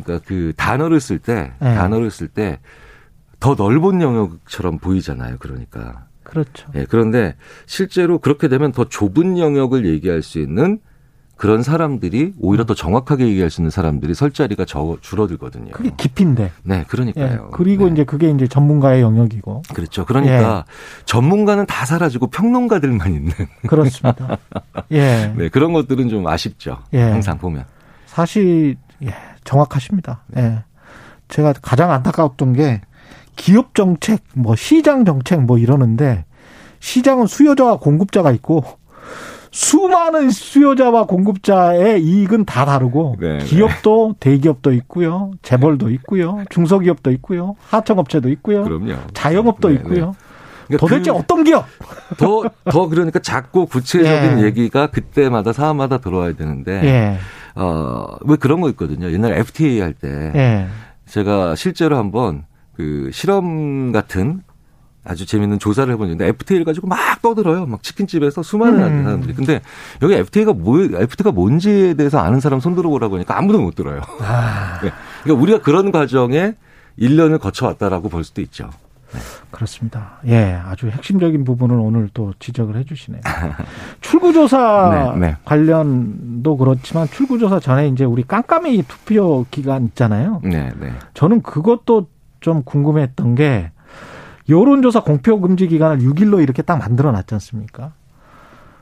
그러니까 0.04 0.26
그 0.28 0.54
단어를 0.58 1.00
쓸 1.00 1.20
때, 1.20 1.54
예. 1.62 1.66
단어를 1.66 2.12
쓸 2.12 2.28
때 2.28 2.60
더 3.40 3.56
넓은 3.56 4.02
영역처럼 4.02 4.80
보이잖아요. 4.80 5.38
그러니까. 5.40 6.06
그렇죠. 6.24 6.68
예, 6.76 6.86
그런데 6.88 7.36
실제로 7.66 8.20
그렇게 8.20 8.48
되면 8.48 8.72
더 8.72 8.86
좁은 8.88 9.40
영역을 9.40 9.86
얘기할 9.86 10.22
수 10.22 10.40
있는 10.40 10.80
그런 11.38 11.64
사람들이 11.64 12.34
오히려 12.40 12.66
더 12.66 12.76
정확하게 12.76 13.26
얘기할 13.30 13.50
수 13.50 13.62
있는 13.62 13.72
사람들이 13.72 14.14
설 14.14 14.32
자리가 14.32 14.66
저, 14.66 14.98
줄어들거든요. 15.00 15.72
그게 15.72 15.90
깊인데. 15.96 16.52
네, 16.64 16.84
그러니까요. 16.90 17.46
예, 17.46 17.50
그리고 17.54 17.86
네. 17.86 17.94
이제 17.94 18.04
그게 18.04 18.30
이제 18.30 18.46
전문가의 18.46 19.02
영역이고. 19.02 19.64
그렇죠. 19.74 20.06
그러니까 20.06 20.66
예. 20.68 21.04
전문가는 21.06 21.66
다 21.66 21.86
사라지고 21.86 22.28
평론가들만 22.28 23.14
있는. 23.14 23.32
그렇습니다. 23.68 24.38
예. 24.92 25.34
네, 25.36 25.48
그런 25.48 25.72
것들은 25.72 26.10
좀 26.10 26.28
아쉽죠. 26.28 26.80
예. 26.94 27.02
항상 27.02 27.38
보면. 27.38 27.64
사실 28.06 28.76
예, 29.02 29.14
정확하십니다. 29.50 30.22
예. 30.38 30.64
제가 31.28 31.54
가장 31.62 31.92
안타까웠던 31.92 32.54
게 32.54 32.82
기업 33.36 33.74
정책, 33.74 34.22
뭐 34.36 34.56
시장 34.56 35.06
정책 35.06 35.42
뭐 35.42 35.58
이러는데 35.58 36.26
시장은 36.80 37.26
수요자와 37.26 37.78
공급자가 37.78 38.32
있고 38.34 38.64
수많은 39.52 40.30
수요자와 40.30 41.06
공급자의 41.06 42.04
이익은 42.04 42.46
다 42.46 42.66
다르고 42.66 43.16
네, 43.20 43.40
네. 43.40 43.46
기업도 43.46 44.16
대기업도 44.20 44.72
있고요. 44.74 45.32
재벌도 45.42 45.90
있고요. 45.90 46.44
중소기업도 46.52 47.12
있고요. 47.14 47.56
하청업체도 47.70 48.30
있고요. 48.30 48.64
그럼요. 48.64 48.94
자영업도 49.14 49.70
네, 49.70 49.74
네. 49.74 49.80
있고요. 49.80 50.16
그러니까 50.68 50.88
도대체 50.88 51.12
그 51.12 51.18
어떤 51.18 51.44
기업? 51.44 51.66
더, 52.18 52.44
더 52.70 52.88
그러니까 52.88 53.18
작고 53.18 53.66
구체적인 53.66 54.40
예. 54.42 54.44
얘기가 54.44 54.88
그때마다 54.92 55.52
사안마다 55.52 55.98
들어와야 55.98 56.34
되는데, 56.34 56.84
예. 56.84 57.18
어, 57.60 58.18
왜 58.22 58.38
그런 58.38 58.62
거 58.62 58.70
있거든요. 58.70 59.12
옛날 59.12 59.34
FTA 59.34 59.82
할 59.82 59.94
때, 59.94 60.32
예. 60.34 60.68
제가 61.06 61.56
실제로 61.56 61.98
한번 61.98 62.46
그 62.74 63.10
실험 63.12 63.92
같은 63.92 64.42
아주 65.04 65.26
재밌는 65.26 65.60
조사를 65.60 65.92
해보는데 65.94 66.28
FTA를 66.28 66.66
가지고 66.66 66.88
막 66.88 67.22
떠들어요. 67.22 67.66
막 67.66 67.84
치킨집에서 67.84 68.44
수많은 68.44 68.82
음. 68.82 69.04
사람들이. 69.04 69.34
근데 69.34 69.62
여기 70.02 70.14
FTA가 70.14 70.54
뭐, 70.54 70.80
FTA가 70.80 71.32
뭔지에 71.32 71.96
대해서 71.96 72.20
아는 72.20 72.40
사람 72.40 72.60
손 72.60 72.76
들어 72.76 72.90
보라고 72.90 73.16
하니까 73.16 73.38
아무도 73.38 73.60
못 73.60 73.76
들어요. 73.76 74.02
아. 74.22 74.80
네. 74.82 74.92
그러니까 75.24 75.42
우리가 75.42 75.62
그런 75.62 75.92
과정에 75.92 76.54
1년을 77.00 77.40
거쳐왔다라고 77.40 78.10
볼 78.10 78.24
수도 78.24 78.42
있죠. 78.42 78.70
네. 79.12 79.20
그렇습니다. 79.52 80.20
예, 80.28 80.60
아주 80.66 80.90
핵심적인 80.90 81.44
부분을 81.44 81.76
오늘 81.78 82.10
또 82.14 82.34
지적을 82.40 82.76
해 82.78 82.84
주시네요. 82.84 83.22
출구조사 84.02 85.14
네, 85.16 85.28
네. 85.28 85.38
관련도 85.46 86.58
그렇지만 86.58 87.08
출구조사 87.08 87.60
전에 87.60 87.88
이제 87.88 88.06
우리 88.06 88.24
깜깜이 88.24 88.84
투표 88.88 89.46
기간 89.50 89.86
있잖아요. 89.86 90.42
네, 90.44 90.72
네. 90.80 90.94
저는 91.14 91.42
그것도 91.42 92.08
좀 92.40 92.64
궁금했던 92.64 93.36
게 93.36 93.72
여론조사 94.48 95.02
공표 95.04 95.40
금지 95.40 95.68
기간을 95.68 96.00
6일로 96.00 96.42
이렇게 96.42 96.62
딱 96.62 96.78
만들어 96.78 97.12
놨지 97.12 97.36
않습니까? 97.36 97.94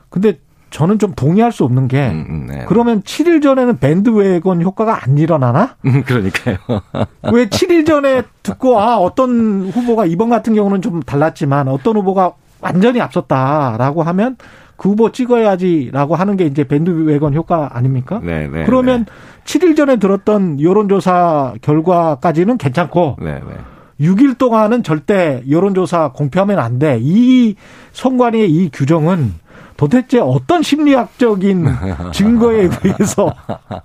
근데 0.08 0.38
저는 0.70 0.98
좀 0.98 1.14
동의할 1.14 1.52
수 1.52 1.64
없는 1.64 1.88
게 1.88 2.08
음, 2.08 2.26
음 2.28 2.46
네. 2.48 2.64
그러면 2.68 3.02
7일 3.02 3.42
전에는 3.42 3.78
밴드웨건 3.78 4.62
효과가 4.62 5.04
안 5.04 5.18
일어나나? 5.18 5.76
음, 5.86 6.02
그러니까요. 6.04 6.56
왜 7.32 7.46
7일 7.46 7.86
전에 7.86 8.22
듣고 8.42 8.78
아 8.80 8.96
어떤 8.96 9.70
후보가 9.70 10.06
이번 10.06 10.28
같은 10.28 10.54
경우는 10.54 10.82
좀 10.82 11.02
달랐지만 11.02 11.68
어떤 11.68 11.96
후보가 11.96 12.32
완전히 12.60 13.00
앞섰다라고 13.00 14.02
하면 14.02 14.36
그 14.76 14.90
후보 14.90 15.10
찍어야지라고 15.10 16.14
하는 16.14 16.36
게 16.36 16.46
이제 16.46 16.64
밴드웨건 16.64 17.34
효과 17.34 17.70
아닙니까? 17.72 18.20
네, 18.22 18.46
네, 18.46 18.64
그러면 18.64 19.04
네. 19.04 19.12
7일 19.44 19.76
전에 19.76 19.96
들었던 19.96 20.60
여론조사 20.60 21.54
결과까지는 21.62 22.58
괜찮고 22.58 23.16
네, 23.20 23.34
네. 23.34 23.56
6일 24.00 24.38
동안은 24.38 24.84
절대 24.84 25.42
여론조사 25.50 26.12
공표하면 26.12 26.58
안 26.60 26.78
돼. 26.78 26.98
이 27.00 27.56
선관위의 27.92 28.50
이 28.50 28.70
규정은 28.72 29.34
도대체 29.78 30.18
어떤 30.18 30.62
심리학적인 30.62 31.64
증거에 32.12 32.68
의해서 32.82 33.32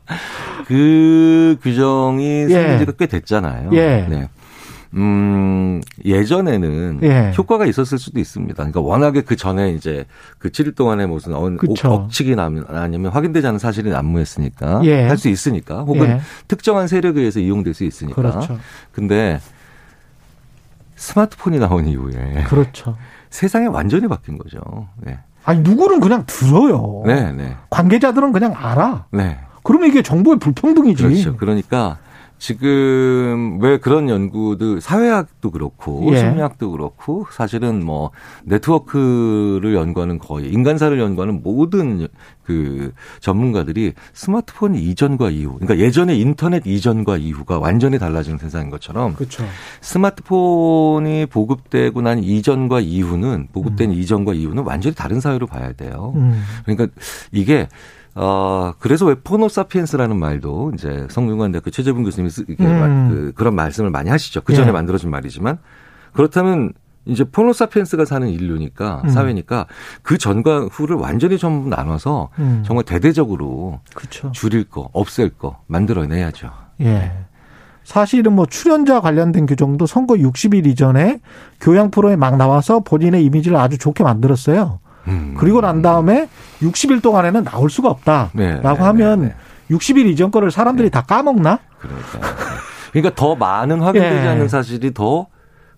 그 0.68 1.56
규정이 1.62 2.50
생긴 2.50 2.80
지가 2.80 2.92
예. 2.92 2.96
꽤 2.98 3.06
됐잖아요. 3.06 3.70
예. 3.74 4.08
네. 4.10 4.30
음, 4.96 5.82
예전에는 6.04 7.00
예. 7.04 7.34
효과가 7.38 7.68
있었을 7.68 8.00
수도 8.00 8.20
있습니다. 8.20 8.56
그러니까 8.56 8.82
워낙에 8.82 9.22
그 9.22 9.36
전에 9.36 9.72
이제 9.72 10.06
그 10.40 10.50
7일 10.50 10.76
동안에 10.76 11.06
무슨 11.06 11.34
억측이 11.34 12.36
나면 12.36 12.66
아니면 12.70 13.12
확인되지 13.12 13.46
않은 13.48 13.60
사실이 13.60 13.92
난무했으니까 13.92 14.82
예. 14.86 15.04
할수 15.04 15.30
있으니까 15.30 15.82
혹은 15.82 16.08
예. 16.10 16.22
특정한 16.48 16.88
세력에 16.88 17.20
의해서 17.20 17.40
이용될 17.40 17.76
수 17.76 17.84
있으니까. 17.84 18.20
그렇죠. 18.20 18.60
근데 18.92 19.40
스마트폰이 20.96 21.60
나온 21.60 21.88
이후에 21.88 22.46
그렇죠. 22.48 22.98
세상이 23.30 23.68
완전히 23.68 24.08
바뀐 24.08 24.40
거죠. 24.40 24.60
네. 24.98 25.20
아니 25.46 25.62
누구는 25.62 26.00
그냥 26.00 26.24
들어요. 26.26 27.04
네, 27.06 27.32
네. 27.32 27.58
관계자들은 27.70 28.32
그냥 28.32 28.54
알아. 28.56 29.06
네. 29.12 29.40
그러면 29.64 29.90
이게 29.90 30.02
정보의 30.02 30.40
불평등이지. 30.40 31.04
그렇죠. 31.04 31.38
그러니까 31.38 31.98
지금 32.44 33.58
왜 33.62 33.78
그런 33.78 34.10
연구들 34.10 34.82
사회학도 34.82 35.50
그렇고 35.50 36.10
예. 36.12 36.18
심리학도 36.18 36.72
그렇고 36.72 37.26
사실은 37.32 37.86
뭐 37.86 38.12
네트워크를 38.44 39.74
연구하는 39.74 40.20
거의 40.20 40.52
인간사를 40.52 41.00
연구하는 41.00 41.42
모든 41.42 42.06
그 42.44 42.92
전문가들이 43.22 43.94
스마트폰 44.12 44.76
이전과 44.76 45.30
이후 45.30 45.58
그러니까 45.58 45.78
예전에 45.78 46.18
인터넷 46.18 46.68
이전과 46.68 47.16
이후가 47.16 47.60
완전히 47.60 47.98
달라진 47.98 48.38
세상인 48.38 48.70
것처럼 48.70 49.14
그렇죠. 49.14 49.46
스마트폰이 49.80 51.28
보급되고 51.28 52.02
난 52.02 52.22
이전과 52.22 52.82
이후는 52.82 53.48
보급된 53.54 53.92
음. 53.92 53.96
이전과 53.96 54.34
이후는 54.34 54.64
완전히 54.64 54.94
다른 54.94 55.22
사회로 55.22 55.48
봐야 55.48 55.72
돼요. 55.72 56.12
음. 56.18 56.44
그러니까 56.66 56.88
이게 57.32 57.70
어, 58.16 58.74
그래서 58.80 59.06
왜 59.06 59.16
포노사피엔스라는 59.16 60.18
말도 60.18 60.74
이제 60.76 61.08
성균관대학교 61.10 61.72
최재분 61.72 62.04
교수님이 62.04 62.30
쓰, 62.30 62.46
음. 62.48 63.10
그, 63.10 63.34
그런 63.36 63.56
말씀을 63.56 63.90
많이 63.90 64.10
하시죠. 64.10 64.42
그 64.42 64.54
전에 64.54 64.68
예. 64.68 64.72
만들어진 64.72 65.10
말이지만 65.10 65.58
그렇다면 66.14 66.74
이제 67.06 67.24
포노사피엔스가 67.24 68.06
사는 68.06 68.28
인류니까 68.28 69.02
음. 69.04 69.10
사회니까 69.10 69.66
그 70.04 70.18
전과 70.18 70.68
후를 70.72 70.96
완전히 70.96 71.38
전부 71.38 71.70
나눠서 71.70 72.30
음. 72.40 72.64
정말 72.66 72.86
대대적으로 72.86 73.80
그쵸. 73.94 74.32
줄일 74.32 74.66
거, 74.66 74.90
없앨 74.94 75.30
거 75.32 75.60
만들어내야죠. 75.68 76.52
예. 76.82 77.12
사실은 77.84 78.34
뭐 78.34 78.46
출연자 78.46 79.02
관련된 79.02 79.46
규정도 79.46 79.86
선거 79.86 80.14
60일 80.16 80.66
이전에 80.68 81.20
교양 81.60 81.92
프로에 81.92 82.16
막 82.16 82.38
나와서 82.38 82.80
본인의 82.80 83.26
이미지를 83.26 83.58
아주 83.58 83.78
좋게 83.78 84.04
만들었어요. 84.04 84.80
음. 85.08 85.36
그리고 85.38 85.62
난 85.62 85.82
다음에 85.82 86.30
60일 86.62 87.02
동안에는 87.02 87.44
나올 87.44 87.70
수가 87.70 87.90
없다라고 87.90 88.32
네, 88.34 88.60
네, 88.62 88.68
하면 88.68 89.22
네, 89.22 89.36
60일 89.70 90.08
이전 90.08 90.32
거를 90.32 90.52
사람들이 90.52 90.90
다 90.90 91.02
까먹나? 91.02 91.60
그러니까. 91.80 92.20
그러니까 92.92 93.16
더 93.16 93.36
많은 93.36 93.82
확인되지 93.82 94.26
예. 94.26 94.30
않는 94.30 94.48
사실이 94.48 94.94
더 94.94 95.28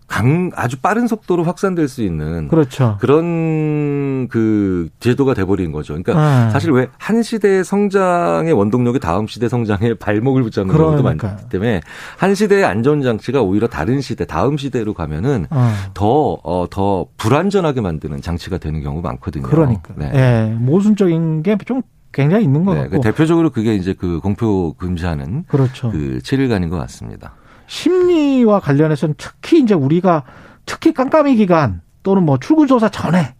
강 0.08 0.52
아주 0.56 0.78
빠른 0.80 1.08
속도로 1.08 1.44
확산될 1.44 1.88
수 1.88 2.02
있는 2.04 2.48
그렇죠. 2.48 2.98
그런 3.00 4.28
그 4.30 4.90
제도가 5.00 5.34
돼버린 5.34 5.72
거죠. 5.72 5.94
그러니까 5.94 6.46
네. 6.46 6.52
사실 6.52 6.72
왜 6.72 6.88
한 7.06 7.22
시대의 7.22 7.64
성장의 7.64 8.54
원동력이 8.54 9.00
다음 9.00 9.28
시대 9.28 9.48
성장에 9.48 9.94
발목을 10.00 10.42
붙잡는 10.44 10.74
그러니까. 10.74 11.04
경우도 11.04 11.28
많기 11.28 11.50
때문에 11.50 11.82
한 12.18 12.34
시대의 12.36 12.66
안전 12.66 13.02
장치가 13.04 13.42
오히려 13.42 13.68
다른 13.68 14.02
시대, 14.02 14.26
다음 14.26 14.58
시대로 14.58 14.94
가면은 14.94 15.46
어. 15.52 15.72
더더 15.94 16.40
어, 16.44 16.68
더 16.70 17.06
불안전하게 17.18 17.82
만드는 17.82 18.22
장치가 18.22 18.58
되는 18.58 18.82
경우가 18.82 19.08
많거든요. 19.10 19.44
그러니까 19.44 19.94
네. 19.98 20.10
네. 20.12 20.56
모순적인 20.60 21.44
게좀 21.44 21.84
굉장히 22.12 22.46
있는 22.46 22.64
것 22.66 22.74
네, 22.74 22.82
같고 22.82 22.98
그 22.98 23.02
대표적으로 23.02 23.50
그게 23.50 23.76
이제 23.76 23.94
그 23.94 24.20
공표 24.22 24.74
금지하는 24.74 25.44
그렇죠. 25.48 25.92
그 25.92 26.20
7일간인 26.24 26.70
것 26.70 26.78
같습니다. 26.78 27.34
심리와 27.68 28.60
관련해서는 28.60 29.16
특히 29.18 29.60
이제 29.60 29.74
우리가 29.74 30.24
특히 30.66 30.94
깜깜이 30.94 31.36
기간 31.36 31.82
또는 32.04 32.24
뭐 32.24 32.38
출구조사 32.38 32.90
전에 32.90 33.36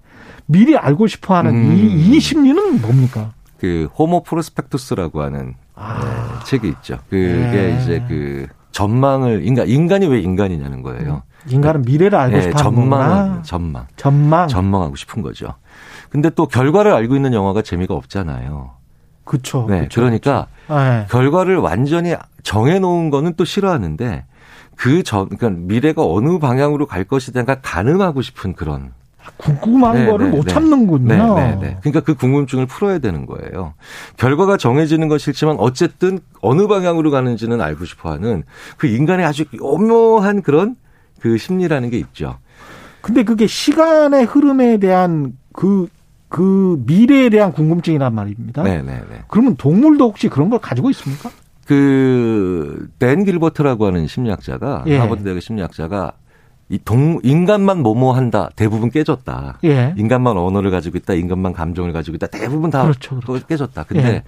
미리 0.46 0.78
알고 0.78 1.08
싶어 1.08 1.36
하는 1.36 1.56
음. 1.56 1.76
이, 1.76 2.16
이 2.16 2.20
심리는 2.20 2.82
뭡니까? 2.82 3.32
그 3.60 3.90
호모 3.98 4.24
프로스펙투스라고 4.24 5.22
하는 5.22 5.56
아. 5.76 6.00
네, 6.04 6.46
책이 6.46 6.68
있죠. 6.70 7.00
그게 7.10 7.52
네. 7.52 7.80
이제 7.82 8.04
그 8.08 8.48
전망을 8.72 9.46
인간 9.46 9.68
인간이 9.68 10.06
왜 10.08 10.20
인간이냐는 10.20 10.82
거예요. 10.82 11.24
인간은 11.48 11.84
미래를 11.84 12.18
알고 12.18 12.36
네, 12.36 12.42
싶어 12.44 12.58
하는 12.58 12.74
전망, 12.74 13.44
전망, 13.44 13.88
전망, 13.96 14.48
전망하고 14.48 14.96
싶은 14.96 15.22
거죠. 15.22 15.54
근데 16.10 16.30
또 16.30 16.48
결과를 16.48 16.94
알고 16.94 17.16
있는 17.16 17.34
영화가 17.34 17.62
재미가 17.62 17.94
없잖아요. 17.94 18.72
그렇죠. 19.24 19.66
네, 19.70 19.82
그쵸, 19.82 20.02
그러니까 20.02 20.48
그쵸. 20.68 20.80
네. 20.80 21.06
결과를 21.10 21.58
완전히 21.58 22.16
정해놓은 22.46 23.10
거는 23.10 23.34
또 23.36 23.44
싫어하는데 23.44 24.24
그 24.78 25.04
전, 25.04 25.28
그러니까 25.28 25.50
미래가 25.50 26.06
어느 26.06 26.40
방향으로 26.40 26.86
갈 26.86 27.04
것이다가 27.04 27.56
가늠하고 27.62 28.22
싶은 28.22 28.54
그런. 28.54 28.94
궁금한 29.38 29.96
네, 29.96 30.06
거를 30.06 30.30
네, 30.30 30.38
못 30.38 30.46
네. 30.46 30.54
참는군요. 30.54 31.08
네, 31.08 31.18
네, 31.18 31.58
네. 31.60 31.78
그러니까 31.82 32.02
그 32.02 32.14
궁금증을 32.14 32.68
풀어야 32.68 33.00
되는 33.00 33.26
거예요. 33.26 33.74
결과가 34.18 34.58
정해지는 34.58 35.08
건 35.08 35.18
싫지만 35.18 35.56
어쨌든 35.58 36.20
어느 36.42 36.68
방향으로 36.68 37.10
가는지는 37.10 37.60
알고 37.60 37.86
싶어 37.86 38.12
하는 38.12 38.44
그 38.78 38.86
인간의 38.86 39.26
아주 39.26 39.46
오묘한 39.60 40.44
그런 40.44 40.76
그 41.20 41.40
심리라는 41.40 41.90
게 41.90 41.98
있죠. 41.98 42.38
근데 43.02 43.24
그게 43.24 43.48
시간의 43.48 44.26
흐름에 44.26 44.78
대한 44.78 45.34
그, 45.52 45.88
그 46.30 46.84
미래에 46.86 47.30
대한 47.30 47.52
궁금증이란 47.52 48.14
말입니다. 48.14 48.62
네네네. 48.62 49.24
그러면 49.28 49.56
동물도 49.56 50.06
혹시 50.06 50.30
그런 50.30 50.52
걸 50.52 50.60
가지고 50.60 50.92
있습니까? 50.92 51.32
그 51.66 52.88
댄 53.00 53.24
길버트라고 53.24 53.86
하는 53.88 54.08
심리학자가 54.08 54.84
예. 54.88 54.98
하버드 54.98 55.24
대학의 55.24 55.42
심리학자가 55.42 56.14
이 56.68 56.80
동, 56.84 57.20
인간만 57.22 57.84
뭐뭐 57.84 58.14
한다. 58.14 58.50
대부분 58.56 58.90
깨졌다. 58.90 59.60
예. 59.66 59.94
인간만 59.98 60.36
언어를 60.36 60.72
가지고 60.72 60.98
있다. 60.98 61.14
인간만 61.14 61.54
감정을 61.54 61.94
가지고 61.94 62.16
있다. 62.16 62.26
대부분 62.28 62.72
다 62.72 62.82
그렇죠, 62.82 63.20
그렇죠. 63.20 63.46
깨졌다. 63.46 63.84
근데 63.84 64.08
예. 64.08 64.24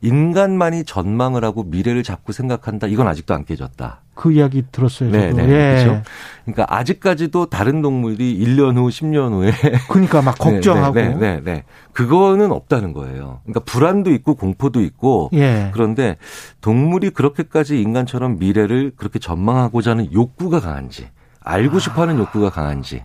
인간만이 0.00 0.84
전망을 0.84 1.44
하고 1.44 1.64
미래를 1.64 2.04
잡고 2.04 2.30
생각한다. 2.30 2.86
이건 2.86 3.08
아직도 3.08 3.34
안 3.34 3.44
깨졌다. 3.44 4.02
그 4.14 4.30
이야기 4.30 4.62
들었어요. 4.70 5.10
네, 5.10 5.32
네. 5.32 5.42
예. 5.42 5.82
그렇죠. 5.82 6.02
그러니까 6.44 6.66
아직까지도 6.68 7.46
다른 7.46 7.82
동물이 7.82 8.38
1년 8.38 8.76
후, 8.76 8.88
10년 8.88 9.32
후에 9.32 9.50
그러니까 9.90 10.22
막 10.22 10.38
걱정하고 10.38 10.94
네, 10.94 11.08
네, 11.08 11.16
네, 11.16 11.40
네, 11.42 11.64
그거는 11.92 12.52
없다는 12.52 12.92
거예요. 12.92 13.40
그러니까 13.42 13.60
불안도 13.64 14.12
있고 14.12 14.36
공포도 14.36 14.80
있고 14.82 15.30
예. 15.32 15.70
그런데 15.72 16.18
동물이 16.60 17.10
그렇게까지 17.10 17.82
인간처럼 17.82 18.38
미래를 18.38 18.92
그렇게 18.94 19.18
전망하고자 19.18 19.92
하는 19.92 20.12
욕구가 20.12 20.60
강한지 20.60 21.08
알고 21.40 21.78
싶어 21.78 22.02
하는 22.02 22.18
욕구가 22.18 22.50
강한지. 22.50 23.04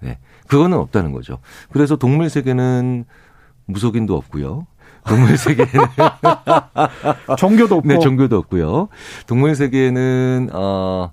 네. 0.00 0.18
그거는 0.46 0.78
없다는 0.78 1.12
거죠. 1.12 1.38
그래서 1.72 1.96
동물 1.96 2.30
세계는 2.30 3.04
무속인도 3.66 4.16
없고요. 4.16 4.66
동물 5.06 5.36
세계에는 5.38 5.70
종교도 7.38 7.76
없고 7.76 7.88
네, 7.88 7.98
종교도 7.98 8.36
없고요. 8.36 8.88
동물 9.26 9.54
세계에는 9.54 10.50
어, 10.52 11.12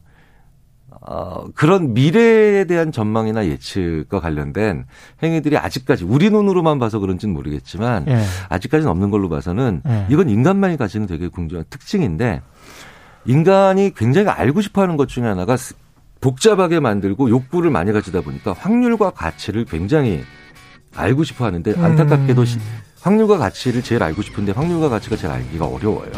어 1.02 1.46
그런 1.54 1.94
미래에 1.94 2.66
대한 2.66 2.92
전망이나 2.92 3.46
예측과 3.46 4.20
관련된 4.20 4.86
행위들이 5.22 5.58
아직까지 5.58 6.04
우리 6.04 6.30
눈으로만 6.30 6.80
봐서 6.80 7.00
그런지는 7.00 7.34
모르겠지만 7.34 8.06
예. 8.08 8.24
아직까지는 8.50 8.90
없는 8.90 9.12
걸로 9.12 9.30
봐서는 9.30 9.82
예. 9.88 10.08
이건 10.10 10.30
인간만이 10.30 10.78
가지는 10.78 11.06
되게 11.06 11.28
궁중한 11.28 11.66
특징인데 11.70 12.42
인간이 13.26 13.94
굉장히 13.96 14.30
알고 14.30 14.62
싶어하는 14.62 14.98
것 14.98 15.08
중에 15.08 15.26
하나가 15.26 15.58
복잡하게 16.26 16.80
만들고 16.80 17.30
욕구를 17.30 17.70
많이 17.70 17.92
가지다 17.94 18.22
보니까 18.22 18.56
확률과 18.58 19.12
가치를 19.12 19.66
굉장히 19.66 20.24
알고 20.96 21.24
싶어 21.24 21.46
하는데 21.46 21.72
안타깝게도 21.78 22.42
음. 22.42 22.62
확률과 23.00 23.38
가치를 23.38 23.84
제일 23.84 24.02
알고 24.02 24.24
싶은데 24.24 24.52
확률과 24.54 24.90
가치가 24.90 25.16
제일 25.16 25.32
알기가 25.34 25.68
어려워요. 25.68 26.12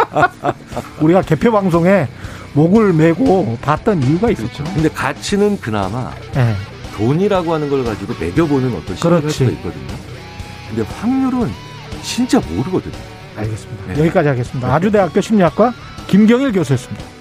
우리가 1.02 1.20
개표 1.20 1.52
방송에 1.52 2.08
목을 2.54 2.94
메고 2.94 3.58
봤던 3.60 4.02
이유가 4.02 4.30
있었죠. 4.30 4.64
근데 4.64 4.88
가치는 4.88 5.60
그나마 5.60 6.14
네. 6.32 6.54
돈이라고 6.96 7.52
하는 7.52 7.68
걸 7.68 7.84
가지고 7.84 8.14
매겨보는 8.18 8.74
어떤 8.74 8.96
시도가 8.96 9.18
있거든요. 9.18 9.94
근데 10.68 10.82
확률은 10.82 11.50
진짜 12.02 12.40
모르거든요. 12.40 12.96
알겠습니다. 13.36 13.92
네. 13.92 14.00
여기까지 14.00 14.28
하겠습니다. 14.30 14.74
아주대학교 14.74 15.20
심리학과 15.20 15.74
김경일 16.06 16.52
교수였습니다. 16.52 17.19